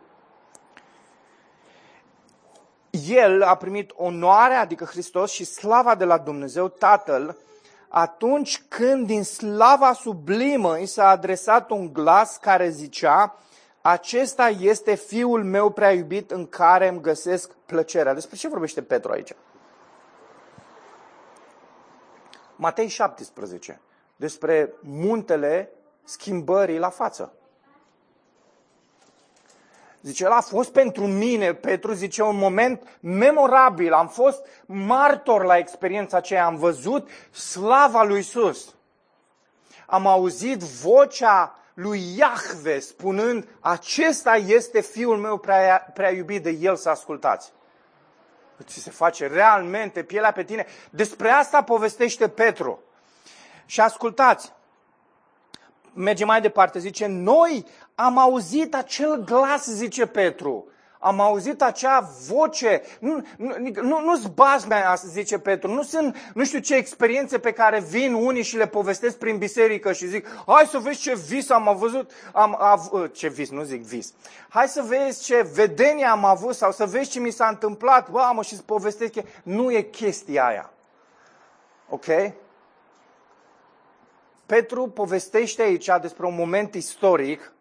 El 3.09 3.43
a 3.43 3.55
primit 3.55 3.93
onoarea, 3.97 4.61
adică 4.61 4.85
Hristos, 4.85 5.31
și 5.31 5.45
slava 5.45 5.95
de 5.95 6.05
la 6.05 6.19
Dumnezeu 6.19 6.69
Tatăl, 6.69 7.37
atunci 7.89 8.63
când 8.69 9.07
din 9.07 9.25
slava 9.25 9.93
sublimă 9.93 10.79
i 10.79 10.87
s-a 10.87 11.09
adresat 11.09 11.71
un 11.71 11.93
glas 11.93 12.37
care 12.37 12.69
zicea, 12.69 13.37
acesta 13.81 14.49
este 14.49 14.95
fiul 14.95 15.45
meu 15.45 15.71
prea 15.71 15.93
iubit 15.93 16.31
în 16.31 16.47
care 16.47 16.89
îmi 16.89 17.01
găsesc 17.01 17.53
plăcerea. 17.67 18.15
Despre 18.15 18.37
ce 18.37 18.49
vorbește 18.49 18.83
Petru 18.83 19.13
aici? 19.13 19.33
Matei 22.61 22.89
17 22.89 23.81
despre 24.17 24.73
muntele 24.81 25.71
schimbării 26.05 26.79
la 26.79 26.89
față. 26.89 27.33
Zice, 30.03 30.25
el 30.25 30.31
a 30.31 30.41
fost 30.41 30.73
pentru 30.73 31.07
mine, 31.07 31.55
Petru 31.55 31.93
zice, 31.93 32.23
un 32.23 32.37
moment 32.37 32.99
memorabil. 33.01 33.93
Am 33.93 34.09
fost 34.09 34.47
martor 34.67 35.45
la 35.45 35.57
experiența 35.57 36.17
aceea. 36.17 36.47
Am 36.47 36.57
văzut 36.57 37.09
slava 37.31 38.03
lui 38.03 38.19
Isus. 38.19 38.75
Am 39.87 40.07
auzit 40.07 40.61
vocea 40.61 41.59
lui 41.75 42.17
Iahve 42.17 42.79
spunând, 42.79 43.49
acesta 43.61 44.37
este 44.37 44.81
fiul 44.81 45.17
meu 45.17 45.39
prea, 45.39 45.91
prea 45.95 46.11
iubit 46.11 46.43
de 46.43 46.51
el 46.51 46.77
să 46.77 46.89
ascultați. 46.89 47.53
Ți 48.65 48.79
se 48.79 48.91
face 48.91 49.27
realmente 49.27 50.03
pielea 50.03 50.33
pe 50.33 50.45
tine. 50.45 50.67
Despre 50.91 51.29
asta 51.29 51.63
povestește 51.63 52.29
Petru. 52.29 52.83
Și 53.67 53.81
ascultați, 53.81 54.53
merge 55.93 56.25
mai 56.25 56.41
departe, 56.41 56.79
zice, 56.79 57.07
noi 57.07 57.67
am 57.95 58.19
auzit 58.19 58.75
acel 58.75 59.25
glas, 59.25 59.67
zice 59.67 60.07
Petru, 60.07 60.67
am 61.03 61.21
auzit 61.21 61.63
acea 61.63 62.11
voce, 62.29 62.83
nu, 62.99 63.27
nu, 63.37 63.55
nu, 63.83 64.01
nu-s 64.01 64.27
bazmea, 64.27 64.95
zice 64.95 65.39
Petru, 65.39 65.73
nu 65.73 65.83
sunt, 65.83 66.17
nu 66.35 66.45
știu 66.45 66.59
ce 66.59 66.75
experiențe 66.75 67.39
pe 67.39 67.53
care 67.53 67.81
vin 67.81 68.15
unii 68.15 68.43
și 68.43 68.57
le 68.57 68.67
povestesc 68.67 69.19
prin 69.19 69.39
biserică 69.39 69.93
și 69.93 70.07
zic, 70.07 70.27
hai 70.47 70.67
să 70.67 70.79
vezi 70.79 71.01
ce 71.01 71.15
vis 71.29 71.51
am 71.51 71.69
avut, 71.69 72.11
am, 72.33 72.57
av, 72.59 73.11
ce 73.13 73.29
vis, 73.29 73.51
nu 73.51 73.63
zic 73.63 73.83
vis, 73.83 74.13
hai 74.49 74.69
să 74.69 74.83
vezi 74.83 75.25
ce 75.25 75.51
vedenie 75.55 76.07
am 76.07 76.25
avut 76.25 76.55
sau 76.55 76.73
să 76.73 76.87
vezi 76.87 77.11
ce 77.11 77.21
mi 77.21 77.31
s-a 77.31 77.49
întâmplat, 77.49 78.11
bă, 78.11 78.31
mă, 78.35 78.43
și 78.43 78.57
să 78.57 78.63
povestesc, 78.63 79.13
nu 79.43 79.71
e 79.71 79.81
chestia 79.81 80.47
aia. 80.47 80.71
Ok? 81.89 82.07
Petru 84.47 84.89
povestește 84.89 85.63
aici 85.63 85.89
despre 86.01 86.27
un 86.27 86.35
moment 86.35 86.75
istoric, 86.75 87.53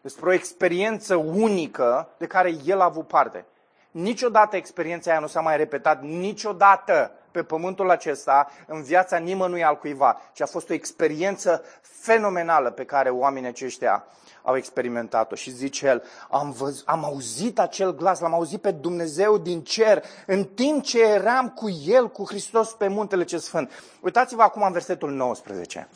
despre 0.00 0.28
o 0.28 0.32
experiență 0.32 1.14
unică 1.16 2.08
de 2.18 2.26
care 2.26 2.54
el 2.64 2.80
a 2.80 2.84
avut 2.84 3.06
parte. 3.06 3.44
Niciodată 3.90 4.56
experiența 4.56 5.10
aia 5.10 5.20
nu 5.20 5.26
s-a 5.26 5.40
mai 5.40 5.56
repetat, 5.56 6.02
niciodată 6.02 7.12
pe 7.30 7.42
pământul 7.42 7.90
acesta, 7.90 8.50
în 8.66 8.82
viața 8.82 9.16
nimănui 9.16 9.64
al 9.64 9.78
cuiva, 9.78 10.20
ci 10.32 10.40
a 10.40 10.46
fost 10.46 10.70
o 10.70 10.72
experiență 10.72 11.64
fenomenală 11.80 12.70
pe 12.70 12.84
care 12.84 13.10
oamenii 13.10 13.48
aceștia 13.48 14.04
au 14.42 14.56
experimentat-o. 14.56 15.34
Și 15.34 15.50
zice 15.50 15.86
el, 15.86 16.02
am, 16.30 16.50
văz, 16.50 16.82
am 16.86 17.04
auzit 17.04 17.58
acel 17.58 17.94
glas, 17.94 18.20
l-am 18.20 18.34
auzit 18.34 18.60
pe 18.60 18.70
Dumnezeu 18.70 19.38
din 19.38 19.62
cer, 19.62 20.04
în 20.26 20.44
timp 20.44 20.82
ce 20.82 21.02
eram 21.02 21.48
cu 21.48 21.68
El, 21.70 22.10
cu 22.10 22.24
Hristos 22.26 22.72
pe 22.72 22.88
muntele 22.88 23.24
ce 23.24 23.38
sfânt. 23.38 23.70
Uitați-vă 24.00 24.42
acum 24.42 24.62
în 24.62 24.72
versetul 24.72 25.10
19. 25.10 25.88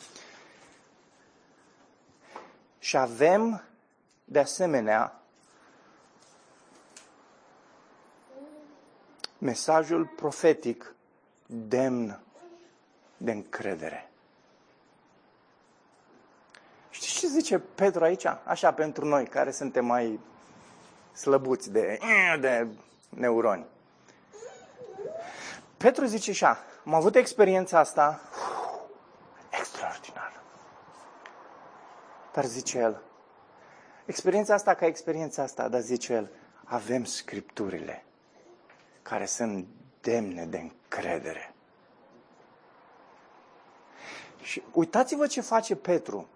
Și 2.79 2.97
avem, 2.97 3.63
de 4.25 4.39
asemenea, 4.39 5.19
mesajul 9.37 10.05
profetic 10.05 10.95
demn 11.45 12.19
de 13.17 13.31
încredere. 13.31 14.09
Știți 16.89 17.19
ce 17.19 17.27
zice 17.27 17.59
Petru 17.59 18.03
aici? 18.03 18.25
Așa 18.25 18.73
pentru 18.73 19.05
noi, 19.05 19.27
care 19.27 19.51
suntem 19.51 19.85
mai 19.85 20.19
slăbuți 21.13 21.71
de, 21.71 21.99
de 22.39 22.67
neuroni. 23.09 23.65
Petru 25.77 26.05
zice 26.05 26.31
așa, 26.31 26.63
am 26.85 26.93
avut 26.93 27.15
experiența 27.15 27.79
asta 27.79 28.21
extraordinar. 29.49 30.33
Dar 32.33 32.45
zice 32.45 32.77
el, 32.77 33.01
experiența 34.05 34.53
asta 34.53 34.73
ca 34.73 34.85
experiența 34.85 35.43
asta, 35.43 35.67
dar 35.67 35.81
zice 35.81 36.13
el, 36.13 36.29
avem 36.63 37.03
scripturile 37.03 38.03
care 39.01 39.25
sunt 39.25 39.65
demne 40.01 40.45
de 40.45 40.57
încredere. 40.57 41.53
Și 44.41 44.63
uitați-vă 44.71 45.27
ce 45.27 45.41
face 45.41 45.75
Petru. 45.75 46.27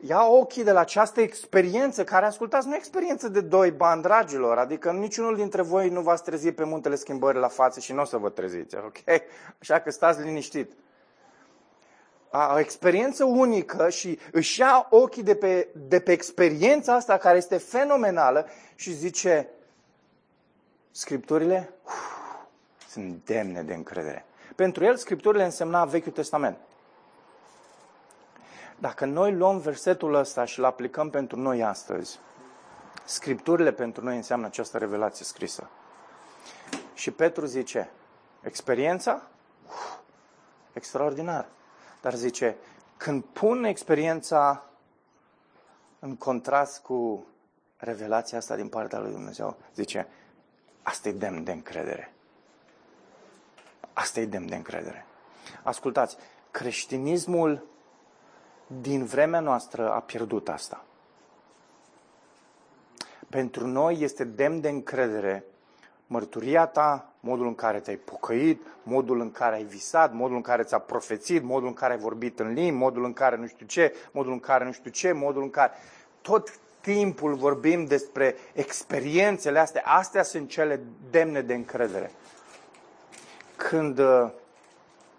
Ia 0.00 0.26
ochii 0.26 0.64
de 0.64 0.72
la 0.72 0.80
această 0.80 1.20
experiență, 1.20 2.04
care, 2.04 2.26
ascultați, 2.26 2.66
nu 2.66 2.74
e 2.74 2.76
experiență 2.76 3.28
de 3.28 3.40
doi 3.40 3.70
bani, 3.70 4.02
dragilor, 4.02 4.58
adică 4.58 4.92
niciunul 4.92 5.36
dintre 5.36 5.62
voi 5.62 5.88
nu 5.88 6.00
v-ați 6.00 6.22
trezit 6.22 6.54
pe 6.54 6.64
muntele 6.64 6.94
schimbării 6.94 7.40
la 7.40 7.48
față 7.48 7.80
și 7.80 7.92
nu 7.92 8.00
o 8.00 8.04
să 8.04 8.16
vă 8.16 8.28
treziți, 8.28 8.76
ok? 8.76 8.96
Așa 9.60 9.80
că 9.80 9.90
stați 9.90 10.22
liniștit. 10.22 10.72
A, 12.36 12.54
o 12.54 12.58
experiență 12.58 13.24
unică 13.24 13.88
și 13.88 14.18
își 14.32 14.60
ia 14.60 14.86
ochii 14.90 15.22
de 15.22 15.34
pe, 15.34 15.68
de 15.88 16.00
pe 16.00 16.12
experiența 16.12 16.94
asta 16.94 17.16
care 17.16 17.36
este 17.36 17.56
fenomenală 17.56 18.46
și 18.74 18.92
zice, 18.92 19.48
Scripturile 20.90 21.72
uf, 21.84 21.92
sunt 22.88 23.24
demne 23.24 23.62
de 23.62 23.74
încredere. 23.74 24.24
Pentru 24.54 24.84
el, 24.84 24.96
Scripturile 24.96 25.44
însemna 25.44 25.84
Vechiul 25.84 26.12
Testament. 26.12 26.58
Dacă 28.78 29.04
noi 29.04 29.32
luăm 29.32 29.58
versetul 29.58 30.14
ăsta 30.14 30.44
și 30.44 30.58
îl 30.58 30.64
aplicăm 30.64 31.10
pentru 31.10 31.38
noi 31.38 31.62
astăzi, 31.62 32.18
Scripturile 33.04 33.72
pentru 33.72 34.04
noi 34.04 34.16
înseamnă 34.16 34.46
această 34.46 34.78
revelație 34.78 35.24
scrisă. 35.24 35.70
Și 36.94 37.10
Petru 37.10 37.46
zice, 37.46 37.90
experiența? 38.42 39.22
Uf, 39.66 39.96
extraordinar. 40.72 41.48
Dar 42.06 42.14
zice, 42.14 42.56
când 42.96 43.24
pun 43.24 43.64
experiența 43.64 44.64
în 45.98 46.16
contrast 46.16 46.82
cu 46.82 47.26
revelația 47.76 48.38
asta 48.38 48.56
din 48.56 48.68
partea 48.68 48.98
lui 48.98 49.10
Dumnezeu, 49.10 49.56
zice, 49.74 50.06
asta 50.82 51.08
e 51.08 51.12
demn 51.12 51.44
de 51.44 51.52
încredere. 51.52 52.12
Asta 53.92 54.20
e 54.20 54.26
demn 54.26 54.48
de 54.48 54.54
încredere. 54.54 55.06
Ascultați, 55.62 56.16
creștinismul 56.50 57.66
din 58.80 59.04
vremea 59.04 59.40
noastră 59.40 59.92
a 59.92 60.00
pierdut 60.00 60.48
asta. 60.48 60.84
Pentru 63.28 63.66
noi 63.66 64.00
este 64.00 64.24
demn 64.24 64.60
de 64.60 64.68
încredere 64.68 65.44
mărturia 66.06 66.66
ta, 66.66 67.12
modul 67.20 67.46
în 67.46 67.54
care 67.54 67.80
te-ai 67.80 67.96
pocăit, 67.96 68.62
modul 68.82 69.20
în 69.20 69.32
care 69.32 69.54
ai 69.54 69.64
visat, 69.64 70.12
modul 70.12 70.36
în 70.36 70.42
care 70.42 70.62
ți-a 70.62 70.78
profețit, 70.78 71.42
modul 71.42 71.68
în 71.68 71.74
care 71.74 71.92
ai 71.92 71.98
vorbit 71.98 72.40
în 72.40 72.52
limbi, 72.52 72.78
modul 72.78 73.04
în 73.04 73.12
care 73.12 73.36
nu 73.36 73.46
știu 73.46 73.66
ce, 73.66 73.94
modul 74.10 74.32
în 74.32 74.40
care 74.40 74.64
nu 74.64 74.72
știu 74.72 74.90
ce, 74.90 75.12
modul 75.12 75.42
în 75.42 75.50
care... 75.50 75.72
Tot 76.20 76.58
timpul 76.80 77.34
vorbim 77.34 77.84
despre 77.84 78.36
experiențele 78.52 79.58
astea. 79.58 79.82
Astea 79.84 80.22
sunt 80.22 80.48
cele 80.48 80.80
demne 81.10 81.40
de 81.40 81.54
încredere. 81.54 82.10
Când 83.56 83.98
uh, 83.98 84.30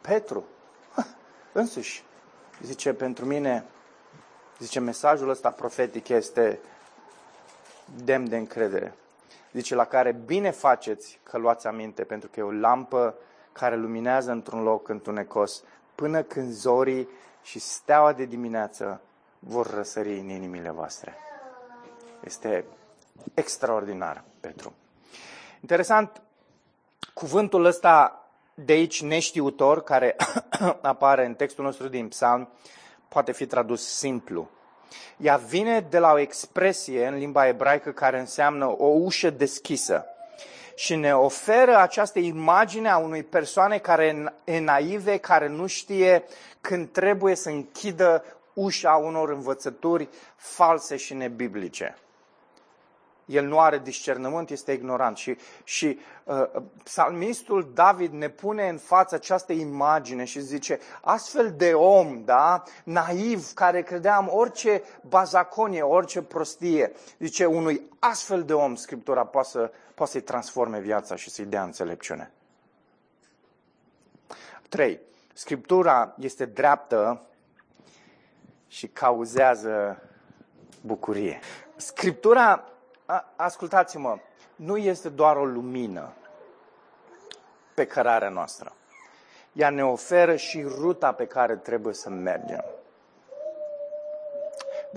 Petru 0.02 0.46
însuși 1.52 2.04
zice, 2.62 2.94
pentru 2.94 3.26
mine, 3.26 3.66
zice, 4.60 4.80
mesajul 4.80 5.30
ăsta 5.30 5.50
profetic 5.50 6.08
este 6.08 6.60
demn 8.04 8.30
de 8.30 8.38
încredere. 8.38 8.94
Zice, 9.58 9.76
la 9.76 9.86
care 9.86 10.12
bine 10.12 10.50
faceți 10.52 11.20
că 11.24 11.38
luați 11.38 11.68
aminte, 11.68 12.04
pentru 12.04 12.30
că 12.30 12.40
e 12.40 12.44
o 12.44 12.52
lampă 12.52 13.16
care 13.52 13.76
luminează 13.76 14.32
într-un 14.32 14.64
loc 14.64 14.88
întunecos, 14.88 15.64
până 15.96 16.22
când 16.22 16.52
zorii 16.52 17.10
și 17.44 17.60
steaua 17.60 18.14
de 18.14 18.26
dimineață 18.26 19.02
vor 19.40 19.74
răsări 19.74 20.20
în 20.20 20.30
inimile 20.30 20.70
voastre. 20.70 21.18
Este 22.24 22.66
extraordinar, 23.34 24.24
Petru. 24.40 24.74
Interesant, 25.62 26.22
cuvântul 27.14 27.66
ăsta 27.66 28.26
de 28.54 28.74
aici 28.74 29.02
neștiutor, 29.02 29.84
care 29.84 30.16
apare 30.82 31.26
în 31.26 31.34
textul 31.34 31.64
nostru 31.64 31.88
din 31.88 32.08
Psalm, 32.08 32.50
poate 33.08 33.32
fi 33.32 33.46
tradus 33.46 33.88
simplu. 33.88 34.50
Ea 35.18 35.36
vine 35.36 35.86
de 35.90 35.98
la 35.98 36.12
o 36.12 36.20
expresie 36.20 37.08
în 37.08 37.18
limba 37.18 37.48
ebraică 37.48 37.92
care 37.92 38.20
înseamnă 38.20 38.76
o 38.78 38.86
ușă 38.86 39.30
deschisă 39.30 40.06
și 40.76 40.96
ne 40.96 41.16
oferă 41.16 41.78
această 41.78 42.20
imagine 42.20 42.90
a 42.90 42.98
unui 42.98 43.24
persoane 43.24 43.78
care 43.78 44.34
e 44.44 44.60
naive, 44.60 45.18
care 45.18 45.48
nu 45.48 45.68
știe 45.68 46.24
când 46.62 46.92
trebuie 46.92 47.36
să 47.36 47.50
închidă 47.50 48.24
ușa 48.54 48.92
unor 48.96 49.30
învățături 49.30 50.10
false 50.36 50.96
și 50.96 51.14
nebiblice 51.14 51.98
el 53.28 53.46
nu 53.46 53.60
are 53.60 53.80
discernământ, 53.80 54.50
este 54.50 54.72
ignorant. 54.72 55.18
Și, 55.18 55.38
și 55.64 56.00
uh, 56.24 56.44
psalmistul 56.84 57.72
David 57.74 58.14
ne 58.14 58.30
pune 58.30 58.70
în 58.70 58.78
față 58.78 59.16
această 59.16 59.54
imagine 59.54 60.24
și 60.24 60.40
zice, 60.40 60.80
astfel 61.02 61.54
de 61.58 61.74
om, 61.74 62.24
da, 62.26 62.64
naiv, 62.84 63.54
care 63.54 63.82
credeam 63.82 64.30
orice 64.32 64.84
bazaconie, 65.08 65.82
orice 65.82 66.22
prostie, 66.22 66.92
zice, 67.20 67.46
unui 67.46 67.82
astfel 68.00 68.44
de 68.44 68.54
om 68.54 68.76
Scriptura 68.76 69.26
poate, 69.26 69.48
să, 69.50 69.72
poate 69.94 70.12
să-i 70.12 70.22
transforme 70.22 70.80
viața 70.80 71.16
și 71.16 71.30
să-i 71.30 71.46
dea 71.46 71.64
înțelepciune. 71.64 72.32
3. 74.70 75.00
Scriptura 75.34 76.16
este 76.20 76.46
dreaptă 76.46 77.22
și 78.68 78.88
cauzează 78.88 80.02
bucurie. 80.82 81.40
Scriptura 81.76 82.72
ascultați-mă, 83.36 84.18
nu 84.56 84.78
este 84.78 85.10
doar 85.10 85.36
o 85.36 85.46
lumină 85.46 86.14
pe 87.74 87.86
cărarea 87.86 88.30
noastră. 88.30 88.74
Ea 89.54 89.70
ne 89.70 89.86
oferă 89.86 90.36
și 90.36 90.62
ruta 90.62 91.12
pe 91.12 91.26
care 91.26 91.56
trebuie 91.56 91.94
să 91.94 92.10
mergem. 92.10 92.66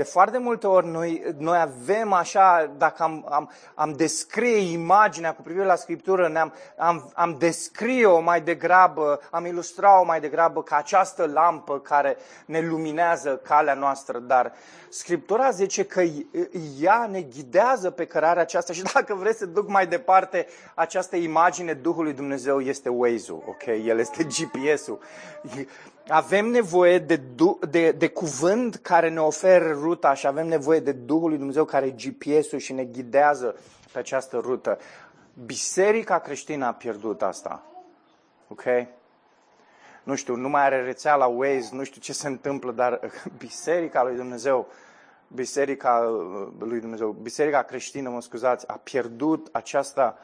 De 0.00 0.06
foarte 0.06 0.38
multe 0.38 0.66
ori 0.66 0.86
noi, 0.86 1.34
noi 1.38 1.58
avem 1.58 2.12
așa, 2.12 2.70
dacă 2.76 3.02
am, 3.02 3.26
am, 3.30 3.50
am 3.74 3.92
descrie 3.92 4.72
imaginea 4.72 5.34
cu 5.34 5.42
privire 5.42 5.64
la 5.64 5.74
Scriptură, 5.74 6.28
ne-am, 6.28 6.52
am, 6.76 7.10
am 7.14 7.36
descrie-o 7.38 8.20
mai 8.20 8.40
degrabă, 8.40 9.20
am 9.30 9.46
ilustrat-o 9.46 10.04
mai 10.04 10.20
degrabă 10.20 10.62
ca 10.62 10.76
această 10.76 11.26
lampă 11.32 11.78
care 11.78 12.16
ne 12.46 12.60
luminează 12.60 13.36
calea 13.36 13.74
noastră, 13.74 14.18
dar 14.18 14.52
Scriptura 14.88 15.50
zice 15.50 15.84
că 15.84 16.02
ea 16.80 17.08
ne 17.10 17.20
ghidează 17.20 17.90
pe 17.90 18.04
cărarea 18.04 18.42
aceasta 18.42 18.72
și 18.72 18.82
dacă 18.94 19.14
vreți 19.14 19.38
să 19.38 19.46
duc 19.46 19.68
mai 19.68 19.86
departe 19.86 20.46
această 20.74 21.16
imagine 21.16 21.72
Duhului 21.72 22.12
Dumnezeu 22.12 22.60
este 22.60 22.88
Waze-ul, 22.88 23.42
ok? 23.46 23.66
El 23.86 23.98
este 23.98 24.26
GPS-ul. 24.36 24.98
Avem 26.08 26.46
nevoie 26.46 26.98
de, 26.98 27.20
de, 27.70 27.90
de 27.90 28.08
cuvânt 28.08 28.76
care 28.76 29.08
ne 29.08 29.20
oferă 29.20 29.72
ruta 29.90 30.14
și 30.14 30.26
avem 30.26 30.46
nevoie 30.46 30.80
de 30.80 30.92
Duhul 30.92 31.28
lui 31.28 31.38
Dumnezeu 31.38 31.64
care 31.64 31.86
e 31.86 31.90
GPS-ul 31.90 32.58
și 32.58 32.72
ne 32.72 32.84
ghidează 32.84 33.56
pe 33.92 33.98
această 33.98 34.36
rută. 34.36 34.78
Biserica 35.44 36.18
creștină 36.18 36.66
a 36.66 36.72
pierdut 36.72 37.22
asta. 37.22 37.62
Ok? 38.48 38.62
Nu 40.02 40.14
știu, 40.14 40.34
nu 40.34 40.48
mai 40.48 40.62
are 40.62 40.82
rețea 40.82 41.14
la 41.14 41.26
Waze, 41.26 41.68
nu 41.72 41.84
știu 41.84 42.00
ce 42.00 42.12
se 42.12 42.26
întâmplă, 42.26 42.72
dar 42.72 43.00
Biserica 43.38 44.02
lui 44.02 44.16
Dumnezeu, 44.16 44.68
Biserica 45.28 46.00
lui 46.58 46.80
Dumnezeu, 46.80 47.10
Biserica 47.10 47.62
creștină, 47.62 48.08
mă 48.08 48.20
scuzați, 48.20 48.68
a 48.68 48.80
pierdut 48.82 49.48
această 49.52 50.18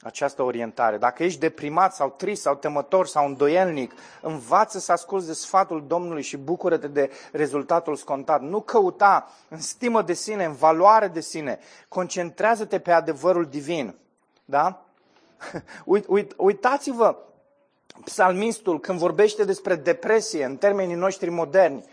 această 0.00 0.42
orientare. 0.42 0.96
Dacă 0.96 1.24
ești 1.24 1.40
deprimat 1.40 1.94
sau 1.94 2.10
trist 2.10 2.42
sau 2.42 2.54
temător 2.54 3.06
sau 3.06 3.26
îndoielnic, 3.26 3.94
învață 4.20 4.78
să 4.78 4.92
asculți 4.92 5.26
de 5.26 5.32
sfatul 5.32 5.84
Domnului 5.86 6.22
și 6.22 6.36
bucură-te 6.36 6.88
de 6.88 7.10
rezultatul 7.32 7.96
scontat. 7.96 8.42
Nu 8.42 8.60
căuta 8.60 9.30
în 9.48 9.60
stimă 9.60 10.02
de 10.02 10.12
sine, 10.12 10.44
în 10.44 10.52
valoare 10.52 11.08
de 11.08 11.20
sine. 11.20 11.58
Concentrează-te 11.88 12.78
pe 12.78 12.92
adevărul 12.92 13.46
divin. 13.46 13.94
Da? 14.44 14.84
Uit, 15.84 16.04
uit, 16.08 16.34
uitați-vă, 16.36 17.16
psalmistul, 18.04 18.80
când 18.80 18.98
vorbește 18.98 19.44
despre 19.44 19.74
depresie 19.74 20.44
în 20.44 20.56
termenii 20.56 20.94
noștri 20.94 21.30
moderni, 21.30 21.84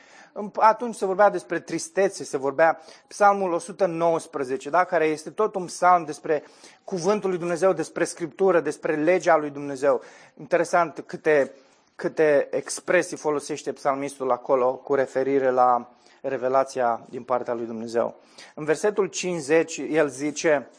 atunci 0.56 0.96
se 0.96 1.06
vorbea 1.06 1.30
despre 1.30 1.60
tristețe, 1.60 2.24
se 2.24 2.38
vorbea 2.38 2.82
psalmul 3.08 3.52
119, 3.52 4.70
da? 4.70 4.84
care 4.84 5.06
este 5.06 5.30
tot 5.30 5.56
un 5.56 5.66
psalm 5.66 6.06
despre 6.06 6.44
cuvântul 6.84 7.30
lui 7.30 7.40
Dumnezeu, 7.40 7.74
despre 7.74 8.04
Scriptură, 8.04 8.60
despre 8.60 8.96
legea 8.96 9.38
lui 9.38 9.50
Dumnezeu. 9.50 10.02
Interesant 10.40 11.04
câte, 11.06 11.54
câte 11.96 12.48
expresii 12.52 13.18
folosește 13.18 13.74
psalmistul 13.74 14.32
acolo 14.32 14.74
cu 14.74 14.96
referire 14.96 15.50
la 15.50 15.90
revelația 16.22 17.06
din 17.10 17.24
partea 17.24 17.54
lui 17.54 17.66
Dumnezeu. 17.66 18.16
În 18.56 18.66
versetul 18.66 19.08
50 19.08 19.78
el 19.90 20.10
zice, 20.10 20.70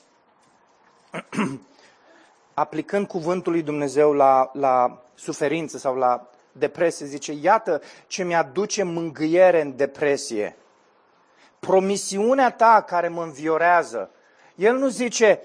aplicând 2.54 3.06
cuvântul 3.06 3.52
lui 3.52 3.62
Dumnezeu 3.62 4.12
la, 4.12 4.50
la 4.52 5.02
suferință 5.14 5.78
sau 5.78 5.96
la 5.96 6.31
depresie, 6.52 7.06
zice, 7.06 7.32
iată 7.32 7.80
ce 8.06 8.24
mi-aduce 8.24 8.82
mângâiere 8.82 9.60
în 9.60 9.76
depresie. 9.76 10.56
Promisiunea 11.58 12.50
ta 12.50 12.84
care 12.86 13.08
mă 13.08 13.22
înviorează. 13.22 14.10
El 14.54 14.76
nu 14.76 14.88
zice, 14.88 15.40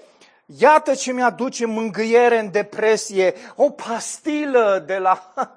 iată 0.46 0.94
ce 0.94 1.12
mi-aduce 1.12 1.66
mângâiere 1.66 2.38
în 2.38 2.50
depresie, 2.50 3.34
o 3.56 3.70
pastilă 3.70 4.84
de 4.86 4.98
la... 4.98 5.34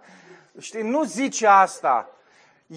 Știi, 0.60 0.82
nu 0.82 1.04
zice 1.04 1.48
asta. 1.48 2.10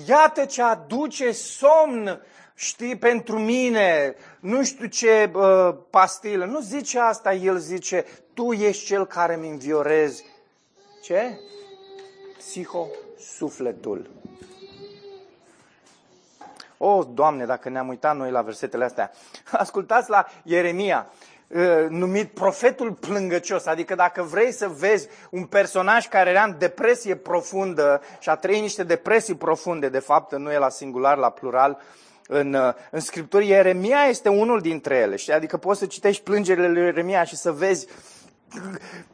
Iată 0.07 0.45
ce 0.45 0.62
aduce 0.62 1.33
somn, 1.33 2.22
știi, 2.55 2.97
pentru 2.97 3.39
mine, 3.39 4.14
nu 4.41 4.64
știu 4.64 4.87
ce 4.87 5.31
uh, 5.35 5.75
pastilă. 5.91 6.45
Nu 6.45 6.61
zice 6.61 6.99
asta, 6.99 7.33
el 7.35 7.59
zice, 7.59 8.05
tu 8.35 8.53
ești 8.53 8.85
cel 8.85 9.07
care 9.07 9.37
mi 9.37 9.49
înviorezi. 9.49 10.25
Ce? 11.03 11.39
Psiho, 12.47 12.88
sufletul. 13.36 14.11
O, 16.78 16.88
oh, 16.88 17.07
Doamne, 17.14 17.45
dacă 17.45 17.68
ne-am 17.68 17.88
uitat 17.88 18.16
noi 18.16 18.30
la 18.30 18.42
versetele 18.42 18.84
astea. 18.84 19.12
Ascultați 19.53 20.11
la 20.11 20.26
Ieremia, 20.42 21.07
uh, 21.49 21.86
numit 21.88 22.30
profetul 22.30 22.92
plângăcios, 22.92 23.66
adică 23.66 23.95
dacă 23.95 24.22
vrei 24.22 24.53
să 24.53 24.68
vezi 24.68 25.09
un 25.30 25.45
personaj 25.45 26.09
care 26.09 26.30
era 26.30 26.42
în 26.42 26.57
depresie 26.59 27.16
profundă 27.16 28.01
și 28.18 28.28
a 28.28 28.36
trăit 28.36 28.61
niște 28.61 28.82
depresii 28.82 29.34
profunde, 29.34 29.88
de 29.88 29.99
fapt 29.99 30.36
nu 30.36 30.53
e 30.53 30.59
la 30.59 30.68
singular, 30.68 31.16
la 31.16 31.30
plural, 31.30 31.80
în, 32.28 32.55
uh, 32.55 32.72
în 32.90 33.01
Scripturi, 33.01 33.49
Ieremia 33.49 34.05
este 34.09 34.28
unul 34.28 34.61
dintre 34.61 34.97
ele. 34.97 35.16
Știi? 35.16 35.32
Adică 35.32 35.57
poți 35.57 35.78
să 35.78 35.86
citești 35.86 36.22
plângerile 36.22 36.68
lui 36.68 36.82
Ieremia 36.82 37.24
și 37.24 37.36
să 37.36 37.53
vezi 37.53 37.86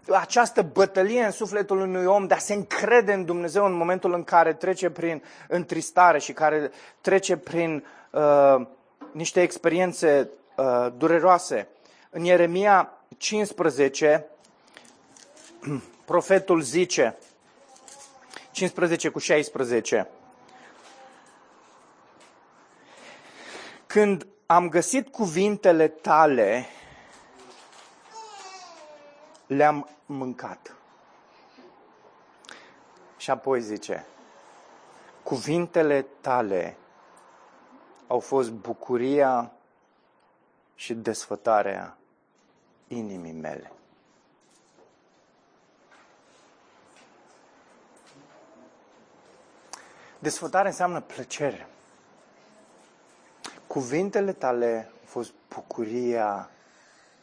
această 0.08 0.62
bătălie 0.62 1.24
în 1.24 1.30
sufletul 1.30 1.80
unui 1.80 2.04
om 2.04 2.26
de 2.26 2.34
a 2.34 2.38
se 2.38 2.54
încrede 2.54 3.12
în 3.12 3.24
Dumnezeu 3.24 3.64
în 3.64 3.72
momentul 3.72 4.12
în 4.12 4.24
care 4.24 4.54
trece 4.54 4.90
prin 4.90 5.22
întristare 5.48 6.18
și 6.18 6.32
care 6.32 6.70
trece 7.00 7.36
prin 7.36 7.84
uh, 8.10 8.66
niște 9.12 9.42
experiențe 9.42 10.30
uh, 10.56 10.86
dureroase. 10.96 11.68
În 12.10 12.24
Ieremia 12.24 12.92
15, 13.16 14.26
profetul 16.04 16.60
zice, 16.60 17.16
15 18.50 19.08
cu 19.08 19.18
16, 19.18 20.08
Când 23.86 24.26
am 24.46 24.68
găsit 24.68 25.08
cuvintele 25.08 25.88
tale, 25.88 26.66
le-am 29.50 29.88
mâncat. 30.06 30.74
Și 33.16 33.30
apoi 33.30 33.60
zice, 33.60 34.06
cuvintele 35.22 36.06
tale 36.20 36.76
au 38.06 38.20
fost 38.20 38.50
bucuria 38.50 39.52
și 40.74 40.94
desfătarea 40.94 41.96
inimii 42.88 43.32
mele. 43.32 43.72
Desfătare 50.18 50.68
înseamnă 50.68 51.00
plăcere. 51.00 51.68
Cuvintele 53.66 54.32
tale 54.32 54.90
au 55.00 55.06
fost 55.06 55.32
bucuria 55.54 56.50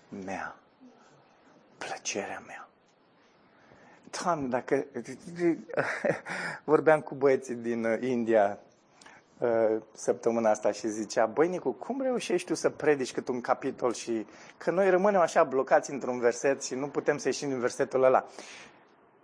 mea, 0.10 0.56
plăcerea 1.78 2.44
mea. 2.46 2.68
Doamne, 4.22 4.48
dacă... 4.48 4.86
Vorbeam 6.64 7.02
cu 7.02 7.16
băieții 7.16 7.56
din 7.56 7.84
uh, 7.84 8.02
India 8.02 8.60
uh, 9.38 9.82
săptămâna 9.94 10.50
asta 10.50 10.72
și 10.72 10.88
zicea, 10.88 11.26
băi 11.26 11.48
Nicu, 11.48 11.72
cum 11.72 12.02
reușești 12.02 12.48
tu 12.48 12.54
să 12.54 12.70
predici 12.70 13.14
cât 13.14 13.28
un 13.28 13.42
capitol 13.42 13.94
și 13.94 14.26
că 14.58 14.72
noi 14.72 14.90
rămânem 14.90 15.22
așa 15.22 15.44
blocați 15.44 15.92
într-un 15.92 16.20
verset 16.20 16.64
și 16.64 16.76
nu 16.76 16.88
putem 16.88 17.18
să 17.18 17.28
ieșim 17.28 17.50
din 17.50 17.60
versetul 17.60 18.04
ăla. 18.04 18.26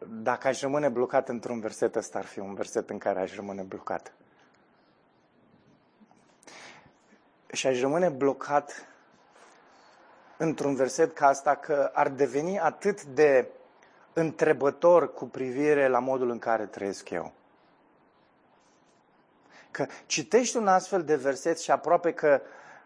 Dacă 0.08 0.48
aș 0.48 0.62
rămâne 0.62 0.90
blocat 0.90 1.30
într-un 1.30 1.60
verset, 1.60 1.96
ăsta 1.96 2.18
ar 2.20 2.26
fi 2.26 2.40
un 2.40 2.54
verset 2.54 2.90
în 2.90 2.98
care 2.98 3.20
aș 3.20 3.36
rămâne 3.36 3.62
blocat. 3.62 4.14
și 7.54 7.68
aș 7.68 7.80
rămâne 7.80 8.10
blocat 8.10 8.88
într-un 10.44 10.76
verset 10.76 11.16
ca 11.16 11.28
asta 11.28 11.56
că 11.56 11.90
ar 11.94 12.10
deveni 12.10 12.60
atât 12.60 13.04
de 13.04 13.48
întrebător 14.14 15.14
cu 15.14 15.26
privire 15.26 15.88
la 15.88 16.00
modul 16.00 16.30
în 16.30 16.40
care 16.40 16.66
trăiesc 16.66 17.10
eu. 17.10 17.34
Că 19.72 19.86
citești 20.06 20.58
un 20.58 20.68
astfel 20.68 21.04
de 21.04 21.16
verset 21.16 21.60
și 21.60 21.72
aproape 21.72 22.14
că, 22.14 22.42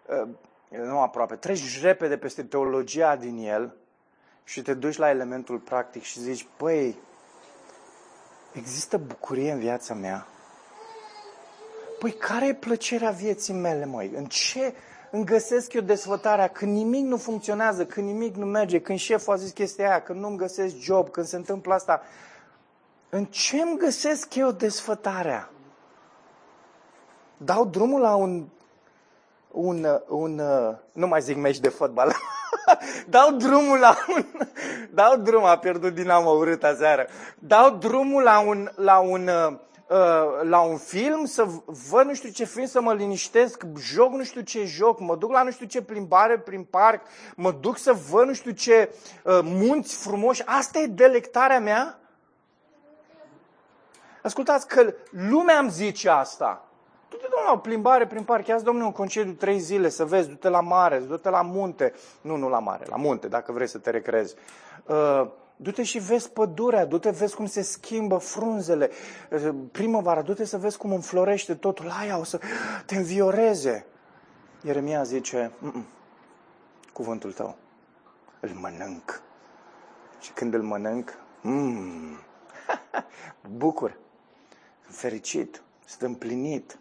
uh, 0.06 0.28
nu 0.70 1.02
aproape, 1.02 1.36
treci 1.36 1.82
repede 1.82 2.18
peste 2.18 2.44
teologia 2.44 3.16
din 3.16 3.38
el 3.38 3.76
și 4.44 4.62
te 4.62 4.74
duci 4.74 4.98
la 4.98 5.10
elementul 5.10 5.58
practic 5.58 6.04
și 6.04 6.20
zici, 6.20 6.48
păi, 6.58 7.00
există 8.54 8.98
bucurie 8.98 9.52
în 9.52 9.60
viața 9.60 9.94
mea? 9.94 10.28
Păi 12.00 12.12
care 12.12 12.48
e 12.48 12.54
plăcerea 12.54 13.12
vieții 13.12 13.54
mele, 13.54 13.86
măi? 13.86 14.12
În 14.16 14.26
ce 14.26 14.74
îmi 15.12 15.26
găsesc 15.26 15.74
eu 15.74 15.82
desfătarea? 15.82 16.48
Când 16.48 16.76
nimic 16.76 17.06
nu 17.06 17.18
funcționează, 17.18 17.86
când 17.86 18.08
nimic 18.08 18.36
nu 18.36 18.46
merge, 18.46 18.82
când 18.82 19.00
șeful 19.00 19.34
a 19.34 19.36
zis 19.36 19.52
chestia 19.52 19.90
aia, 19.90 20.02
când 20.02 20.20
nu-mi 20.20 20.38
găsesc 20.38 20.76
job, 20.76 21.10
când 21.10 21.26
se 21.26 21.36
întâmplă 21.36 21.74
asta. 21.74 22.02
În 23.10 23.26
ce 23.26 23.62
îmi 23.62 23.78
găsesc 23.78 24.36
eu 24.36 24.52
desfătarea? 24.52 25.50
Dau 27.38 27.66
drumul 27.66 28.02
la 28.02 28.16
un, 28.16 28.46
un, 29.52 29.88
un 30.08 30.42
nu 30.92 31.08
mai 31.08 31.22
zic 31.22 31.38
meci 31.38 31.60
de 31.60 31.70
fotbal, 31.70 32.12
dau 33.10 33.32
drumul 33.32 33.80
la 33.80 33.98
un, 34.16 34.26
dau 34.94 35.18
drumul, 35.18 35.48
a 35.48 35.58
pierdut 35.58 35.94
Dinamo 35.94 36.30
urât 36.30 36.64
aseară, 36.64 37.08
dau 37.40 37.70
drumul 37.70 38.24
la 38.24 38.40
un, 38.40 38.72
la 38.76 39.00
un 39.00 39.28
Uh, 39.28 39.58
la 40.42 40.60
un 40.60 40.78
film, 40.78 41.26
să 41.26 41.48
văd 41.90 42.06
nu 42.06 42.14
știu 42.14 42.30
ce 42.30 42.46
film, 42.46 42.66
să 42.66 42.82
mă 42.82 42.94
liniștesc, 42.94 43.64
joc 43.78 44.12
nu 44.12 44.24
știu 44.24 44.42
ce 44.42 44.66
joc, 44.66 45.00
mă 45.00 45.16
duc 45.16 45.32
la 45.32 45.44
nu 45.44 45.52
știu 45.52 45.66
ce 45.66 45.82
plimbare 45.82 46.40
prin 46.40 46.64
parc, 46.64 47.02
mă 47.36 47.52
duc 47.52 47.78
să 47.78 47.94
văd 48.10 48.28
nu 48.28 48.34
știu 48.34 48.52
ce 48.52 48.94
uh, 49.24 49.40
munți 49.44 49.96
frumoși. 49.96 50.44
Asta 50.46 50.80
e 50.80 50.86
delectarea 50.86 51.60
mea? 51.60 52.00
Ascultați 54.24 54.68
că 54.68 54.94
lumea 55.10 55.60
îmi 55.60 55.70
zice 55.70 56.10
asta. 56.10 56.62
Du-te, 57.10 57.28
domnule, 57.30 57.54
o 57.54 57.58
plimbare 57.58 58.08
prin 58.08 58.24
parc, 58.24 58.48
ia 58.48 58.60
domnule, 58.60 58.86
un 58.86 58.92
concediu 58.92 59.34
trei 59.34 59.60
zile, 59.60 59.90
să 59.90 60.06
vezi, 60.06 60.28
du-te 60.28 60.50
la 60.50 60.62
mare, 60.62 61.00
du-te 61.00 61.30
la 61.30 61.42
munte. 61.42 61.94
Nu, 62.22 62.36
nu 62.36 62.50
la 62.50 62.60
mare, 62.60 62.86
la 62.90 62.96
munte, 62.96 63.28
dacă 63.28 63.52
vrei 63.52 63.68
să 63.68 63.78
te 63.78 63.90
recrezi. 63.90 64.36
Uh, 64.86 65.28
Du-te 65.60 65.84
și 65.84 66.00
vezi 66.00 66.30
pădurea, 66.30 66.86
du-te 66.86 67.10
vezi 67.10 67.36
cum 67.36 67.46
se 67.46 67.62
schimbă 67.62 68.18
frunzele. 68.18 68.90
Primăvara, 69.72 70.22
du-te 70.22 70.46
să 70.46 70.58
vezi 70.58 70.78
cum 70.78 70.92
înflorește 70.92 71.56
totul. 71.56 71.90
Aia 71.90 72.18
o 72.18 72.24
să 72.24 72.40
te 72.86 72.96
învioreze. 72.96 73.86
Ieremia 74.64 75.04
zice, 75.04 75.52
Mm-mm. 75.64 75.86
cuvântul 76.94 77.34
tău, 77.34 77.58
îl 78.40 78.50
mănânc. 78.50 79.22
Și 80.20 80.32
când 80.32 80.54
îl 80.54 80.62
mănânc, 80.62 81.14
mm, 81.42 82.20
bucur, 83.58 83.98
fericit, 84.82 85.62
sunt 85.86 86.02
împlinit. 86.02 86.78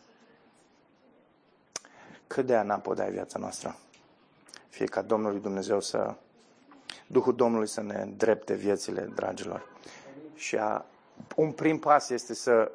Cât 2.26 2.46
de 2.46 2.56
anapod 2.56 2.98
ai 2.98 3.10
viața 3.10 3.38
noastră? 3.38 3.76
Fie 4.68 4.86
ca 4.86 5.02
Domnul 5.02 5.40
Dumnezeu 5.40 5.80
să 5.80 6.14
Duhul 7.06 7.34
Domnului 7.34 7.68
să 7.68 7.82
ne 7.82 8.08
drepte 8.16 8.54
viețile, 8.54 9.10
dragilor. 9.14 9.68
Și 10.34 10.56
a, 10.56 10.84
un 11.36 11.52
prim 11.52 11.78
pas 11.78 12.10
este 12.10 12.34
să 12.34 12.70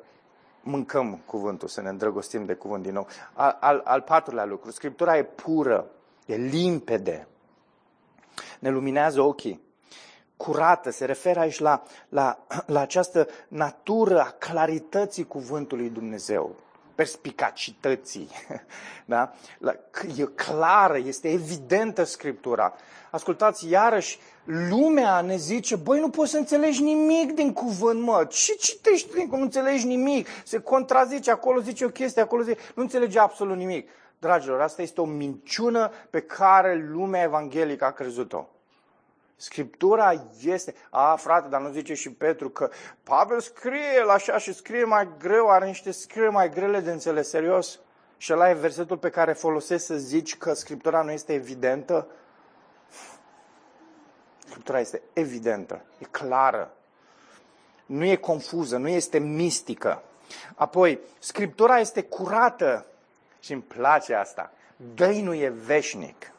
mâncăm 0.64 1.22
cuvântul, 1.26 1.68
să 1.68 1.82
ne 1.82 1.90
îndrăgostim 1.90 2.46
de 2.46 2.54
cuvânt 2.54 2.84
din 2.84 2.94
nou. 2.94 3.08
Al, 3.34 3.58
al, 3.60 3.82
al 3.84 4.02
patrulea 4.02 4.46
lucru, 4.46 4.72
Scriptura 4.72 5.18
e 5.18 5.24
pură, 5.24 5.90
e 6.26 6.36
limpede, 6.36 7.28
ne 8.60 8.70
luminează 8.70 9.22
ochii, 9.22 9.62
curată, 10.38 10.90
se 10.90 11.06
referă 11.06 11.40
aici 11.40 11.60
la, 11.60 11.84
la, 12.10 12.46
la 12.66 12.80
această 12.80 13.28
natură 13.48 14.20
a 14.22 14.36
clarității 14.40 15.28
cuvântului 15.28 15.90
Dumnezeu, 15.90 16.56
perspicacității. 17.02 18.30
Da? 19.06 19.34
E 20.18 20.24
clară, 20.24 20.98
este 20.98 21.30
evidentă 21.32 22.04
Scriptura. 22.04 22.74
Ascultați, 23.12 23.70
iarăși, 23.70 24.20
lumea 24.44 25.22
ne 25.22 25.36
zice, 25.36 25.76
băi, 25.76 26.00
nu 26.00 26.10
poți 26.10 26.32
să 26.32 26.38
înțelegi 26.38 26.82
nimic 26.82 27.32
din 27.32 27.54
cuvânt, 27.54 28.02
mă. 28.02 28.26
Ce 28.30 28.54
citești 28.54 29.14
din 29.14 29.28
nu 29.32 29.42
înțelegi 29.42 29.86
nimic? 29.86 30.28
Se 30.44 30.60
contrazice, 30.60 31.32
acolo 31.32 31.60
zice 31.60 31.86
o 31.86 31.90
chestie, 31.90 32.22
acolo 32.22 32.44
zice, 32.44 32.60
nu 32.76 32.82
înțelege 32.82 33.20
absolut 33.20 33.58
nimic. 33.58 33.90
Dragilor, 34.20 34.62
asta 34.62 34.82
este 34.82 35.02
o 35.02 35.06
minciună 35.06 35.92
pe 36.10 36.22
care 36.22 36.88
lumea 36.92 37.24
evanghelică 37.24 37.86
a 37.86 37.92
crezut-o. 37.92 38.48
Scriptura 39.42 40.14
este... 40.44 40.74
A, 40.90 41.16
frate, 41.16 41.48
dar 41.48 41.62
nu 41.62 41.72
zice 41.72 41.94
și 41.94 42.12
Petru 42.12 42.50
că 42.50 42.70
Pavel 43.04 43.40
scrie 43.40 43.96
el 43.96 44.10
așa 44.10 44.38
și 44.38 44.54
scrie 44.54 44.84
mai 44.84 45.10
greu, 45.20 45.50
are 45.50 45.66
niște 45.66 45.92
scrie 45.92 46.28
mai 46.28 46.50
grele 46.50 46.80
de 46.80 46.92
înțeles, 46.92 47.30
serios? 47.30 47.80
Și 48.18 48.34
ăla 48.34 48.50
e 48.50 48.54
versetul 48.54 48.98
pe 48.98 49.10
care 49.10 49.34
folosesc 49.34 49.86
să 49.86 49.96
zici 49.96 50.38
că 50.38 50.54
Scriptura 50.54 51.02
nu 51.02 51.12
este 51.12 51.34
evidentă? 51.34 52.08
Scriptura 54.48 54.80
este 54.80 55.02
evidentă, 55.14 55.82
e 55.98 56.06
clară, 56.12 56.74
nu 57.86 58.06
e 58.06 58.16
confuză, 58.16 58.78
nu 58.78 58.88
este 58.88 59.18
mistică. 59.18 60.04
Apoi, 60.56 61.00
Scriptura 61.20 61.80
este 61.80 62.02
curată 62.02 62.86
și 63.40 63.52
îmi 63.54 63.62
place 63.62 64.14
asta. 64.14 64.52
Dăinul 64.94 65.36
e 65.36 65.50
veșnic. 65.50 66.32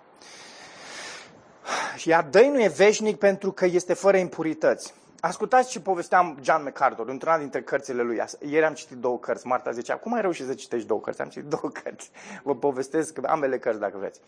Iar 2.04 2.24
dăinul 2.24 2.60
e 2.60 2.68
veșnic 2.68 3.18
pentru 3.18 3.52
că 3.52 3.66
este 3.66 3.94
fără 3.94 4.16
impurități. 4.16 4.94
ascultați 5.20 5.70
ce 5.70 5.80
povesteam 5.80 6.38
John 6.42 6.62
MacArthur 6.62 7.08
într-una 7.08 7.38
dintre 7.38 7.62
cărțile 7.62 8.02
lui. 8.02 8.22
Ieri 8.40 8.64
am 8.64 8.74
citit 8.74 8.96
două 8.96 9.18
cărți. 9.18 9.46
Marta 9.46 9.70
zicea, 9.70 9.96
cum 9.96 10.12
ai 10.12 10.20
reușit 10.20 10.46
să 10.46 10.54
citești 10.54 10.86
două 10.86 11.00
cărți? 11.00 11.20
Am 11.20 11.28
citit 11.28 11.48
două 11.48 11.72
cărți. 11.82 12.10
Vă 12.42 12.54
povestesc 12.54 13.18
ambele 13.22 13.58
cărți 13.58 13.80
dacă 13.80 13.98
vreți. 13.98 14.20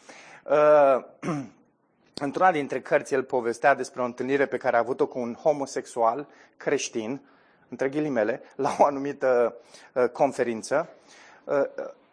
Uh, 0.45 1.37
într-una 2.27 2.53
dintre 2.53 2.81
cărți 2.81 3.15
el 3.15 3.23
povestea 3.23 3.75
despre 3.75 4.03
o 4.03 4.05
întâlnire 4.05 4.47
pe 4.47 4.57
care 4.57 4.77
a 4.77 4.79
avut-o 4.79 5.07
cu 5.07 5.19
un 5.19 5.35
homosexual 5.35 6.27
creștin, 6.57 7.21
între 7.69 7.89
ghilimele, 7.89 8.43
la 8.57 8.77
o 8.79 8.85
anumită 8.85 9.57
uh, 9.93 10.09
conferință. 10.09 10.89
Uh, 11.45 11.63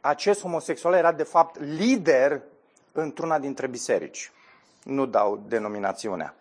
acest 0.01 0.41
homosexual 0.41 0.93
era 0.93 1.11
de 1.11 1.23
fapt 1.23 1.59
lider 1.59 2.41
într-una 2.91 3.39
dintre 3.39 3.67
biserici. 3.67 4.32
Nu 4.84 5.05
dau 5.05 5.43
denominațiunea. 5.47 6.36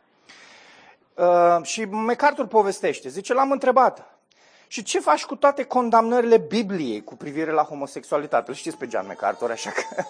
Uh, 1.15 1.63
și 1.63 1.85
MacArthur 1.85 2.47
povestește, 2.47 3.09
zice, 3.09 3.35
l-am 3.35 3.51
întrebat, 3.51 4.21
și 4.67 4.83
ce 4.83 5.01
faci 5.01 5.25
cu 5.25 5.37
toate 5.37 5.65
condamnările 5.65 6.37
Bibliei 6.37 7.05
cu 7.05 7.17
privire 7.17 7.51
la 7.51 7.63
homosexualitate? 7.63 8.51
Îl 8.51 8.57
știți 8.57 8.77
pe 8.77 8.89
John 8.91 9.07
MacArthur, 9.07 9.51
așa 9.51 9.71
că... 9.71 10.05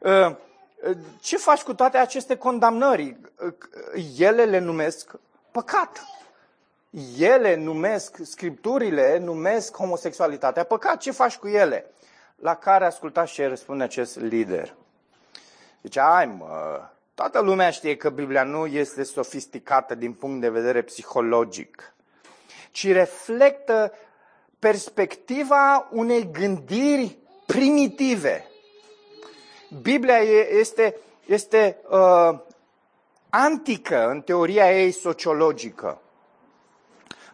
uh, 0.28 0.36
ce 1.20 1.36
faci 1.36 1.62
cu 1.62 1.74
toate 1.74 1.98
aceste 1.98 2.36
condamnări? 2.36 3.16
Ele 4.18 4.44
le 4.44 4.58
numesc 4.58 5.10
păcat. 5.50 6.06
Ele 7.18 7.54
numesc, 7.54 8.16
scripturile 8.22 9.18
numesc 9.18 9.76
homosexualitatea 9.76 10.64
păcat. 10.64 10.98
Ce 10.98 11.10
faci 11.10 11.36
cu 11.36 11.48
ele? 11.48 11.90
La 12.36 12.54
care 12.54 12.84
ascultați 12.84 13.32
ce 13.32 13.46
răspunde 13.46 13.84
acest 13.84 14.18
lider. 14.18 14.74
Zice, 15.82 16.00
ai 16.00 16.26
mă, 16.26 16.80
toată 17.14 17.40
lumea 17.40 17.70
știe 17.70 17.96
că 17.96 18.10
Biblia 18.10 18.42
nu 18.42 18.66
este 18.66 19.02
sofisticată 19.02 19.94
din 19.94 20.12
punct 20.12 20.40
de 20.40 20.48
vedere 20.48 20.82
psihologic, 20.82 21.94
ci 22.70 22.92
reflectă 22.92 23.92
perspectiva 24.58 25.88
unei 25.90 26.30
gândiri 26.32 27.18
primitive. 27.46 28.46
Biblia 29.82 30.16
este, 30.60 30.96
este 31.26 31.76
uh, 31.90 32.38
antică 33.30 34.08
în 34.08 34.20
teoria 34.20 34.80
ei 34.80 34.90
sociologică. 34.90 36.00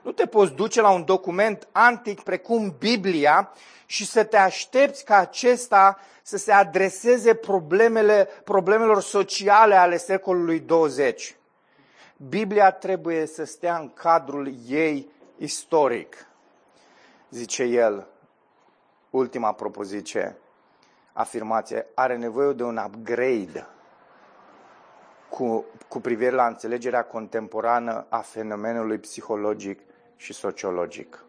Nu 0.02 0.12
te 0.12 0.26
poți 0.26 0.52
duce 0.52 0.80
la 0.80 0.90
un 0.90 1.04
document 1.04 1.68
antic 1.72 2.20
precum 2.20 2.74
Biblia 2.78 3.52
și 3.86 4.06
să 4.06 4.24
te 4.24 4.36
aștepți 4.36 5.04
ca 5.04 5.16
acesta 5.16 5.98
să 6.22 6.36
se 6.36 6.52
adreseze 6.52 7.34
problemele, 7.34 8.28
problemelor 8.44 9.02
sociale 9.02 9.74
ale 9.74 9.96
secolului 9.96 10.60
20. 10.60 11.36
Biblia 12.28 12.70
trebuie 12.70 13.26
să 13.26 13.44
stea 13.44 13.76
în 13.76 13.92
cadrul 13.94 14.52
ei 14.66 15.10
istoric, 15.36 16.26
zice 17.30 17.62
el, 17.62 18.06
ultima 19.10 19.52
propoziție, 19.52 20.36
afirmație, 21.12 21.86
are 21.94 22.16
nevoie 22.16 22.52
de 22.52 22.62
un 22.62 22.76
upgrade 22.86 23.66
cu, 25.28 25.64
cu 25.88 26.00
privire 26.00 26.30
la 26.30 26.46
înțelegerea 26.46 27.04
contemporană 27.04 28.06
a 28.08 28.18
fenomenului 28.18 28.98
psihologic 28.98 29.80
și 30.18 30.32
sociologic. 30.32 31.24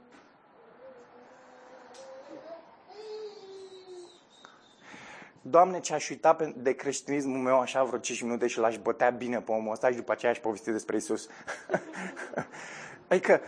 Doamne, 5.41 5.79
ce 5.79 5.93
aș 5.93 6.09
uita 6.09 6.53
de 6.55 6.73
creștinismul 6.73 7.37
meu 7.37 7.59
așa 7.59 7.83
vreo 7.83 7.99
5 7.99 8.21
minute 8.21 8.47
și 8.47 8.59
l-aș 8.59 8.77
bătea 8.77 9.09
bine 9.09 9.41
pe 9.41 9.51
omul 9.51 9.71
ăsta 9.71 9.89
și 9.89 9.95
după 9.95 10.11
aceea 10.11 10.31
aș 10.31 10.39
povesti 10.39 10.71
despre 10.71 10.95
Isus. 10.95 11.27
adică, 13.09 13.41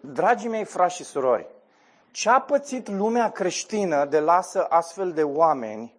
dragii 0.00 0.48
mei 0.48 0.64
frați 0.64 0.94
și 0.94 1.04
surori, 1.04 1.46
ce 2.10 2.30
a 2.30 2.40
pățit 2.40 2.88
lumea 2.88 3.30
creștină 3.30 4.04
de 4.04 4.20
lasă 4.20 4.64
astfel 4.64 5.12
de 5.12 5.22
oameni 5.22 5.94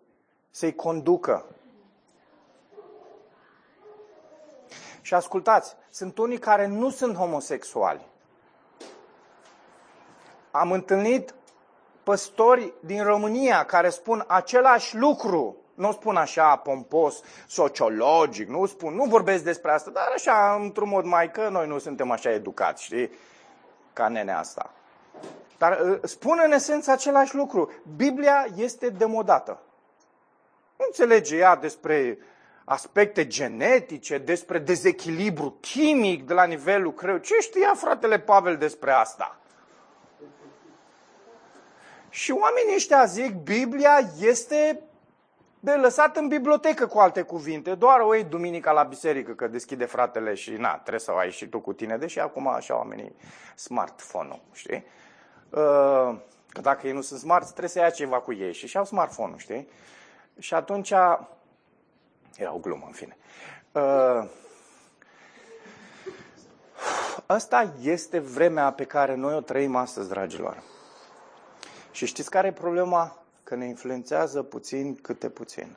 să-i 0.50 0.76
conducă? 0.76 1.55
Și 5.06 5.14
ascultați, 5.14 5.76
sunt 5.90 6.18
unii 6.18 6.38
care 6.38 6.68
nu 6.68 6.90
sunt 6.90 7.16
homosexuali. 7.16 8.08
Am 10.52 10.72
întâlnit 10.72 11.34
păstori 12.04 12.74
din 12.80 13.04
România 13.04 13.66
care 13.66 13.90
spun 13.90 14.24
același 14.28 14.98
lucru. 14.98 15.58
Nu 15.74 15.92
spun 15.92 16.16
așa 16.16 16.56
pompos, 16.56 17.22
sociologic, 17.48 18.48
nu 18.48 18.66
spun, 18.66 18.94
nu 18.94 19.04
vorbesc 19.04 19.44
despre 19.44 19.72
asta, 19.72 19.92
dar 19.92 20.12
așa, 20.16 20.58
într-un 20.62 20.90
mod 20.90 21.06
mai 21.06 21.32
că 21.32 21.50
noi 21.50 21.68
nu 21.68 21.78
suntem 21.78 22.12
așa 22.12 22.32
educați, 22.32 22.84
știi, 22.84 23.12
ca 23.94 24.08
nenea 24.08 24.40
asta. 24.40 24.72
Dar 25.58 25.80
uh, 25.80 26.00
spun 26.04 26.42
în 26.46 26.52
esență 26.52 26.92
același 26.92 27.36
lucru. 27.36 27.72
Biblia 27.96 28.48
este 28.56 28.90
demodată. 28.90 29.62
Nu 30.78 30.86
înțelege 30.88 31.38
ea 31.38 31.56
despre 31.56 32.18
aspecte 32.66 33.28
genetice, 33.28 34.18
despre 34.18 34.60
dezechilibru 34.60 35.58
chimic 35.62 36.26
de 36.26 36.34
la 36.34 36.44
nivelul 36.44 36.94
creu. 36.94 37.18
Ce 37.18 37.34
știa 37.40 37.74
fratele 37.76 38.20
Pavel 38.20 38.58
despre 38.58 38.92
asta? 38.92 39.40
Și 42.10 42.32
oamenii 42.32 42.76
ăștia 42.76 43.06
zic, 43.06 43.34
Biblia 43.34 44.00
este 44.20 44.80
de 45.60 45.72
lăsat 45.72 46.18
în 46.18 46.28
bibliotecă, 46.28 46.88
cu 46.88 46.98
alte 46.98 47.22
cuvinte. 47.22 47.76
Doar 47.76 48.00
o 48.00 48.14
iei 48.14 48.24
duminica 48.24 48.72
la 48.72 48.84
biserică, 48.84 49.32
că 49.32 49.48
deschide 49.48 49.86
fratele 49.86 50.34
și 50.34 50.52
na, 50.52 50.74
trebuie 50.74 51.00
să 51.00 51.12
o 51.12 51.18
ai 51.18 51.32
și 51.32 51.48
tu 51.48 51.60
cu 51.60 51.74
tine, 51.74 51.98
deși 51.98 52.20
acum 52.20 52.48
așa 52.48 52.78
oamenii 52.78 53.16
smartphone-ul, 53.56 54.42
știi? 54.52 54.86
Uh, 55.50 56.16
că 56.48 56.62
dacă 56.62 56.88
ei 56.88 56.94
nu 56.94 57.02
sunt 57.02 57.20
smart, 57.20 57.48
trebuie 57.48 57.70
să 57.70 57.80
ia 57.80 57.90
ceva 57.90 58.20
cu 58.20 58.34
ei 58.34 58.54
și 58.54 58.68
și-au 58.68 58.86
smartphone-ul, 58.86 59.38
știi? 59.38 59.68
Și 60.40 60.54
atunci, 60.54 60.94
era 62.38 62.54
o 62.54 62.58
glumă, 62.58 62.84
în 62.86 62.92
fine. 62.92 63.18
Uh, 63.72 64.30
asta 67.26 67.74
este 67.82 68.20
vremea 68.20 68.72
pe 68.72 68.86
care 68.86 69.16
noi 69.16 69.34
o 69.36 69.42
trăim 69.42 69.76
astăzi, 69.76 70.10
dragilor. 70.10 70.64
Și 71.92 72.06
știți 72.06 72.30
care 72.30 72.48
e 72.48 72.52
problema? 72.52 73.24
Că 73.44 73.56
ne 73.56 73.66
influențează 73.66 74.44
puțin 74.44 74.96
câte 74.96 75.30
puțin. 75.30 75.76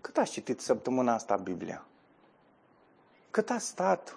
Cât 0.00 0.16
ați 0.16 0.30
citit 0.30 0.60
săptămâna 0.60 1.14
asta 1.14 1.36
Biblia? 1.36 1.84
Cât 3.30 3.50
a 3.50 3.58
stat 3.58 4.16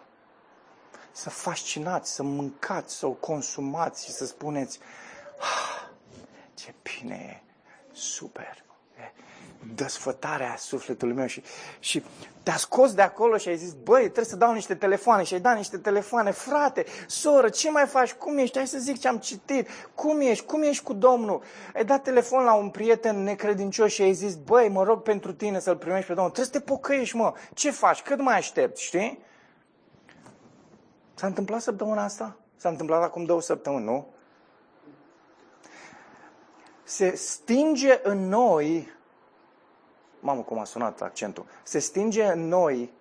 să 1.11 1.30
fascinați, 1.30 2.13
să 2.13 2.23
mâncați, 2.23 2.95
să 2.95 3.05
o 3.05 3.11
consumați 3.11 4.05
și 4.05 4.11
să 4.11 4.25
spuneți 4.25 4.80
ah, 5.39 5.89
ce 6.53 6.73
bine 6.82 7.15
e, 7.15 7.41
super 7.91 8.65
desfătarea 9.76 10.55
sufletului 10.57 11.15
meu 11.15 11.26
și, 11.26 11.43
și 11.80 12.03
te-a 12.43 12.55
scos 12.55 12.93
de 12.93 13.01
acolo 13.01 13.38
și 13.38 13.47
ai 13.47 13.57
zis, 13.57 13.74
băi, 13.74 14.01
trebuie 14.01 14.26
să 14.26 14.36
dau 14.36 14.53
niște 14.53 14.76
telefoane. 14.76 15.24
Și 15.24 15.34
ai 15.34 15.39
dat 15.39 15.55
niște 15.55 15.78
telefoane, 15.78 16.32
frate, 16.32 16.86
soră, 17.07 17.49
ce 17.49 17.72
mai 17.72 17.86
faci, 17.86 18.13
cum 18.13 18.38
ești, 18.38 18.57
hai 18.57 18.68
să 18.68 18.78
zic 18.78 18.99
ce 18.99 19.07
am 19.07 19.18
citit, 19.18 19.68
cum 19.95 20.22
ești, 20.22 20.45
cum 20.45 20.61
ești 20.61 20.84
cu 20.84 20.93
Domnul, 20.93 21.41
ai 21.76 21.86
dat 21.86 22.03
telefon 22.03 22.43
la 22.43 22.53
un 22.53 22.70
prieten 22.70 23.24
necredincios 23.24 23.91
și 23.91 24.01
ai 24.01 24.13
zis, 24.13 24.36
băi, 24.36 24.70
mă 24.70 24.84
rog 24.84 25.01
pentru 25.01 25.34
tine 25.34 25.59
să-L 25.59 25.78
primești 25.78 26.07
pe 26.07 26.13
Domnul, 26.13 26.32
trebuie 26.32 26.53
să 26.53 26.59
te 26.59 26.72
pocăiești, 26.72 27.15
mă, 27.15 27.34
ce 27.53 27.72
faci, 27.72 28.01
cât 28.01 28.22
mai 28.22 28.38
aștepți, 28.38 28.84
știi? 28.84 29.20
S-a 31.13 31.28
întâmplat 31.28 31.61
săptămâna 31.61 32.03
asta? 32.03 32.38
S-a 32.55 32.70
întâmplat 32.70 33.03
acum 33.03 33.24
două 33.26 33.41
săptămâni, 33.41 33.86
nu? 33.86 34.07
Se 36.84 37.15
stinge 37.15 37.99
în 38.03 38.28
noi 38.28 38.95
Mamă, 40.28 40.41
cum 40.41 40.59
a 40.59 40.63
sunat 40.63 41.01
accentul. 41.01 41.45
Se 41.63 41.80
stinge 41.80 42.23
în 42.23 42.47
noi 42.47 42.93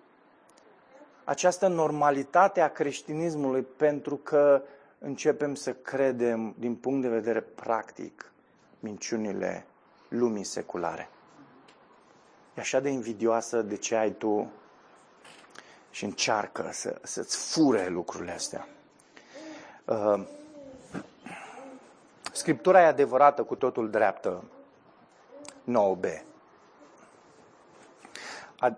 această 1.23 1.67
normalitate 1.67 2.61
a 2.61 2.71
creștinismului 2.71 3.61
pentru 3.61 4.15
că 4.15 4.61
începem 4.99 5.55
să 5.55 5.73
credem 5.73 6.55
din 6.57 6.75
punct 6.75 7.01
de 7.01 7.07
vedere 7.07 7.41
practic 7.41 8.31
minciunile 8.79 9.65
lumii 10.07 10.43
seculare. 10.43 11.09
E 12.55 12.61
așa 12.61 12.79
de 12.79 12.89
invidioasă 12.89 13.61
de 13.61 13.75
ce 13.75 13.95
ai 13.95 14.11
tu 14.11 14.51
și 15.89 16.03
încearcă 16.03 16.69
să, 16.71 16.99
să-ți 17.03 17.37
fure 17.37 17.87
lucrurile 17.87 18.31
astea. 18.31 18.67
Uh, 19.85 20.25
Scriptura 22.31 22.81
e 22.81 22.85
adevărată 22.85 23.43
cu 23.43 23.55
totul 23.55 23.89
dreaptă. 23.89 24.43
9b 25.71 26.26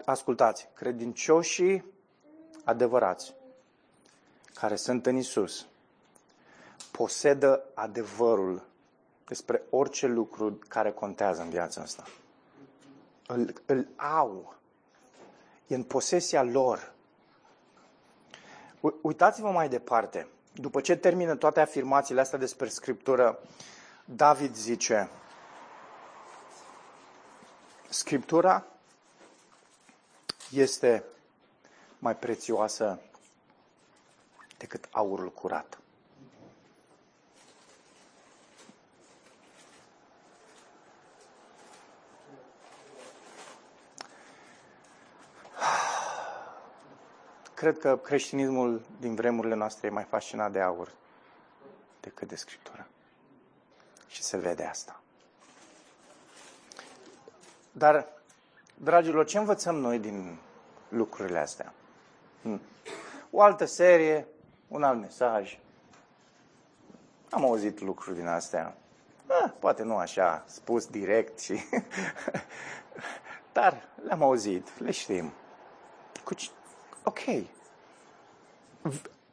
ascultați, 0.06 0.70
credincioșii 0.76 1.86
adevărați 2.64 3.34
care 4.54 4.76
sunt 4.76 5.06
în 5.06 5.16
Isus 5.16 5.66
posedă 6.92 7.64
adevărul 7.74 8.68
despre 9.28 9.62
orice 9.70 10.08
lucru 10.08 10.60
care 10.68 10.92
contează 10.92 11.42
în 11.42 11.50
viața 11.50 11.82
asta. 11.82 12.04
Îl, 13.28 13.54
îl 13.66 13.88
au. 13.96 14.56
E 15.68 15.76
în 15.76 15.84
posesia 15.84 16.44
lor. 16.44 16.94
Uitați-vă 19.02 19.50
mai 19.50 19.70
departe. 19.70 20.28
După 20.54 20.82
ce 20.82 20.96
termină 20.96 21.36
toate 21.36 21.60
afirmațiile 21.60 22.22
astea 22.22 22.40
despre 22.40 22.68
Scriptură, 22.68 23.40
David 24.06 24.56
zice, 24.56 25.10
Scriptura 27.90 28.66
este 30.52 31.04
mai 32.00 32.16
prețioasă 32.16 33.00
decât 34.58 34.88
aurul 34.92 35.32
curat. 35.32 35.80
Cred 47.54 47.80
că 47.80 47.98
creștinismul 47.98 48.82
din 49.00 49.16
vremurile 49.16 49.56
noastre 49.56 49.88
e 49.88 49.90
mai 49.90 50.04
fascinat 50.04 50.52
de 50.52 50.62
aur 50.62 50.92
decât 52.00 52.28
de 52.28 52.36
Scriptură. 52.36 52.88
Și 54.08 54.24
se 54.24 54.38
vede 54.38 54.64
asta. 54.64 55.02
Dar, 57.72 58.08
dragilor, 58.82 59.26
ce 59.26 59.38
învățăm 59.38 59.76
noi 59.76 60.00
din 60.00 60.38
lucrurile 60.90 61.40
astea? 61.40 61.74
Hmm. 62.42 62.62
O 63.32 63.42
altă 63.42 63.66
serie, 63.66 64.28
un 64.68 64.84
alt 64.84 65.00
mesaj. 65.00 65.60
Am 67.30 67.44
auzit 67.44 67.82
lucruri 67.82 68.18
din 68.18 68.28
astea. 68.28 68.76
Ah, 69.28 69.52
poate 69.60 69.84
nu 69.84 69.96
așa 69.96 70.44
spus 70.48 70.86
direct, 70.86 71.40
și 71.40 71.54
dar 73.54 73.88
le-am 74.04 74.24
auzit, 74.24 74.80
le 74.80 74.92
știm. 74.92 75.32
Cu 76.24 76.34
ce... 76.34 76.50
Ok. 77.04 77.20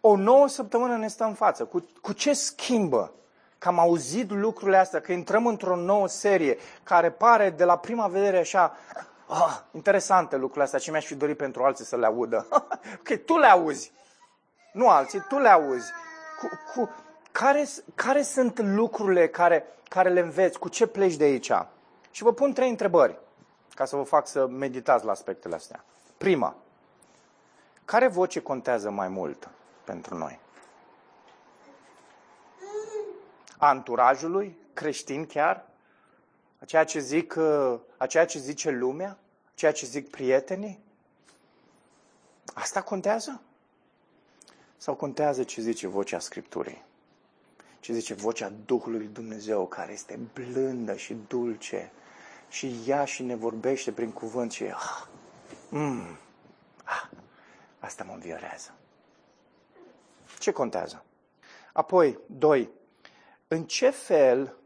O 0.00 0.16
nouă 0.16 0.48
săptămână 0.48 0.96
ne 0.96 1.08
stă 1.08 1.24
în 1.24 1.34
față. 1.34 1.64
Cu, 1.64 1.86
cu 2.00 2.12
ce 2.12 2.32
schimbă? 2.32 3.12
Că 3.58 3.68
am 3.68 3.78
auzit 3.78 4.30
lucrurile 4.30 4.76
astea, 4.76 5.00
că 5.00 5.12
intrăm 5.12 5.46
într-o 5.46 5.76
nouă 5.76 6.08
serie 6.08 6.56
care 6.82 7.10
pare 7.10 7.50
de 7.50 7.64
la 7.64 7.78
prima 7.78 8.06
vedere 8.06 8.38
așa, 8.38 8.76
ah, 9.26 9.60
interesante 9.72 10.36
lucrurile 10.36 10.64
astea, 10.64 10.78
ce 10.78 10.90
mi-aș 10.90 11.04
fi 11.04 11.14
dorit 11.14 11.36
pentru 11.36 11.64
alții 11.64 11.84
să 11.84 11.96
le 11.96 12.06
audă. 12.06 12.46
ok, 13.00 13.24
tu 13.24 13.38
le 13.38 13.46
auzi. 13.46 13.92
Nu 14.72 14.88
alții, 14.88 15.24
tu 15.28 15.38
le 15.38 15.48
auzi. 15.48 15.90
Cu, 16.40 16.48
cu, 16.74 16.90
care, 17.32 17.66
care 17.94 18.22
sunt 18.22 18.58
lucrurile 18.60 19.28
care, 19.28 19.64
care 19.88 20.08
le 20.08 20.20
înveți? 20.20 20.58
Cu 20.58 20.68
ce 20.68 20.86
pleci 20.86 21.14
de 21.14 21.24
aici? 21.24 21.52
Și 22.10 22.22
vă 22.22 22.32
pun 22.32 22.52
trei 22.52 22.68
întrebări 22.68 23.18
ca 23.74 23.84
să 23.84 23.96
vă 23.96 24.02
fac 24.02 24.26
să 24.26 24.46
meditați 24.46 25.04
la 25.04 25.10
aspectele 25.10 25.54
astea. 25.54 25.84
Prima, 26.16 26.56
care 27.84 28.08
voce 28.08 28.40
contează 28.40 28.90
mai 28.90 29.08
mult 29.08 29.48
pentru 29.84 30.14
noi? 30.16 30.38
Anturajului, 33.58 34.58
creștin 34.74 35.26
chiar? 35.26 35.64
A 36.58 36.64
ceea 36.64 36.84
ce, 36.84 36.98
zic, 37.00 37.34
uh, 37.38 37.78
a 37.96 38.06
ceea 38.06 38.24
ce 38.26 38.38
zice 38.38 38.70
lumea? 38.70 39.18
Ceea 39.54 39.72
ce 39.72 39.86
zic 39.86 40.10
prietenii? 40.10 40.78
Asta 42.54 42.82
contează? 42.82 43.40
Sau 44.76 44.94
contează 44.94 45.42
ce 45.44 45.60
zice 45.60 45.86
vocea 45.86 46.18
Scripturii? 46.18 46.84
Ce 47.80 47.92
zice 47.92 48.14
vocea 48.14 48.52
Duhului 48.66 49.06
Dumnezeu, 49.06 49.66
care 49.66 49.92
este 49.92 50.18
blândă 50.34 50.96
și 50.96 51.16
dulce 51.28 51.92
și 52.48 52.82
ea 52.86 53.04
și 53.04 53.22
ne 53.22 53.34
vorbește 53.34 53.92
prin 53.92 54.10
cuvânt 54.10 54.52
și 54.52 54.64
ah, 54.64 55.06
mm, 55.68 56.18
ah, 56.84 57.08
asta 57.78 58.04
mă 58.04 58.12
înviorează. 58.12 58.74
Ce 60.38 60.52
contează? 60.52 61.04
Apoi, 61.72 62.18
doi, 62.26 62.70
în 63.48 63.64
ce 63.64 63.90
fel 63.90 64.56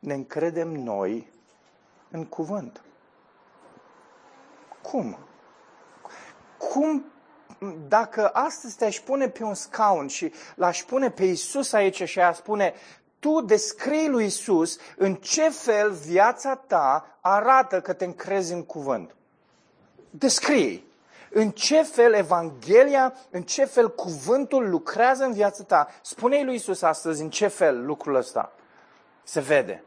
ne 0.00 0.14
încredem 0.14 0.68
noi 0.68 1.30
în 2.10 2.24
cuvânt? 2.24 2.82
Cum? 4.82 5.18
Cum 6.58 7.04
dacă 7.88 8.28
astăzi 8.28 8.76
te-aș 8.76 9.00
pune 9.00 9.28
pe 9.28 9.44
un 9.44 9.54
scaun 9.54 10.08
și 10.08 10.32
l-aș 10.54 10.82
pune 10.82 11.10
pe 11.10 11.24
Isus 11.24 11.72
aici 11.72 12.02
și 12.02 12.20
aș 12.20 12.36
spune, 12.36 12.74
tu 13.18 13.40
descrii 13.40 14.08
lui 14.08 14.24
Isus 14.24 14.78
în 14.96 15.14
ce 15.14 15.48
fel 15.48 15.92
viața 15.92 16.54
ta 16.54 17.18
arată 17.20 17.80
că 17.80 17.92
te 17.92 18.04
încrezi 18.04 18.52
în 18.52 18.64
cuvânt. 18.64 19.14
Descrii. 20.10 20.88
În 21.32 21.50
ce 21.50 21.82
fel 21.82 22.12
Evanghelia, 22.12 23.14
în 23.30 23.42
ce 23.42 23.64
fel 23.64 23.94
cuvântul 23.94 24.70
lucrează 24.70 25.24
în 25.24 25.32
viața 25.32 25.62
ta. 25.62 25.88
Spune-i 26.02 26.44
lui 26.44 26.54
Isus 26.54 26.82
astăzi 26.82 27.22
în 27.22 27.30
ce 27.30 27.46
fel 27.46 27.86
lucrul 27.86 28.14
ăsta 28.14 28.52
se 29.22 29.40
vede. 29.40 29.82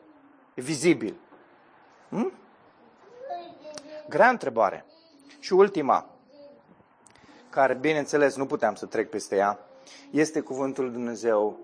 E 0.54 0.62
vizibil. 0.62 1.16
Hm? 2.10 2.32
Grea 4.10 4.30
întrebare. 4.30 4.86
Și 5.40 5.54
ultima 5.54 6.08
care, 7.50 7.74
bineînțeles, 7.74 8.36
nu 8.36 8.46
puteam 8.46 8.76
să 8.76 8.86
trec 8.86 9.10
peste 9.10 9.36
ea, 9.36 9.60
este 10.12 10.40
cuvântul 10.42 10.84
Lui 10.84 10.94
Dumnezeu 10.94 11.60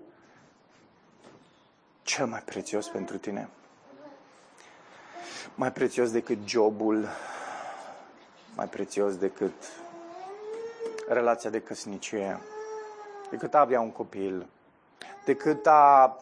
cel 2.02 2.26
mai 2.26 2.40
prețios 2.40 2.88
pentru 2.88 3.18
tine. 3.18 3.48
Mai 5.54 5.72
prețios 5.72 6.10
decât 6.10 6.38
jobul, 6.44 7.08
mai 8.56 8.68
prețios 8.68 9.16
decât 9.16 9.52
relația 11.08 11.50
de 11.50 11.60
căsnicie, 11.60 12.40
decât 13.30 13.54
a 13.54 13.60
avea 13.60 13.80
un 13.80 13.90
copil, 13.90 14.46
decât 15.24 15.66
a... 15.66 16.16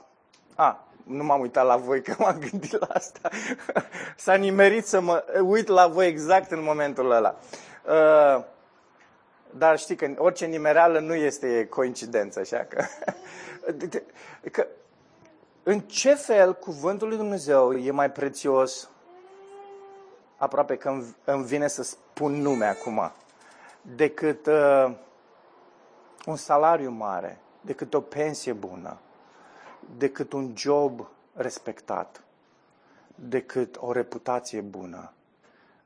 a 0.54 0.87
nu 1.08 1.24
m-am 1.24 1.40
uitat 1.40 1.66
la 1.66 1.76
voi 1.76 2.02
că 2.02 2.14
m-am 2.18 2.38
gândit 2.50 2.78
la 2.78 2.86
asta. 2.86 3.28
S-a 4.16 4.34
nimerit 4.34 4.86
să 4.86 5.00
mă 5.00 5.24
uit 5.42 5.68
la 5.68 5.86
voi 5.86 6.06
exact 6.06 6.50
în 6.50 6.62
momentul 6.62 7.10
ăla. 7.10 7.38
Uh, 7.88 8.44
dar 9.50 9.78
știi 9.78 9.96
că 9.96 10.14
orice 10.16 10.46
nimereală 10.46 10.98
nu 10.98 11.14
este 11.14 11.66
coincidență, 11.66 12.40
așa 12.40 12.66
că... 12.68 12.84
că 14.52 14.66
în 15.62 15.80
ce 15.80 16.14
fel 16.14 16.54
cuvântul 16.54 17.08
lui 17.08 17.16
Dumnezeu 17.16 17.72
e 17.72 17.90
mai 17.90 18.10
prețios, 18.10 18.90
aproape 20.36 20.76
că 20.76 21.02
îmi 21.24 21.44
vine 21.44 21.68
să 21.68 21.82
spun 21.82 22.32
nume 22.32 22.64
acum, 22.64 23.12
decât 23.82 24.46
uh, 24.46 24.92
un 26.26 26.36
salariu 26.36 26.90
mare, 26.90 27.40
decât 27.60 27.94
o 27.94 28.00
pensie 28.00 28.52
bună, 28.52 28.98
decât 29.96 30.32
un 30.32 30.56
job 30.56 31.08
respectat, 31.32 32.22
decât 33.14 33.76
o 33.80 33.92
reputație 33.92 34.60
bună. 34.60 35.12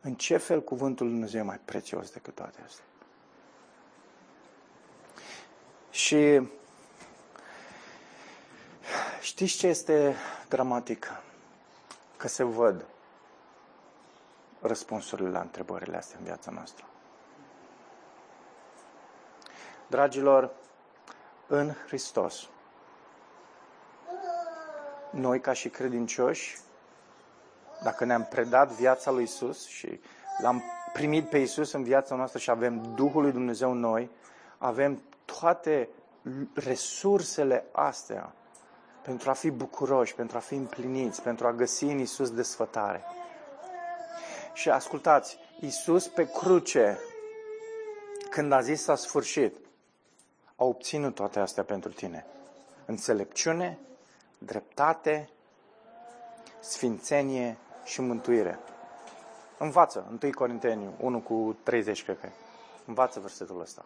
În 0.01 0.15
ce 0.15 0.37
fel 0.37 0.63
cuvântul 0.63 1.07
lui 1.07 1.15
Dumnezeu 1.15 1.41
e 1.41 1.45
mai 1.45 1.61
prețios 1.65 2.11
decât 2.11 2.35
toate 2.35 2.59
astea? 2.65 2.85
Și 5.91 6.49
știți 9.21 9.57
ce 9.57 9.67
este 9.67 10.15
dramatic? 10.49 11.07
Că 12.17 12.29
se 12.29 12.43
văd 12.43 12.85
răspunsurile 14.61 15.29
la 15.29 15.41
întrebările 15.41 15.97
astea 15.97 16.19
în 16.19 16.25
viața 16.25 16.51
noastră. 16.51 16.85
Dragilor, 19.87 20.51
în 21.47 21.73
Hristos, 21.87 22.49
noi 25.13 25.41
ca 25.41 25.53
și 25.53 25.69
credincioși, 25.69 26.59
dacă 27.83 28.05
ne-am 28.05 28.25
predat 28.25 28.71
viața 28.71 29.11
lui 29.11 29.23
Isus 29.23 29.67
și 29.67 30.01
l-am 30.43 30.63
primit 30.93 31.29
pe 31.29 31.39
Isus 31.39 31.73
în 31.73 31.83
viața 31.83 32.15
noastră 32.15 32.39
și 32.39 32.51
avem 32.51 32.93
Duhul 32.95 33.23
lui 33.23 33.33
Dumnezeu 33.33 33.71
în 33.71 33.79
noi, 33.79 34.11
avem 34.59 35.03
toate 35.25 35.89
resursele 36.55 37.65
astea 37.73 38.33
pentru 39.03 39.31
a 39.31 39.33
fi 39.33 39.51
bucuroși, 39.51 40.15
pentru 40.15 40.37
a 40.37 40.41
fi 40.41 40.55
împliniți, 40.55 41.23
pentru 41.23 41.47
a 41.47 41.53
găsi 41.53 41.85
în 41.85 41.99
Isus 41.99 42.31
desfătare. 42.31 43.03
Și 44.53 44.71
ascultați, 44.71 45.39
Isus 45.61 46.09
pe 46.09 46.29
cruce, 46.29 46.99
când 48.31 48.53
a 48.53 48.61
zis 48.61 48.83
s-a 48.83 48.95
sfârșit, 48.95 49.57
a 50.57 50.65
obținut 50.65 51.15
toate 51.15 51.41
astea 51.41 51.63
pentru 51.63 51.91
tine. 51.91 52.27
Înțelepciune, 52.87 53.79
dreptate, 54.45 55.29
sfințenie 56.61 57.57
și 57.85 58.01
mântuire. 58.01 58.59
Învață, 59.59 60.19
1 60.23 60.33
Corinteni 60.33 60.95
1 61.01 61.21
cu 61.21 61.57
30, 61.63 62.05
cred 62.05 62.19
că 62.21 62.29
Învață 62.87 63.21
versetul 63.21 63.61
ăsta. 63.61 63.85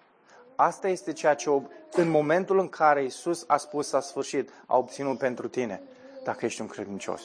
Asta 0.57 0.89
este 0.89 1.13
ceea 1.13 1.35
ce 1.35 1.51
în 1.93 2.09
momentul 2.09 2.59
în 2.59 2.69
care 2.69 3.05
Isus 3.05 3.45
a 3.47 3.57
spus 3.57 3.89
s-a 3.89 4.01
sfârșit, 4.01 4.51
a 4.67 4.77
obținut 4.77 5.19
pentru 5.19 5.49
tine, 5.49 5.83
dacă 6.25 6.45
ești 6.45 6.61
un 6.61 6.67
credincios. 6.67 7.23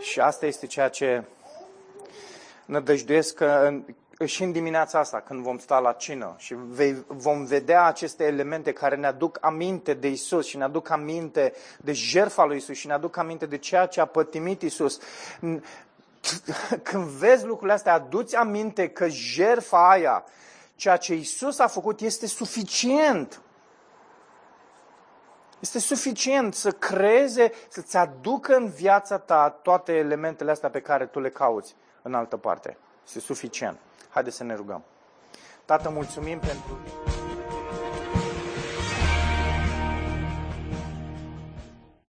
Și 0.00 0.20
asta 0.20 0.46
este 0.46 0.66
ceea 0.66 0.88
ce 0.88 1.24
nădăjduiesc 2.64 3.34
că 3.34 3.64
în, 3.66 3.84
și 4.24 4.42
în 4.42 4.52
dimineața 4.52 4.98
asta, 4.98 5.20
când 5.20 5.42
vom 5.42 5.58
sta 5.58 5.78
la 5.78 5.92
cină 5.92 6.34
și 6.38 6.54
vei, 6.68 7.04
vom 7.06 7.44
vedea 7.44 7.84
aceste 7.84 8.24
elemente 8.24 8.72
care 8.72 8.96
ne 8.96 9.06
aduc 9.06 9.38
aminte 9.40 9.94
de 9.94 10.08
Isus 10.08 10.46
și 10.46 10.56
ne 10.56 10.64
aduc 10.64 10.90
aminte 10.90 11.52
de 11.80 11.92
jertfa 11.92 12.44
lui 12.44 12.56
Isus 12.56 12.76
și 12.76 12.86
ne 12.86 12.92
aduc 12.92 13.16
aminte 13.16 13.46
de 13.46 13.58
ceea 13.58 13.86
ce 13.86 14.00
a 14.00 14.04
pătimit 14.04 14.62
Isus. 14.62 15.00
Când 16.82 17.04
vezi 17.04 17.44
lucrurile 17.44 17.72
astea, 17.72 17.92
aduți 17.92 18.36
aminte 18.36 18.88
că 18.88 19.08
jertfa 19.08 19.90
aia, 19.90 20.24
ceea 20.76 20.96
ce 20.96 21.14
Isus 21.14 21.58
a 21.58 21.66
făcut, 21.66 22.00
este 22.00 22.26
suficient. 22.26 23.40
Este 25.60 25.78
suficient 25.78 26.54
să 26.54 26.70
creeze, 26.70 27.52
să-ți 27.68 27.96
aducă 27.96 28.56
în 28.56 28.68
viața 28.68 29.18
ta 29.18 29.50
toate 29.62 29.92
elementele 29.92 30.50
astea 30.50 30.70
pe 30.70 30.80
care 30.80 31.06
tu 31.06 31.20
le 31.20 31.30
cauți 31.30 31.76
în 32.02 32.14
altă 32.14 32.36
parte. 32.36 32.76
Este 33.06 33.20
suficient. 33.20 33.78
Haideți 34.14 34.36
să 34.36 34.44
ne 34.44 34.54
rugăm. 34.54 34.84
Tată, 35.64 35.90
mulțumim 35.90 36.38
pentru... 36.38 36.78